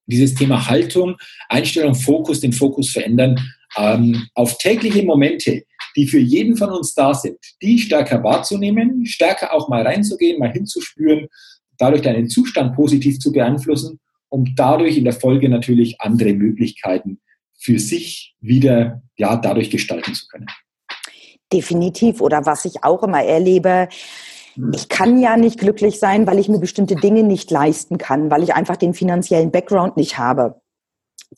dieses 0.06 0.36
Thema 0.36 0.68
Haltung, 0.68 1.16
Einstellung, 1.48 1.96
Fokus, 1.96 2.42
den 2.42 2.54
Fokus 2.54 2.92
verändern, 2.92 3.40
ähm, 3.78 4.28
auf 4.36 4.58
tägliche 4.58 5.04
Momente, 5.04 5.64
die 5.96 6.08
für 6.08 6.20
jeden 6.20 6.58
von 6.58 6.70
uns 6.70 6.94
da 6.94 7.14
sind, 7.14 7.38
die 7.62 7.80
stärker 7.80 8.24
wahrzunehmen, 8.24 9.06
stärker 9.06 9.54
auch 9.54 9.70
mal 9.70 9.84
reinzugehen, 9.84 10.40
mal 10.40 10.52
hinzuspüren, 10.52 11.28
dadurch 11.78 12.02
deinen 12.02 12.30
Zustand 12.30 12.76
positiv 12.76 13.20
zu 13.20 13.32
beeinflussen, 13.32 14.00
um 14.30 14.54
dadurch 14.56 14.98
in 14.98 15.04
der 15.04 15.14
Folge 15.14 15.50
natürlich 15.50 16.00
andere 16.02 16.34
Möglichkeiten 16.34 17.20
für 17.58 17.80
sich 17.80 18.36
wieder 18.40 19.02
ja 19.18 19.36
dadurch 19.36 19.70
gestalten 19.70 20.14
zu 20.14 20.28
können. 20.28 20.48
Definitiv. 21.52 22.22
Oder 22.22 22.46
was 22.46 22.66
ich 22.66 22.84
auch 22.84 23.04
immer 23.04 23.24
erlebe, 23.24 23.90
hm. 24.56 24.72
ich 24.74 24.90
kann 24.90 25.20
ja 25.20 25.38
nicht 25.38 25.60
glücklich 25.60 26.00
sein, 26.00 26.28
weil 26.28 26.40
ich 26.40 26.50
mir 26.50 26.60
bestimmte 26.60 26.96
Dinge 26.96 27.24
nicht 27.24 27.52
leisten 27.52 27.98
kann, 27.98 28.32
weil 28.32 28.44
ich 28.44 28.54
einfach 28.54 28.78
den 28.78 28.94
finanziellen 28.94 29.52
Background 29.52 29.98
nicht 29.98 30.18
habe. 30.18 30.62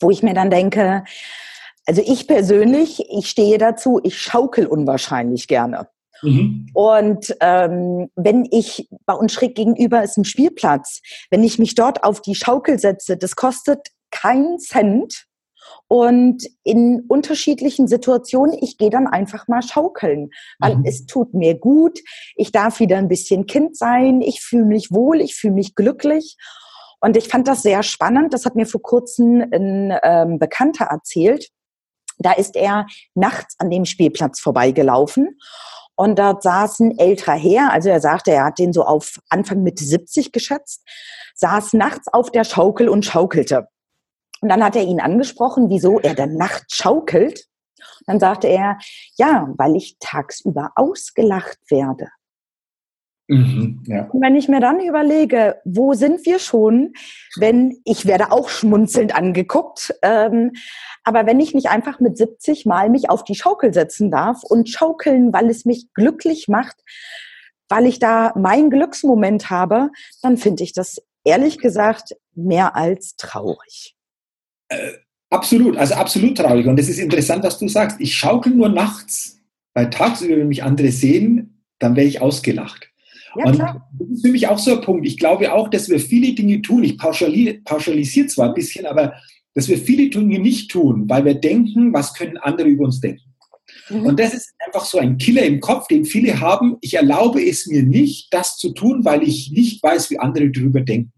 Wo 0.00 0.10
ich 0.10 0.22
mir 0.22 0.34
dann 0.34 0.50
denke, 0.50 1.04
also 1.86 2.02
ich 2.04 2.26
persönlich, 2.26 3.04
ich 3.10 3.28
stehe 3.28 3.58
dazu, 3.58 4.00
ich 4.02 4.18
schaukel 4.18 4.66
unwahrscheinlich 4.66 5.48
gerne. 5.48 5.88
Mhm. 6.22 6.66
Und 6.72 7.36
ähm, 7.40 8.10
wenn 8.16 8.46
ich, 8.50 8.88
bei 9.04 9.14
uns 9.14 9.32
schräg 9.32 9.54
gegenüber 9.54 10.02
ist 10.02 10.16
ein 10.16 10.24
Spielplatz, 10.24 11.00
wenn 11.30 11.44
ich 11.44 11.58
mich 11.58 11.74
dort 11.74 12.04
auf 12.04 12.20
die 12.22 12.34
Schaukel 12.34 12.78
setze, 12.78 13.16
das 13.16 13.36
kostet 13.36 13.88
keinen 14.10 14.58
Cent. 14.58 15.26
Und 15.86 16.44
in 16.64 17.04
unterschiedlichen 17.08 17.86
Situationen, 17.86 18.56
ich 18.60 18.78
gehe 18.78 18.90
dann 18.90 19.06
einfach 19.06 19.48
mal 19.48 19.62
schaukeln, 19.62 20.30
weil 20.58 20.76
mhm. 20.76 20.84
es 20.86 21.06
tut 21.06 21.34
mir 21.34 21.54
gut. 21.54 22.00
Ich 22.36 22.52
darf 22.52 22.80
wieder 22.80 22.96
ein 22.96 23.08
bisschen 23.08 23.46
Kind 23.46 23.76
sein. 23.76 24.20
Ich 24.20 24.40
fühle 24.40 24.64
mich 24.64 24.90
wohl, 24.90 25.20
ich 25.20 25.36
fühle 25.36 25.54
mich 25.54 25.74
glücklich. 25.74 26.36
Und 27.00 27.16
ich 27.16 27.28
fand 27.28 27.46
das 27.46 27.62
sehr 27.62 27.82
spannend. 27.82 28.32
Das 28.32 28.46
hat 28.46 28.56
mir 28.56 28.66
vor 28.66 28.80
kurzem 28.80 29.44
ein 29.52 29.96
ähm, 30.02 30.38
Bekannter 30.38 30.86
erzählt. 30.86 31.48
Da 32.18 32.32
ist 32.32 32.56
er 32.56 32.86
nachts 33.14 33.56
an 33.58 33.70
dem 33.70 33.84
Spielplatz 33.84 34.40
vorbeigelaufen 34.40 35.36
und 35.96 36.18
dort 36.18 36.42
saß 36.42 36.80
ein 36.80 36.98
älterer 36.98 37.36
Herr, 37.36 37.72
also 37.72 37.88
er 37.88 38.00
sagte, 38.00 38.32
er 38.32 38.46
hat 38.46 38.58
den 38.58 38.72
so 38.72 38.84
auf 38.84 39.20
Anfang 39.28 39.62
Mitte 39.62 39.84
70 39.84 40.32
geschätzt, 40.32 40.82
saß 41.34 41.74
nachts 41.74 42.08
auf 42.12 42.30
der 42.30 42.44
Schaukel 42.44 42.88
und 42.88 43.04
schaukelte. 43.04 43.68
Und 44.44 44.50
dann 44.50 44.62
hat 44.62 44.76
er 44.76 44.82
ihn 44.82 45.00
angesprochen, 45.00 45.70
wieso 45.70 46.00
er 46.00 46.14
dann 46.14 46.36
nachts 46.36 46.76
schaukelt. 46.76 47.46
dann 48.06 48.20
sagte 48.20 48.46
er, 48.46 48.76
ja, 49.16 49.48
weil 49.56 49.74
ich 49.74 49.96
tagsüber 50.00 50.72
ausgelacht 50.76 51.58
werde. 51.70 52.08
Mhm, 53.26 53.82
ja. 53.86 54.06
Und 54.10 54.20
wenn 54.20 54.36
ich 54.36 54.48
mir 54.48 54.60
dann 54.60 54.80
überlege, 54.80 55.62
wo 55.64 55.94
sind 55.94 56.26
wir 56.26 56.38
schon, 56.38 56.92
wenn 57.36 57.80
ich 57.86 58.04
werde 58.04 58.32
auch 58.32 58.50
schmunzelnd 58.50 59.16
angeguckt, 59.16 59.94
ähm, 60.02 60.52
aber 61.04 61.24
wenn 61.24 61.40
ich 61.40 61.54
nicht 61.54 61.70
einfach 61.70 61.98
mit 61.98 62.18
70 62.18 62.66
Mal 62.66 62.90
mich 62.90 63.08
auf 63.08 63.24
die 63.24 63.36
Schaukel 63.36 63.72
setzen 63.72 64.10
darf 64.10 64.42
und 64.44 64.68
schaukeln, 64.68 65.32
weil 65.32 65.48
es 65.48 65.64
mich 65.64 65.86
glücklich 65.94 66.48
macht, 66.48 66.76
weil 67.70 67.86
ich 67.86 67.98
da 67.98 68.34
meinen 68.36 68.68
Glücksmoment 68.68 69.48
habe, 69.48 69.88
dann 70.20 70.36
finde 70.36 70.64
ich 70.64 70.74
das 70.74 71.02
ehrlich 71.24 71.56
gesagt 71.56 72.14
mehr 72.34 72.76
als 72.76 73.16
traurig. 73.16 73.93
Äh, 74.74 74.92
absolut, 75.30 75.76
also 75.76 75.94
absolut 75.94 76.36
traurig. 76.36 76.66
Und 76.66 76.78
es 76.78 76.88
ist 76.88 76.98
interessant, 76.98 77.44
was 77.44 77.58
du 77.58 77.68
sagst. 77.68 78.00
Ich 78.00 78.14
schaukel 78.14 78.54
nur 78.54 78.68
nachts, 78.68 79.40
weil 79.74 79.90
tagsüber, 79.90 80.36
wenn 80.36 80.48
mich 80.48 80.62
andere 80.62 80.90
sehen, 80.90 81.62
dann 81.78 81.96
wäre 81.96 82.06
ich 82.06 82.20
ausgelacht. 82.20 82.88
Ja, 83.36 83.46
und 83.46 83.58
das 83.58 84.08
ist 84.12 84.24
für 84.24 84.32
mich 84.32 84.46
auch 84.46 84.58
so 84.58 84.76
ein 84.76 84.80
Punkt. 84.80 85.06
Ich 85.06 85.18
glaube 85.18 85.52
auch, 85.52 85.68
dass 85.68 85.88
wir 85.88 85.98
viele 85.98 86.34
Dinge 86.34 86.62
tun. 86.62 86.84
Ich 86.84 86.98
pauschalisiere 86.98 88.26
zwar 88.28 88.48
ein 88.48 88.54
bisschen, 88.54 88.86
aber 88.86 89.14
dass 89.54 89.68
wir 89.68 89.78
viele 89.78 90.08
Dinge 90.08 90.38
nicht 90.38 90.70
tun, 90.70 91.08
weil 91.08 91.24
wir 91.24 91.34
denken, 91.34 91.92
was 91.92 92.14
können 92.14 92.36
andere 92.36 92.68
über 92.68 92.84
uns 92.84 93.00
denken. 93.00 93.34
Mhm. 93.88 94.06
Und 94.06 94.20
das 94.20 94.34
ist 94.34 94.54
einfach 94.66 94.84
so 94.84 94.98
ein 94.98 95.18
Killer 95.18 95.42
im 95.42 95.60
Kopf, 95.60 95.88
den 95.88 96.04
viele 96.04 96.40
haben. 96.40 96.76
Ich 96.80 96.94
erlaube 96.94 97.42
es 97.44 97.66
mir 97.66 97.82
nicht, 97.82 98.32
das 98.32 98.56
zu 98.56 98.70
tun, 98.70 99.04
weil 99.04 99.22
ich 99.22 99.50
nicht 99.50 99.82
weiß, 99.82 100.10
wie 100.10 100.18
andere 100.18 100.50
darüber 100.50 100.80
denken. 100.80 101.12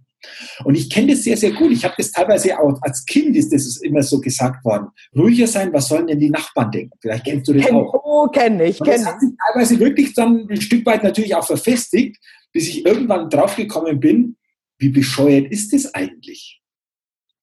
Und 0.64 0.74
ich 0.74 0.90
kenne 0.90 1.12
das 1.12 1.22
sehr, 1.22 1.36
sehr 1.36 1.52
gut. 1.52 1.72
Ich 1.72 1.84
habe 1.84 1.94
das 1.96 2.10
teilweise 2.10 2.58
auch 2.58 2.80
als 2.82 3.04
Kind 3.04 3.36
ist 3.36 3.52
das 3.52 3.76
immer 3.78 4.02
so 4.02 4.20
gesagt 4.20 4.64
worden. 4.64 4.88
Ruhiger 5.16 5.46
sein, 5.46 5.72
was 5.72 5.88
sollen 5.88 6.06
denn 6.06 6.18
die 6.18 6.30
Nachbarn 6.30 6.70
denken? 6.70 6.98
Vielleicht 7.00 7.24
kennst 7.24 7.48
du 7.48 7.52
das 7.52 7.66
kenn, 7.66 7.76
auch. 7.76 7.94
Oh, 8.04 8.26
kenne 8.28 8.64
ich. 8.64 8.80
Und 8.80 8.88
das 8.88 8.96
kenn 8.96 9.06
hat 9.06 9.20
sich 9.20 9.30
teilweise 9.46 9.78
wirklich 9.78 10.14
dann 10.14 10.46
ein 10.48 10.60
Stück 10.60 10.84
weit 10.86 11.04
natürlich 11.04 11.34
auch 11.34 11.46
verfestigt, 11.46 12.16
bis 12.52 12.68
ich 12.68 12.84
irgendwann 12.86 13.30
draufgekommen 13.30 14.00
bin, 14.00 14.36
wie 14.78 14.90
bescheuert 14.90 15.50
ist 15.50 15.72
das 15.72 15.94
eigentlich? 15.94 16.60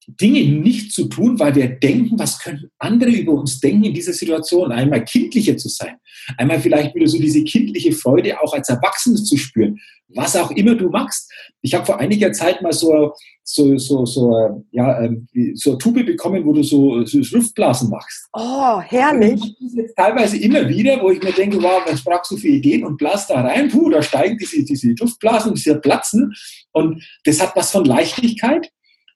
Dinge 0.07 0.43
nicht 0.43 0.91
zu 0.91 1.05
tun, 1.05 1.39
weil 1.39 1.55
wir 1.55 1.67
denken, 1.67 2.19
was 2.19 2.39
können 2.39 2.69
andere 2.79 3.11
über 3.11 3.33
uns 3.33 3.59
denken 3.59 3.85
in 3.85 3.93
dieser 3.93 4.13
Situation. 4.13 4.71
Einmal 4.71 5.05
kindlicher 5.05 5.57
zu 5.57 5.69
sein, 5.69 5.95
einmal 6.37 6.59
vielleicht 6.59 6.93
wieder 6.95 7.07
so 7.07 7.17
diese 7.17 7.43
kindliche 7.43 7.91
Freude 7.93 8.39
auch 8.41 8.53
als 8.53 8.69
Erwachsenes 8.69 9.25
zu 9.25 9.37
spüren, 9.37 9.79
was 10.09 10.35
auch 10.35 10.51
immer 10.51 10.75
du 10.75 10.89
machst. 10.89 11.31
Ich 11.61 11.73
habe 11.73 11.85
vor 11.85 11.99
einiger 11.99 12.31
Zeit 12.31 12.61
mal 12.61 12.73
so 12.73 13.13
so 13.43 13.77
so 13.77 14.05
so 14.05 14.65
ja 14.71 15.03
ähm, 15.03 15.27
so 15.55 15.71
eine 15.71 15.77
Tube 15.77 16.05
bekommen, 16.05 16.45
wo 16.45 16.53
du 16.53 16.63
so, 16.63 17.03
so 17.05 17.19
Luftblasen 17.19 17.89
machst. 17.89 18.27
Oh, 18.33 18.79
herrlich! 18.81 19.41
Und 19.41 19.73
jetzt 19.75 19.95
teilweise 19.95 20.37
immer 20.37 20.67
wieder, 20.67 21.01
wo 21.01 21.11
ich 21.11 21.21
mir 21.21 21.31
denke, 21.33 21.61
wow, 21.61 21.81
was 21.85 22.03
brauchst 22.03 22.31
du 22.31 22.37
für 22.37 22.47
Ideen 22.49 22.83
und 22.83 22.97
blas 22.97 23.27
da 23.27 23.41
rein, 23.41 23.69
puh, 23.69 23.89
da 23.89 24.01
steigen 24.01 24.37
diese 24.37 24.63
diese 24.63 24.93
Luftblasen, 24.99 25.53
diese 25.55 25.79
platzen 25.79 26.33
und 26.71 27.03
das 27.25 27.41
hat 27.41 27.55
was 27.55 27.71
von 27.71 27.85
Leichtigkeit 27.85 28.69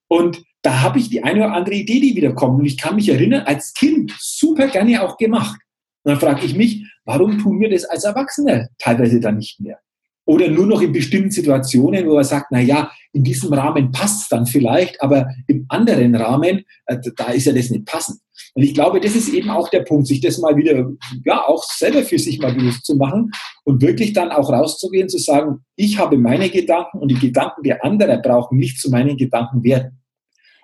und 0.07 0.43
da 0.67 0.81
habe 0.81 0.99
ich 0.99 1.09
die 1.09 1.23
eine 1.23 1.45
oder 1.45 1.53
andere 1.53 1.75
Idee, 1.75 2.01
die 2.01 2.13
wiederkommt. 2.13 2.59
Und 2.59 2.65
ich 2.65 2.77
kann 2.77 2.95
mich 2.95 3.07
erinnern, 3.07 3.43
als 3.45 3.73
Kind 3.73 4.13
super 4.19 4.67
gerne 4.67 5.01
auch 5.01 5.15
gemacht. 5.15 5.57
Und 6.03 6.11
dann 6.11 6.19
frage 6.19 6.45
ich 6.45 6.57
mich, 6.57 6.85
warum 7.05 7.39
tun 7.39 7.61
wir 7.61 7.69
das 7.69 7.85
als 7.85 8.03
Erwachsene 8.03 8.67
teilweise 8.77 9.21
dann 9.21 9.37
nicht 9.37 9.61
mehr? 9.61 9.79
Oder 10.25 10.49
nur 10.49 10.65
noch 10.65 10.81
in 10.81 10.91
bestimmten 10.91 11.31
Situationen, 11.31 12.05
wo 12.05 12.17
er 12.17 12.25
sagt, 12.25 12.47
na 12.51 12.59
ja, 12.59 12.91
in 13.13 13.23
diesem 13.23 13.53
Rahmen 13.53 13.93
passt 13.93 14.23
es 14.23 14.27
dann 14.27 14.45
vielleicht, 14.45 15.01
aber 15.01 15.29
im 15.47 15.65
anderen 15.69 16.15
Rahmen, 16.15 16.65
äh, 16.85 16.97
da 17.15 17.27
ist 17.27 17.45
ja 17.45 17.53
das 17.53 17.69
nicht 17.69 17.85
passend. 17.85 18.19
Und 18.53 18.63
ich 18.63 18.73
glaube, 18.73 18.99
das 18.99 19.15
ist 19.15 19.29
eben 19.29 19.49
auch 19.49 19.69
der 19.69 19.83
Punkt, 19.83 20.07
sich 20.07 20.19
das 20.19 20.37
mal 20.39 20.57
wieder, 20.57 20.85
ja, 21.23 21.45
auch 21.47 21.63
selber 21.63 22.03
für 22.03 22.19
sich 22.19 22.39
mal 22.39 22.53
bewusst 22.53 22.85
zu 22.85 22.97
machen 22.97 23.31
und 23.63 23.81
wirklich 23.81 24.11
dann 24.11 24.31
auch 24.31 24.51
rauszugehen, 24.51 25.07
zu 25.07 25.17
sagen, 25.17 25.59
ich 25.77 25.97
habe 25.97 26.17
meine 26.17 26.49
Gedanken 26.49 26.97
und 26.97 27.07
die 27.09 27.19
Gedanken 27.19 27.63
der 27.63 27.85
anderen 27.85 28.21
brauchen 28.21 28.57
nicht 28.57 28.81
zu 28.81 28.89
meinen 28.89 29.15
Gedanken 29.15 29.63
werden. 29.63 29.97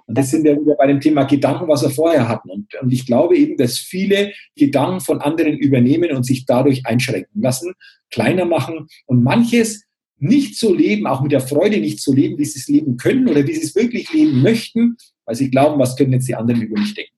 Und 0.05 0.17
das 0.17 0.31
sind 0.31 0.43
wir 0.43 0.59
wieder 0.59 0.75
bei 0.75 0.87
dem 0.87 0.99
Thema 0.99 1.23
Gedanken, 1.23 1.67
was 1.67 1.81
wir 1.81 1.89
vorher 1.89 2.27
hatten. 2.27 2.49
Und, 2.49 2.73
und 2.81 2.91
ich 2.91 3.05
glaube 3.05 3.37
eben, 3.37 3.57
dass 3.57 3.77
viele 3.77 4.33
Gedanken 4.55 4.99
von 4.99 5.21
anderen 5.21 5.57
übernehmen 5.57 6.11
und 6.11 6.23
sich 6.23 6.45
dadurch 6.45 6.85
einschränken 6.85 7.41
lassen, 7.41 7.73
kleiner 8.09 8.45
machen 8.45 8.87
und 9.05 9.23
manches 9.23 9.85
nicht 10.17 10.57
so 10.57 10.73
leben, 10.73 11.07
auch 11.07 11.21
mit 11.21 11.31
der 11.31 11.41
Freude 11.41 11.79
nicht 11.79 12.01
so 12.01 12.13
leben, 12.13 12.37
wie 12.37 12.45
sie 12.45 12.59
es 12.59 12.67
leben 12.67 12.97
können 12.97 13.27
oder 13.27 13.45
wie 13.45 13.53
sie 13.53 13.63
es 13.63 13.75
wirklich 13.75 14.11
leben 14.13 14.41
möchten, 14.41 14.95
weil 15.25 15.35
sie 15.35 15.49
glauben, 15.49 15.79
was 15.79 15.95
können 15.95 16.13
jetzt 16.13 16.27
die 16.27 16.35
anderen 16.35 16.61
über 16.61 16.79
mich 16.79 16.93
denken. 16.93 17.13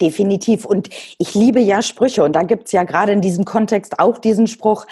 Definitiv. 0.00 0.64
Und 0.64 0.88
ich 1.18 1.34
liebe 1.34 1.60
ja 1.60 1.82
Sprüche. 1.82 2.24
Und 2.24 2.32
da 2.34 2.42
gibt 2.42 2.66
es 2.66 2.72
ja 2.72 2.84
gerade 2.84 3.12
in 3.12 3.20
diesem 3.20 3.44
Kontext 3.44 3.98
auch 3.98 4.18
diesen 4.18 4.46
Spruch, 4.46 4.86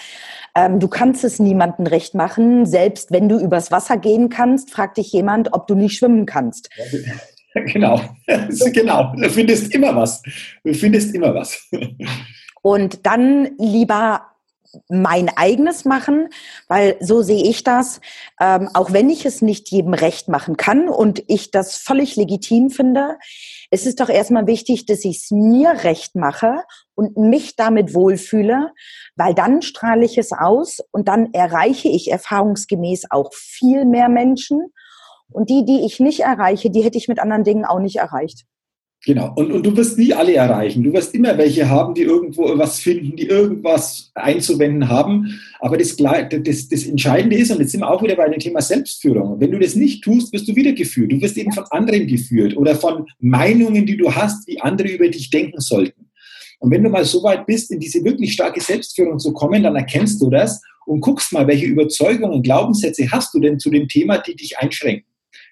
ähm, 0.55 0.81
du 0.81 0.89
kannst 0.89 1.25
es 1.25 1.39
niemandem 1.39 1.87
recht 1.87 2.15
machen. 2.15 2.67
Selbst 2.67 3.13
wenn 3.13 3.29
du 3.29 3.39
übers 3.39 3.71
Wasser 3.71 3.97
gehen 3.97 4.29
kannst, 4.29 4.71
fragt 4.71 4.97
dich 4.97 5.13
jemand, 5.13 5.53
ob 5.53 5.67
du 5.67 5.75
nicht 5.75 5.97
schwimmen 5.99 6.27
kannst. 6.27 6.71
Genau, 7.55 8.01
genau. 8.73 9.13
Du 9.17 9.29
findest 9.31 9.75
immer 9.75 9.97
was. 9.97 10.23
Du 10.63 10.73
findest 10.75 11.15
immer 11.15 11.35
was. 11.35 11.69
Und 12.63 13.07
dann 13.07 13.51
lieber 13.59 14.23
mein 14.89 15.31
eigenes 15.35 15.85
machen, 15.85 16.29
weil 16.69 16.97
so 17.01 17.23
sehe 17.23 17.43
ich 17.43 17.65
das, 17.65 18.01
ähm, 18.41 18.69
auch 18.75 18.93
wenn 18.93 19.09
ich 19.11 19.25
es 19.25 19.41
nicht 19.43 19.71
jedem 19.71 19.95
recht 19.95 20.29
machen 20.29 20.57
kann 20.57 20.89
und 20.89 21.23
ich 21.27 21.51
das 21.51 21.77
völlig 21.77 22.17
legitim 22.17 22.71
finde, 22.71 23.19
es 23.71 23.87
ist 23.87 24.01
doch 24.01 24.09
erstmal 24.09 24.47
wichtig, 24.47 24.87
dass 24.87 25.05
ich 25.05 25.19
es 25.19 25.31
mir 25.31 25.85
recht 25.85 26.15
mache 26.15 26.63
und 26.95 27.17
mich 27.17 27.57
damit 27.57 27.95
wohlfühle, 27.95 28.73
weil 29.17 29.35
dann 29.35 29.63
strahle 29.63 30.05
ich 30.05 30.17
es 30.17 30.33
aus 30.33 30.79
und 30.91 31.09
dann 31.09 31.33
erreiche 31.33 31.89
ich 31.89 32.11
erfahrungsgemäß 32.11 33.11
auch 33.11 33.33
viel 33.35 33.85
mehr 33.85 34.09
Menschen. 34.09 34.73
Und 35.31 35.51
die, 35.51 35.65
die 35.67 35.85
ich 35.85 36.01
nicht 36.01 36.21
erreiche, 36.21 36.71
die 36.71 36.83
hätte 36.83 36.97
ich 36.97 37.09
mit 37.09 37.19
anderen 37.19 37.45
Dingen 37.45 37.67
auch 37.67 37.81
nicht 37.81 37.97
erreicht. 37.97 38.47
Genau. 39.05 39.33
Und, 39.37 39.53
und 39.53 39.65
du 39.65 39.77
wirst 39.77 39.97
nie 39.97 40.13
alle 40.13 40.35
erreichen. 40.35 40.83
Du 40.83 40.93
wirst 40.93 41.15
immer 41.15 41.39
welche 41.39 41.69
haben, 41.69 41.95
die 41.95 42.03
irgendwo 42.03 42.59
was 42.59 42.81
finden, 42.81 43.17
die 43.17 43.27
irgendwas 43.27 44.11
einzuwenden 44.15 44.89
haben. 44.89 45.41
Aber 45.61 45.79
das, 45.79 45.97
das, 45.97 46.69
das 46.69 46.85
Entscheidende 46.85 47.37
ist, 47.37 47.53
und 47.53 47.61
jetzt 47.61 47.71
sind 47.71 47.81
wir 47.81 47.91
auch 47.91 48.03
wieder 48.03 48.17
bei 48.17 48.29
dem 48.29 48.41
Thema 48.41 48.61
Selbstführung. 48.61 49.41
Wenn 49.41 49.53
du 49.53 49.59
das 49.59 49.77
nicht 49.77 50.03
tust, 50.03 50.33
wirst 50.33 50.49
du 50.49 50.57
wieder 50.57 50.73
geführt. 50.73 51.13
Du 51.13 51.21
wirst 51.21 51.37
eben 51.37 51.53
von 51.53 51.65
anderen 51.71 52.09
geführt 52.09 52.57
oder 52.57 52.75
von 52.75 53.07
Meinungen, 53.21 53.87
die 53.87 53.97
du 53.97 54.13
hast, 54.13 54.49
wie 54.49 54.61
andere 54.61 54.89
über 54.89 55.09
dich 55.09 55.31
denken 55.31 55.61
sollten. 55.61 56.11
Und 56.59 56.73
wenn 56.73 56.83
du 56.83 56.91
mal 56.91 57.05
so 57.05 57.23
weit 57.23 57.47
bist, 57.47 57.71
in 57.71 57.79
diese 57.79 58.03
wirklich 58.03 58.33
starke 58.33 58.61
Selbstführung 58.61 59.21
zu 59.21 59.33
kommen, 59.33 59.63
dann 59.63 59.77
erkennst 59.77 60.21
du 60.21 60.29
das 60.29 60.61
und 60.87 61.01
guckst 61.03 61.33
mal, 61.33 61.47
welche 61.47 61.67
Überzeugungen, 61.67 62.43
Glaubenssätze 62.43 63.09
hast 63.13 63.33
du 63.33 63.39
denn 63.39 63.61
zu 63.61 63.71
dem 63.71 63.87
Thema, 63.87 64.19
die 64.19 64.35
dich 64.35 64.59
einschränken 64.59 65.09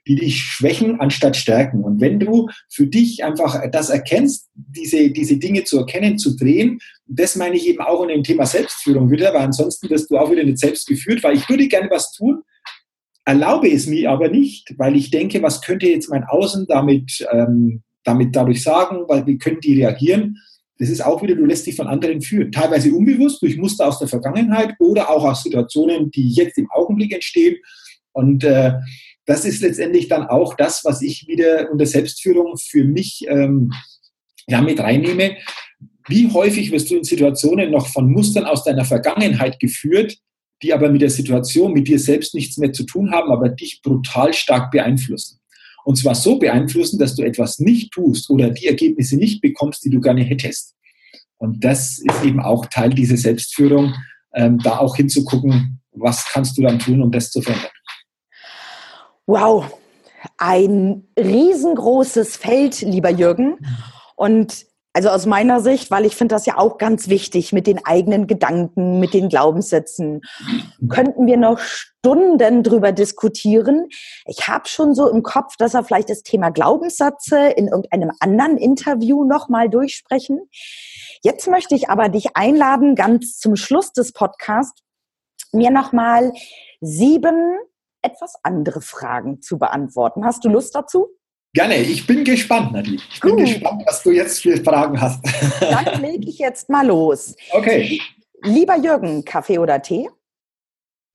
die 0.07 0.17
dich 0.17 0.39
schwächen 0.39 1.01
anstatt 1.01 1.37
stärken. 1.37 1.83
Und 1.83 2.01
wenn 2.01 2.21
du 2.21 2.49
für 2.71 2.87
dich 2.87 3.25
einfach 3.25 3.61
das 3.71 3.91
erkennst, 3.91 4.49
diese, 4.55 5.11
diese 5.11 5.37
Dinge 5.37 5.65
zu 5.65 5.79
erkennen, 5.79 6.19
zu 6.19 6.37
drehen, 6.37 6.79
das 7.07 7.37
meine 7.37 7.57
ich 7.57 7.67
eben 7.67 7.81
auch 7.81 8.03
in 8.03 8.09
dem 8.09 8.23
Thema 8.23 8.47
Selbstführung 8.47 9.11
wieder, 9.11 9.35
weil 9.35 9.43
ansonsten 9.43 9.91
wirst 9.91 10.11
du 10.11 10.17
auch 10.17 10.31
wieder 10.31 10.45
nicht 10.45 10.59
selbst 10.59 10.87
geführt, 10.87 11.23
weil 11.23 11.37
ich 11.37 11.49
würde 11.49 11.67
gerne 11.67 11.91
was 11.91 12.13
tun, 12.13 12.43
erlaube 13.25 13.69
es 13.71 13.87
mir 13.87 14.11
aber 14.11 14.29
nicht, 14.29 14.75
weil 14.79 14.97
ich 14.97 15.11
denke, 15.11 15.43
was 15.43 15.61
könnte 15.61 15.89
jetzt 15.89 16.09
mein 16.09 16.25
Außen 16.25 16.67
damit, 16.69 17.27
ähm, 17.33 17.83
damit 18.05 18.35
dadurch 18.35 18.63
sagen, 18.63 19.01
weil 19.09 19.27
wie 19.27 19.39
können 19.39 19.61
die 19.61 19.83
reagieren? 19.83 20.37
Das 20.79 20.91
ist 20.91 21.05
auch 21.05 21.23
wieder, 21.23 21.35
du 21.35 21.45
lässt 21.45 21.67
dich 21.67 21.75
von 21.75 21.89
anderen 21.89 22.21
führen. 22.21 22.53
Teilweise 22.53 22.93
unbewusst 22.93 23.43
durch 23.43 23.57
Muster 23.57 23.89
aus 23.89 23.99
der 23.99 24.09
Vergangenheit 24.09 24.75
oder 24.79 25.11
auch 25.11 25.25
aus 25.25 25.43
Situationen, 25.43 26.11
die 26.11 26.29
jetzt 26.29 26.59
im 26.59 26.71
Augenblick 26.71 27.13
entstehen. 27.13 27.57
Und 28.13 28.45
äh, 28.45 28.75
das 29.27 29.45
ist 29.45 29.61
letztendlich 29.61 30.09
dann 30.09 30.27
auch 30.27 30.55
das, 30.55 30.85
was 30.85 31.03
ich 31.03 31.27
wieder 31.27 31.71
unter 31.71 31.87
Selbstführung 31.87 32.57
für 32.57 32.85
mich 32.85 33.27
ähm, 33.29 33.73
ja, 34.49 34.63
mit 34.63 34.79
reinnehme. 34.79 35.37
Wie 36.09 36.31
häufig 36.33 36.71
wirst 36.71 36.91
du 36.91 36.97
in 36.97 37.05
Situationen 37.05 37.73
noch 37.73 37.89
von 37.89 38.11
Mustern 38.11 38.45
aus 38.45 38.63
deiner 38.63 38.85
Vergangenheit 38.85 39.59
geführt, 39.59 40.17
die 40.63 40.73
aber 40.73 40.89
mit 40.89 41.03
der 41.03 41.11
Situation, 41.11 41.73
mit 41.73 41.89
dir 41.89 41.99
selbst 41.99 42.35
nichts 42.35 42.57
mehr 42.57 42.73
zu 42.73 42.85
tun 42.85 43.11
haben, 43.11 43.31
aber 43.31 43.49
dich 43.49 43.83
brutal 43.83 44.33
stark 44.33 44.71
beeinflussen. 44.71 45.41
Und 45.85 45.97
zwar 45.97 46.15
so 46.15 46.39
beeinflussen, 46.39 46.99
dass 46.99 47.15
du 47.15 47.23
etwas 47.23 47.59
nicht 47.59 47.93
tust 47.93 48.31
oder 48.31 48.51
die 48.51 48.67
Ergebnisse 48.67 49.17
nicht 49.17 49.41
bekommst, 49.41 49.85
die 49.85 49.91
du 49.91 50.01
gerne 50.01 50.23
hättest. 50.23 50.75
Und 51.39 51.65
das 51.65 51.99
ist 51.99 52.25
eben 52.25 52.41
auch 52.41 52.67
Teil 52.67 52.91
dieser 52.91 53.17
Selbstführung, 53.17 53.95
ähm, 54.35 54.59
da 54.59 54.79
auch 54.79 54.97
hinzugucken, 54.97 55.81
was 55.93 56.27
kannst 56.33 56.57
du 56.57 56.63
dann 56.63 56.79
tun, 56.79 57.03
um 57.03 57.11
das 57.11 57.31
zu 57.31 57.43
verändern. 57.43 57.71
Wow, 59.27 59.67
ein 60.39 61.09
riesengroßes 61.19 62.37
Feld, 62.37 62.81
lieber 62.81 63.11
Jürgen. 63.11 63.59
Und 64.15 64.67
also 64.93 65.11
aus 65.11 65.27
meiner 65.27 65.61
Sicht, 65.61 65.91
weil 65.91 66.07
ich 66.07 66.17
finde 66.17 66.37
das 66.37 66.47
ja 66.47 66.57
auch 66.57 66.79
ganz 66.79 67.09
wichtig 67.09 67.53
mit 67.53 67.67
den 67.67 67.85
eigenen 67.85 68.27
Gedanken, 68.27 68.99
mit 68.99 69.13
den 69.13 69.29
Glaubenssätzen, 69.29 70.23
könnten 70.89 71.27
wir 71.27 71.37
noch 71.37 71.59
Stunden 71.59 72.63
drüber 72.63 72.93
diskutieren. 72.93 73.89
Ich 74.25 74.49
habe 74.49 74.69
schon 74.69 74.95
so 74.95 75.11
im 75.11 75.23
Kopf, 75.23 75.57
dass 75.59 75.75
wir 75.75 75.85
vielleicht 75.85 76.09
das 76.09 76.23
Thema 76.23 76.49
Glaubenssätze 76.49 77.49
in 77.49 77.69
irgendeinem 77.69 78.13
anderen 78.21 78.57
Interview 78.57 79.25
nochmal 79.25 79.69
durchsprechen. 79.69 80.49
Jetzt 81.23 81.47
möchte 81.47 81.75
ich 81.75 81.91
aber 81.91 82.09
dich 82.09 82.37
einladen, 82.37 82.95
ganz 82.95 83.39
zum 83.39 83.57
Schluss 83.57 83.93
des 83.93 84.13
Podcasts, 84.13 84.83
mir 85.53 85.71
nochmal 85.71 86.33
sieben 86.81 87.59
etwas 88.07 88.35
andere 88.43 88.81
Fragen 88.81 89.43
zu 89.43 89.59
beantworten. 89.59 90.25
Hast 90.25 90.45
du 90.45 90.49
Lust 90.49 90.75
dazu? 90.75 91.09
Gerne, 91.53 91.79
ich 91.79 92.07
bin 92.07 92.23
gespannt, 92.23 92.73
Nadine. 92.73 93.01
Ich 93.11 93.21
bin 93.21 93.37
gespannt, 93.37 93.83
was 93.87 94.03
du 94.03 94.11
jetzt 94.11 94.43
für 94.43 94.57
Fragen 94.63 95.01
hast. 95.01 95.25
Dann 95.61 96.01
lege 96.03 96.29
ich 96.29 96.39
jetzt 96.39 96.69
mal 96.69 96.87
los. 96.87 97.35
Okay. 97.53 97.99
Lieber 98.43 98.77
Jürgen, 98.77 99.25
Kaffee 99.25 99.59
oder 99.59 99.81
Tee? 99.81 100.09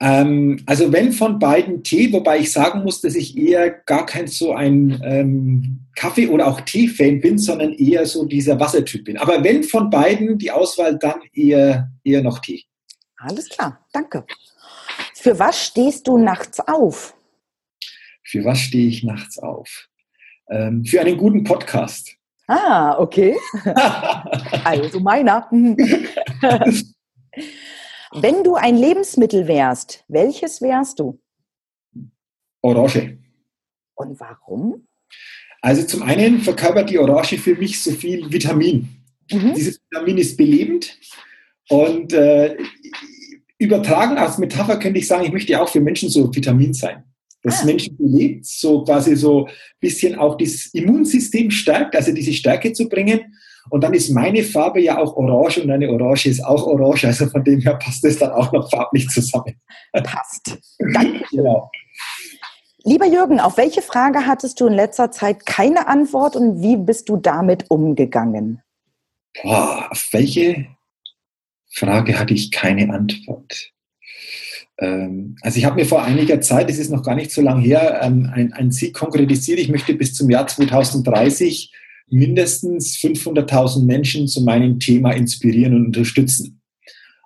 Ähm, 0.01 0.63
also 0.65 0.91
wenn 0.91 1.11
von 1.13 1.37
beiden 1.37 1.83
Tee, 1.83 2.11
wobei 2.11 2.39
ich 2.39 2.51
sagen 2.51 2.81
muss, 2.81 3.01
dass 3.01 3.13
ich 3.13 3.37
eher 3.37 3.69
gar 3.69 4.07
kein 4.07 4.25
so 4.25 4.51
ein 4.53 4.99
ähm, 5.05 5.81
Kaffee- 5.95 6.29
oder 6.29 6.47
auch 6.47 6.61
Tee-Fan 6.61 7.21
bin, 7.21 7.37
sondern 7.37 7.73
eher 7.73 8.07
so 8.07 8.25
dieser 8.25 8.59
Wassertyp 8.59 9.05
bin. 9.05 9.17
Aber 9.17 9.43
wenn 9.43 9.63
von 9.63 9.91
beiden 9.91 10.39
die 10.39 10.49
Auswahl, 10.49 10.97
dann 10.97 11.21
eher, 11.33 11.91
eher 12.03 12.23
noch 12.23 12.39
Tee. 12.39 12.63
Alles 13.17 13.47
klar, 13.47 13.85
danke. 13.93 14.25
Für 15.21 15.37
was 15.37 15.63
stehst 15.63 16.07
du 16.07 16.17
nachts 16.17 16.59
auf? 16.61 17.15
Für 18.23 18.43
was 18.43 18.57
stehe 18.57 18.87
ich 18.87 19.03
nachts 19.03 19.37
auf? 19.37 19.87
Ähm, 20.49 20.83
für 20.83 20.99
einen 20.99 21.15
guten 21.15 21.43
Podcast. 21.43 22.15
Ah, 22.47 22.97
okay. 22.97 23.37
also 24.63 24.99
meiner. 24.99 25.47
Wenn 28.13 28.43
du 28.43 28.55
ein 28.55 28.75
Lebensmittel 28.75 29.47
wärst, 29.47 30.03
welches 30.07 30.59
wärst 30.59 30.97
du? 30.97 31.21
Orange. 32.63 33.19
Und 33.93 34.19
warum? 34.19 34.87
Also 35.61 35.83
zum 35.83 36.01
einen 36.01 36.41
verkörpert 36.41 36.89
die 36.89 36.97
Orange 36.97 37.37
für 37.37 37.53
mich 37.53 37.79
so 37.79 37.91
viel 37.91 38.31
Vitamin. 38.31 38.89
Mhm. 39.31 39.53
Dieses 39.53 39.79
Vitamin 39.87 40.17
ist 40.17 40.35
belebend 40.35 40.97
und 41.69 42.11
äh, 42.11 42.57
übertragen 43.61 44.17
als 44.17 44.39
Metapher 44.39 44.77
könnte 44.77 44.99
ich 44.99 45.07
sagen, 45.07 45.23
ich 45.23 45.31
möchte 45.31 45.61
auch 45.61 45.69
für 45.69 45.79
Menschen 45.79 46.09
so 46.09 46.33
Vitamin 46.33 46.73
sein. 46.73 47.03
Das 47.43 47.61
ah. 47.61 47.65
Menschen 47.65 47.95
belebt, 47.95 48.45
so 48.45 48.83
quasi 48.83 49.15
so 49.15 49.45
ein 49.45 49.53
bisschen 49.79 50.17
auch 50.17 50.35
das 50.35 50.67
Immunsystem 50.73 51.51
stärkt, 51.51 51.95
also 51.95 52.11
diese 52.11 52.33
Stärke 52.33 52.73
zu 52.73 52.89
bringen. 52.89 53.35
Und 53.69 53.83
dann 53.83 53.93
ist 53.93 54.09
meine 54.09 54.43
Farbe 54.43 54.81
ja 54.81 54.97
auch 54.97 55.15
orange 55.15 55.59
und 55.59 55.69
eine 55.69 55.87
Orange 55.89 56.25
ist 56.25 56.43
auch 56.43 56.65
orange. 56.65 57.05
Also 57.05 57.27
von 57.27 57.43
dem 57.43 57.59
her 57.59 57.75
passt 57.75 58.03
es 58.03 58.17
dann 58.17 58.31
auch 58.31 58.51
noch 58.51 58.69
farblich 58.71 59.07
zusammen. 59.09 59.55
Passt. 59.93 60.57
Danke. 60.79 61.23
Genau. 61.31 61.69
Lieber 62.83 63.05
Jürgen, 63.05 63.39
auf 63.39 63.57
welche 63.57 63.83
Frage 63.83 64.25
hattest 64.25 64.59
du 64.59 64.65
in 64.65 64.73
letzter 64.73 65.11
Zeit 65.11 65.45
keine 65.45 65.87
Antwort 65.87 66.35
und 66.35 66.63
wie 66.63 66.77
bist 66.77 67.09
du 67.09 67.17
damit 67.17 67.69
umgegangen? 67.69 68.63
Boah, 69.43 69.87
auf 69.91 70.07
welche 70.11 70.65
Frage 71.73 72.19
hatte 72.19 72.33
ich 72.33 72.51
keine 72.51 72.93
Antwort. 72.93 73.71
Ähm, 74.77 75.35
also 75.41 75.57
ich 75.57 75.65
habe 75.65 75.75
mir 75.75 75.85
vor 75.85 76.03
einiger 76.03 76.41
Zeit, 76.41 76.69
das 76.69 76.77
ist 76.77 76.91
noch 76.91 77.03
gar 77.03 77.15
nicht 77.15 77.31
so 77.31 77.41
lange 77.41 77.61
her, 77.61 78.01
ähm, 78.03 78.29
ein, 78.33 78.51
ein 78.53 78.71
Ziel 78.71 78.91
konkretisiert. 78.91 79.59
Ich 79.59 79.69
möchte 79.69 79.93
bis 79.93 80.13
zum 80.13 80.29
Jahr 80.29 80.47
2030 80.47 81.71
mindestens 82.09 82.97
500.000 82.97 83.85
Menschen 83.85 84.27
zu 84.27 84.41
meinem 84.41 84.79
Thema 84.79 85.11
inspirieren 85.11 85.75
und 85.75 85.85
unterstützen. 85.85 86.61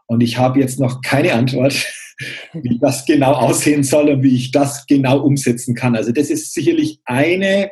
Und 0.05 0.21
ich 0.21 0.37
habe 0.37 0.59
jetzt 0.59 0.79
noch 0.79 1.01
keine 1.01 1.33
Antwort, 1.33 1.73
wie 2.53 2.77
das 2.79 3.05
genau 3.05 3.33
aussehen 3.33 3.83
soll 3.83 4.09
und 4.09 4.21
wie 4.21 4.35
ich 4.35 4.51
das 4.51 4.85
genau 4.85 5.19
umsetzen 5.21 5.73
kann. 5.75 5.95
Also 5.95 6.11
das 6.11 6.29
ist 6.29 6.53
sicherlich 6.53 6.99
eine 7.05 7.71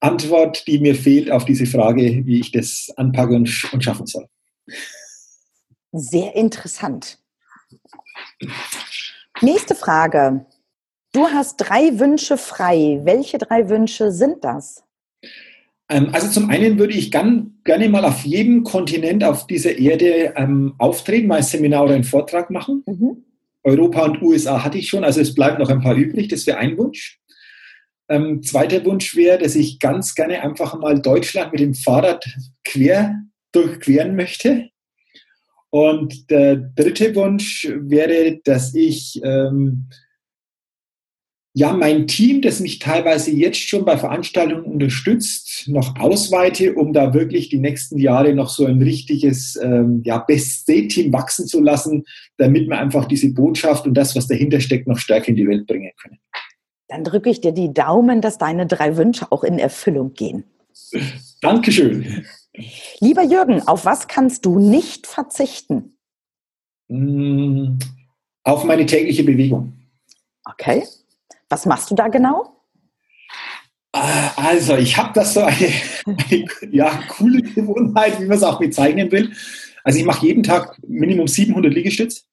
Antwort, 0.00 0.66
die 0.66 0.78
mir 0.78 0.94
fehlt 0.94 1.30
auf 1.30 1.44
diese 1.44 1.66
Frage, 1.66 2.24
wie 2.24 2.40
ich 2.40 2.52
das 2.52 2.92
anpacken 2.96 3.36
und, 3.36 3.72
und 3.72 3.84
schaffen 3.84 4.06
soll. 4.06 4.26
Sehr 5.96 6.34
interessant. 6.36 7.18
Nächste 9.40 9.74
Frage. 9.74 10.46
Du 11.12 11.26
hast 11.28 11.56
drei 11.56 11.98
Wünsche 11.98 12.36
frei. 12.36 13.00
Welche 13.04 13.38
drei 13.38 13.68
Wünsche 13.70 14.12
sind 14.12 14.44
das? 14.44 14.84
Ähm, 15.88 16.10
also 16.12 16.28
zum 16.28 16.50
einen 16.50 16.78
würde 16.78 16.94
ich 16.94 17.10
gern, 17.10 17.58
gerne 17.64 17.88
mal 17.88 18.04
auf 18.04 18.24
jedem 18.24 18.64
Kontinent 18.64 19.24
auf 19.24 19.46
dieser 19.46 19.78
Erde 19.78 20.34
ähm, 20.36 20.74
auftreten, 20.78 21.28
mal 21.28 21.36
ein 21.36 21.42
Seminar 21.42 21.84
oder 21.84 21.94
einen 21.94 22.04
Vortrag 22.04 22.50
machen. 22.50 22.82
Mhm. 22.86 23.24
Europa 23.62 24.04
und 24.04 24.20
USA 24.20 24.62
hatte 24.62 24.78
ich 24.78 24.88
schon, 24.88 25.04
also 25.04 25.20
es 25.20 25.34
bleibt 25.34 25.58
noch 25.58 25.70
ein 25.70 25.80
paar 25.80 25.94
übrig. 25.94 26.28
Das 26.28 26.46
wäre 26.46 26.58
ein 26.58 26.76
Wunsch. 26.76 27.18
Ähm, 28.08 28.42
zweiter 28.42 28.84
Wunsch 28.84 29.16
wäre, 29.16 29.38
dass 29.38 29.56
ich 29.56 29.80
ganz 29.80 30.14
gerne 30.14 30.42
einfach 30.42 30.78
mal 30.78 31.00
Deutschland 31.00 31.52
mit 31.52 31.60
dem 31.60 31.74
Fahrrad 31.74 32.24
quer 32.64 33.22
durchqueren 33.52 34.14
möchte. 34.14 34.68
Und 35.76 36.30
der 36.30 36.56
dritte 36.56 37.14
Wunsch 37.16 37.68
wäre, 37.70 38.40
dass 38.44 38.74
ich 38.74 39.20
ähm, 39.22 39.90
ja, 41.52 41.74
mein 41.74 42.06
Team, 42.06 42.40
das 42.40 42.60
mich 42.60 42.78
teilweise 42.78 43.30
jetzt 43.30 43.58
schon 43.58 43.84
bei 43.84 43.98
Veranstaltungen 43.98 44.64
unterstützt, 44.64 45.68
noch 45.68 45.94
ausweite, 46.00 46.74
um 46.76 46.94
da 46.94 47.12
wirklich 47.12 47.50
die 47.50 47.58
nächsten 47.58 47.98
Jahre 47.98 48.32
noch 48.32 48.48
so 48.48 48.64
ein 48.64 48.80
richtiges 48.80 49.56
ähm, 49.62 50.00
ja, 50.02 50.16
Best-State-Team 50.16 51.12
wachsen 51.12 51.46
zu 51.46 51.60
lassen, 51.60 52.04
damit 52.38 52.70
wir 52.70 52.78
einfach 52.78 53.04
diese 53.04 53.34
Botschaft 53.34 53.86
und 53.86 53.92
das, 53.92 54.16
was 54.16 54.28
dahinter 54.28 54.60
steckt, 54.60 54.88
noch 54.88 54.98
stärker 54.98 55.28
in 55.28 55.36
die 55.36 55.46
Welt 55.46 55.66
bringen 55.66 55.92
können. 56.00 56.18
Dann 56.88 57.04
drücke 57.04 57.28
ich 57.28 57.42
dir 57.42 57.52
die 57.52 57.74
Daumen, 57.74 58.22
dass 58.22 58.38
deine 58.38 58.66
drei 58.66 58.96
Wünsche 58.96 59.30
auch 59.30 59.44
in 59.44 59.58
Erfüllung 59.58 60.14
gehen. 60.14 60.44
Dankeschön. 61.42 62.24
Lieber 63.00 63.22
Jürgen, 63.22 63.66
auf 63.66 63.84
was 63.84 64.08
kannst 64.08 64.46
du 64.46 64.58
nicht 64.58 65.06
verzichten? 65.06 65.98
Mm, 66.88 67.78
auf 68.44 68.64
meine 68.64 68.86
tägliche 68.86 69.24
Bewegung. 69.24 69.72
Okay. 70.44 70.84
Was 71.48 71.66
machst 71.66 71.90
du 71.90 71.94
da 71.94 72.08
genau? 72.08 72.56
Äh, 73.92 74.28
also, 74.36 74.76
ich 74.76 74.96
habe 74.96 75.12
das 75.14 75.34
so 75.34 75.40
eine, 75.40 75.72
eine, 76.06 76.44
ja, 76.70 77.02
coole 77.08 77.42
Gewohnheit, 77.42 78.20
wie 78.20 78.26
man 78.26 78.36
es 78.36 78.42
auch 78.42 78.58
bezeichnen 78.58 79.10
will. 79.12 79.32
Also, 79.84 79.98
ich 79.98 80.04
mache 80.04 80.26
jeden 80.26 80.42
Tag 80.42 80.76
Minimum 80.86 81.28
700 81.28 81.72
Liegestütz. 81.72 82.26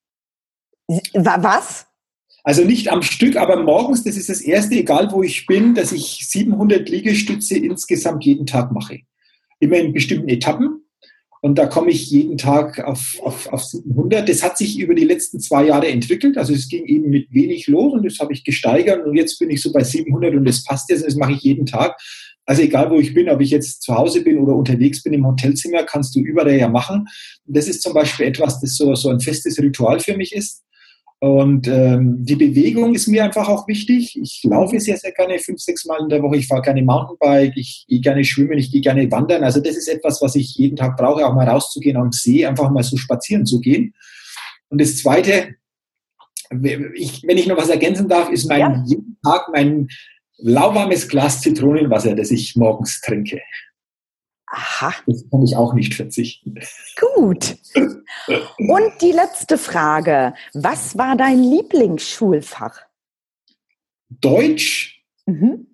Was? 1.13 1.87
Also 2.43 2.65
nicht 2.65 2.91
am 2.91 3.01
Stück, 3.01 3.37
aber 3.37 3.63
morgens, 3.63 4.03
das 4.03 4.17
ist 4.17 4.27
das 4.27 4.41
erste, 4.41 4.75
egal 4.75 5.11
wo 5.11 5.23
ich 5.23 5.45
bin, 5.45 5.75
dass 5.75 5.93
ich 5.93 6.27
700 6.27 6.89
Liegestütze 6.89 7.57
insgesamt 7.57 8.25
jeden 8.25 8.45
Tag 8.45 8.71
mache. 8.73 8.99
Immer 9.59 9.77
in 9.77 9.93
bestimmten 9.93 10.29
Etappen. 10.29 10.83
Und 11.41 11.57
da 11.57 11.65
komme 11.65 11.91
ich 11.91 12.09
jeden 12.09 12.37
Tag 12.37 12.79
auf, 12.85 13.19
auf, 13.21 13.51
auf 13.51 13.63
700. 13.65 14.29
Das 14.29 14.41
hat 14.43 14.57
sich 14.57 14.79
über 14.79 14.95
die 14.95 15.03
letzten 15.03 15.41
zwei 15.41 15.65
Jahre 15.65 15.89
entwickelt. 15.89 16.37
Also 16.37 16.53
es 16.53 16.69
ging 16.69 16.85
eben 16.85 17.09
mit 17.09 17.33
wenig 17.33 17.67
los 17.67 17.91
und 17.91 18.05
das 18.05 18.19
habe 18.19 18.31
ich 18.31 18.45
gesteigert. 18.45 19.05
Und 19.05 19.17
jetzt 19.17 19.39
bin 19.39 19.49
ich 19.49 19.61
so 19.61 19.73
bei 19.73 19.83
700 19.83 20.35
und 20.35 20.45
das 20.45 20.63
passt 20.63 20.89
jetzt. 20.89 21.05
Das 21.05 21.15
mache 21.15 21.33
ich 21.33 21.41
jeden 21.41 21.65
Tag. 21.65 21.97
Also 22.45 22.61
egal, 22.61 22.89
wo 22.91 22.97
ich 22.97 23.13
bin, 23.13 23.29
ob 23.29 23.41
ich 23.41 23.49
jetzt 23.49 23.81
zu 23.81 23.93
Hause 23.93 24.21
bin 24.21 24.37
oder 24.37 24.55
unterwegs 24.55 25.03
bin 25.03 25.11
im 25.11 25.27
Hotelzimmer, 25.27 25.83
kannst 25.83 26.15
du 26.15 26.21
überall 26.21 26.57
ja 26.57 26.69
machen. 26.69 27.07
Das 27.45 27.67
ist 27.67 27.81
zum 27.81 27.93
Beispiel 27.93 28.25
etwas, 28.27 28.61
das 28.61 28.77
so, 28.77 28.95
so 28.95 29.09
ein 29.09 29.19
festes 29.19 29.59
Ritual 29.59 29.99
für 29.99 30.15
mich 30.15 30.33
ist. 30.33 30.63
Und 31.23 31.69
ähm, 31.69 32.17
die 32.19 32.35
Bewegung 32.35 32.93
ist 32.93 33.07
mir 33.07 33.23
einfach 33.23 33.47
auch 33.47 33.65
wichtig. 33.69 34.19
Ich 34.21 34.41
laufe 34.43 34.77
sehr, 34.81 34.97
sehr 34.97 35.13
gerne 35.13 35.39
fünf, 35.39 35.61
sechs 35.61 35.85
Mal 35.85 36.01
in 36.01 36.09
der 36.09 36.21
Woche. 36.21 36.35
Ich 36.35 36.47
fahre 36.47 36.61
gerne 36.61 36.81
Mountainbike, 36.81 37.55
ich 37.55 37.85
gehe 37.87 38.01
gerne 38.01 38.25
schwimmen, 38.25 38.57
ich 38.57 38.73
gehe 38.73 38.81
gerne 38.81 39.09
wandern. 39.09 39.41
Also 39.41 39.61
das 39.61 39.77
ist 39.77 39.87
etwas, 39.87 40.21
was 40.21 40.35
ich 40.35 40.53
jeden 40.55 40.75
Tag 40.75 40.97
brauche, 40.97 41.25
auch 41.25 41.33
mal 41.33 41.47
rauszugehen 41.47 41.95
am 41.95 42.11
See, 42.11 42.45
einfach 42.45 42.69
mal 42.71 42.83
so 42.83 42.97
spazieren 42.97 43.45
zu 43.45 43.61
gehen. 43.61 43.93
Und 44.67 44.81
das 44.81 44.97
Zweite, 44.97 45.55
ich, 46.93 47.23
wenn 47.25 47.37
ich 47.37 47.47
noch 47.47 47.55
was 47.55 47.69
ergänzen 47.69 48.09
darf, 48.09 48.29
ist 48.29 48.49
mein 48.49 48.59
ja. 48.59 48.83
jeden 48.85 49.17
Tag 49.23 49.47
mein 49.53 49.87
lauwarmes 50.39 51.07
Glas 51.07 51.39
Zitronenwasser, 51.39 52.15
das 52.15 52.31
ich 52.31 52.57
morgens 52.57 52.99
trinke. 52.99 53.39
Aha. 54.55 54.93
Das 55.07 55.25
kann 55.31 55.43
ich 55.43 55.55
auch 55.55 55.73
nicht 55.73 55.95
verzichten. 55.95 56.53
Gut. 56.99 57.57
Und 58.59 58.91
die 59.01 59.11
letzte 59.11 59.57
Frage. 59.57 60.35
Was 60.53 60.95
war 60.95 61.17
dein 61.17 61.41
Lieblingsschulfach? 61.43 62.79
Deutsch. 64.09 65.03
Mhm. 65.25 65.65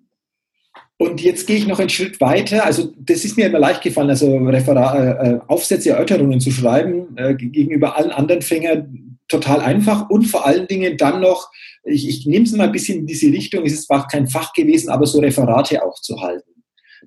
Und 0.96 1.20
jetzt 1.20 1.46
gehe 1.46 1.56
ich 1.56 1.66
noch 1.66 1.78
einen 1.78 1.90
Schritt 1.90 2.20
weiter. 2.20 2.64
Also 2.64 2.92
das 2.98 3.24
ist 3.24 3.36
mir 3.36 3.46
immer 3.46 3.58
leicht 3.58 3.82
gefallen, 3.82 4.10
also 4.10 4.34
Referat, 4.36 4.94
äh, 4.98 5.30
äh, 5.30 5.40
Aufsätze, 5.46 5.90
Erörterungen 5.90 6.40
zu 6.40 6.50
schreiben, 6.50 7.16
äh, 7.16 7.34
gegenüber 7.34 7.96
allen 7.96 8.10
anderen 8.10 8.42
Fängern 8.42 9.18
total 9.28 9.60
einfach 9.60 10.10
und 10.10 10.24
vor 10.24 10.46
allen 10.46 10.66
Dingen 10.66 10.96
dann 10.96 11.20
noch, 11.20 11.50
ich, 11.84 12.08
ich 12.08 12.26
nehme 12.26 12.44
es 12.44 12.52
mal 12.52 12.64
ein 12.64 12.72
bisschen 12.72 13.00
in 13.00 13.06
diese 13.06 13.28
Richtung, 13.28 13.64
es 13.64 13.74
ist 13.74 13.86
zwar 13.86 14.08
kein 14.08 14.26
Fach 14.26 14.52
gewesen, 14.52 14.90
aber 14.90 15.06
so 15.06 15.20
Referate 15.20 15.82
auch 15.82 16.00
zu 16.00 16.20
halten. 16.20 16.49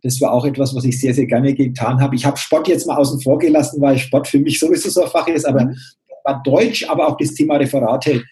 Das 0.03 0.19
war 0.21 0.33
auch 0.33 0.45
etwas, 0.45 0.75
was 0.75 0.83
ich 0.83 0.99
sehr, 0.99 1.13
sehr 1.13 1.25
gerne 1.25 1.53
getan 1.53 2.01
habe. 2.01 2.15
Ich 2.15 2.25
habe 2.25 2.37
Sport 2.37 2.67
jetzt 2.67 2.85
mal 2.85 2.97
außen 2.97 3.21
vor 3.21 3.39
gelassen, 3.39 3.81
weil 3.81 3.97
Sport 3.97 4.27
für 4.27 4.39
mich 4.39 4.59
sowieso 4.59 4.89
so 4.89 5.03
ein 5.03 5.09
Fach 5.09 5.27
ist, 5.27 5.45
aber 5.45 5.65
mhm. 5.65 5.77
war 6.23 6.43
Deutsch, 6.43 6.87
aber 6.89 7.07
auch 7.07 7.17
das 7.17 7.33
Thema 7.33 7.55
Referate 7.55 8.23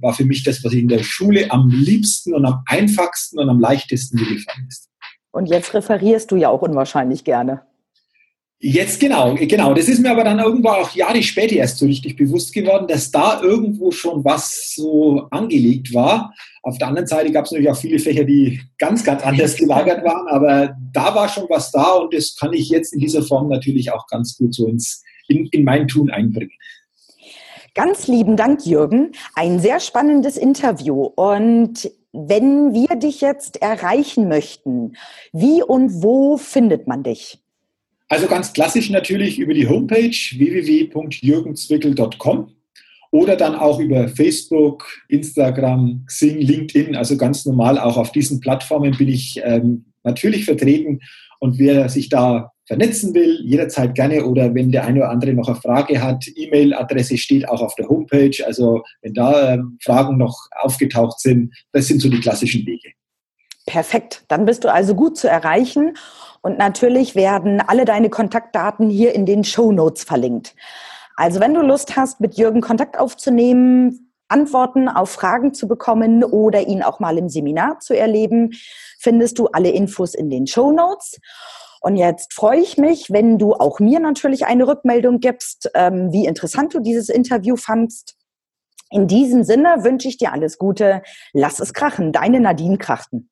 war 0.00 0.14
für 0.14 0.24
mich 0.24 0.44
das, 0.44 0.62
was 0.64 0.72
ich 0.72 0.80
in 0.80 0.88
der 0.88 1.02
Schule 1.02 1.50
am 1.50 1.68
liebsten 1.68 2.34
und 2.34 2.44
am 2.46 2.62
einfachsten 2.66 3.38
und 3.38 3.48
am 3.48 3.60
leichtesten 3.60 4.18
gefallen 4.18 4.66
ist. 4.68 4.88
Und 5.30 5.46
jetzt 5.46 5.74
referierst 5.74 6.30
du 6.30 6.36
ja 6.36 6.48
auch 6.48 6.62
unwahrscheinlich 6.62 7.24
gerne. 7.24 7.62
Jetzt 8.60 8.98
genau, 8.98 9.36
genau. 9.36 9.72
Das 9.72 9.88
ist 9.88 10.00
mir 10.00 10.10
aber 10.10 10.24
dann 10.24 10.40
irgendwo 10.40 10.70
auch 10.70 10.90
Jahre 10.90 11.22
später 11.22 11.54
erst 11.54 11.78
so 11.78 11.86
richtig 11.86 12.16
bewusst 12.16 12.52
geworden, 12.52 12.88
dass 12.88 13.12
da 13.12 13.40
irgendwo 13.40 13.92
schon 13.92 14.24
was 14.24 14.74
so 14.74 15.28
angelegt 15.30 15.94
war. 15.94 16.34
Auf 16.64 16.76
der 16.76 16.88
anderen 16.88 17.06
Seite 17.06 17.30
gab 17.30 17.44
es 17.44 17.52
natürlich 17.52 17.70
auch 17.70 17.76
viele 17.76 18.00
Fächer, 18.00 18.24
die 18.24 18.60
ganz, 18.76 19.04
ganz 19.04 19.22
anders 19.22 19.54
gelagert 19.54 20.04
waren, 20.04 20.26
aber 20.26 20.74
da 20.92 21.14
war 21.14 21.28
schon 21.28 21.44
was 21.48 21.70
da 21.70 21.92
und 21.94 22.12
das 22.12 22.34
kann 22.34 22.52
ich 22.52 22.68
jetzt 22.68 22.92
in 22.92 22.98
dieser 22.98 23.22
Form 23.22 23.48
natürlich 23.48 23.92
auch 23.92 24.08
ganz 24.08 24.36
gut 24.36 24.52
so 24.52 24.66
ins, 24.66 25.04
in, 25.28 25.46
in 25.52 25.62
mein 25.62 25.86
Tun 25.86 26.10
einbringen. 26.10 26.50
Ganz 27.74 28.08
lieben 28.08 28.36
Dank, 28.36 28.66
Jürgen. 28.66 29.12
Ein 29.36 29.60
sehr 29.60 29.78
spannendes 29.78 30.36
Interview. 30.36 31.04
Und 31.04 31.92
wenn 32.12 32.74
wir 32.74 32.96
dich 32.96 33.20
jetzt 33.20 33.62
erreichen 33.62 34.26
möchten, 34.26 34.96
wie 35.32 35.62
und 35.62 36.02
wo 36.02 36.38
findet 36.38 36.88
man 36.88 37.04
dich? 37.04 37.38
Also 38.08 38.26
ganz 38.26 38.52
klassisch 38.52 38.90
natürlich 38.90 39.38
über 39.38 39.54
die 39.54 39.68
Homepage 39.68 40.10
www.jürgenzwickel.com 40.10 42.50
oder 43.10 43.36
dann 43.36 43.54
auch 43.54 43.80
über 43.80 44.08
Facebook, 44.08 44.86
Instagram, 45.08 46.04
Xing, 46.06 46.40
LinkedIn. 46.40 46.96
Also 46.96 47.16
ganz 47.16 47.46
normal 47.46 47.78
auch 47.78 47.96
auf 47.96 48.12
diesen 48.12 48.40
Plattformen 48.40 48.96
bin 48.96 49.08
ich 49.08 49.40
ähm, 49.44 49.86
natürlich 50.04 50.44
vertreten. 50.44 51.00
Und 51.40 51.58
wer 51.58 51.88
sich 51.88 52.08
da 52.08 52.52
vernetzen 52.66 53.14
will, 53.14 53.40
jederzeit 53.44 53.94
gerne. 53.94 54.26
Oder 54.26 54.54
wenn 54.54 54.72
der 54.72 54.84
eine 54.84 55.00
oder 55.00 55.10
andere 55.10 55.32
noch 55.32 55.48
eine 55.48 55.56
Frage 55.56 56.02
hat, 56.02 56.26
E-Mail-Adresse 56.34 57.16
steht 57.16 57.48
auch 57.48 57.62
auf 57.62 57.74
der 57.76 57.88
Homepage. 57.88 58.44
Also 58.46 58.82
wenn 59.02 59.14
da 59.14 59.54
ähm, 59.54 59.78
Fragen 59.82 60.18
noch 60.18 60.36
aufgetaucht 60.60 61.20
sind, 61.20 61.54
das 61.72 61.86
sind 61.86 62.00
so 62.00 62.08
die 62.08 62.20
klassischen 62.20 62.66
Wege. 62.66 62.90
Perfekt. 63.68 64.24
Dann 64.28 64.46
bist 64.46 64.64
du 64.64 64.72
also 64.72 64.94
gut 64.94 65.18
zu 65.18 65.28
erreichen. 65.28 65.98
Und 66.40 66.56
natürlich 66.56 67.14
werden 67.14 67.60
alle 67.60 67.84
deine 67.84 68.08
Kontaktdaten 68.08 68.88
hier 68.88 69.14
in 69.14 69.26
den 69.26 69.44
Show 69.44 69.72
Notes 69.72 70.04
verlinkt. 70.04 70.54
Also 71.16 71.38
wenn 71.38 71.52
du 71.52 71.60
Lust 71.60 71.94
hast, 71.94 72.20
mit 72.20 72.38
Jürgen 72.38 72.62
Kontakt 72.62 72.98
aufzunehmen, 72.98 74.14
Antworten 74.28 74.88
auf 74.88 75.10
Fragen 75.10 75.52
zu 75.52 75.68
bekommen 75.68 76.24
oder 76.24 76.66
ihn 76.66 76.82
auch 76.82 76.98
mal 76.98 77.18
im 77.18 77.28
Seminar 77.28 77.80
zu 77.80 77.94
erleben, 77.94 78.52
findest 78.98 79.38
du 79.38 79.48
alle 79.48 79.68
Infos 79.68 80.14
in 80.14 80.30
den 80.30 80.46
Show 80.46 80.72
Notes. 80.72 81.18
Und 81.82 81.96
jetzt 81.96 82.32
freue 82.32 82.60
ich 82.60 82.78
mich, 82.78 83.10
wenn 83.10 83.36
du 83.36 83.52
auch 83.52 83.80
mir 83.80 84.00
natürlich 84.00 84.46
eine 84.46 84.66
Rückmeldung 84.66 85.20
gibst, 85.20 85.70
ähm, 85.74 86.10
wie 86.10 86.24
interessant 86.24 86.72
du 86.72 86.80
dieses 86.80 87.10
Interview 87.10 87.56
fandst. 87.56 88.16
In 88.90 89.08
diesem 89.08 89.44
Sinne 89.44 89.84
wünsche 89.84 90.08
ich 90.08 90.16
dir 90.16 90.32
alles 90.32 90.56
Gute. 90.56 91.02
Lass 91.34 91.60
es 91.60 91.74
krachen. 91.74 92.12
Deine 92.12 92.40
Nadine 92.40 92.78
Krachten. 92.78 93.28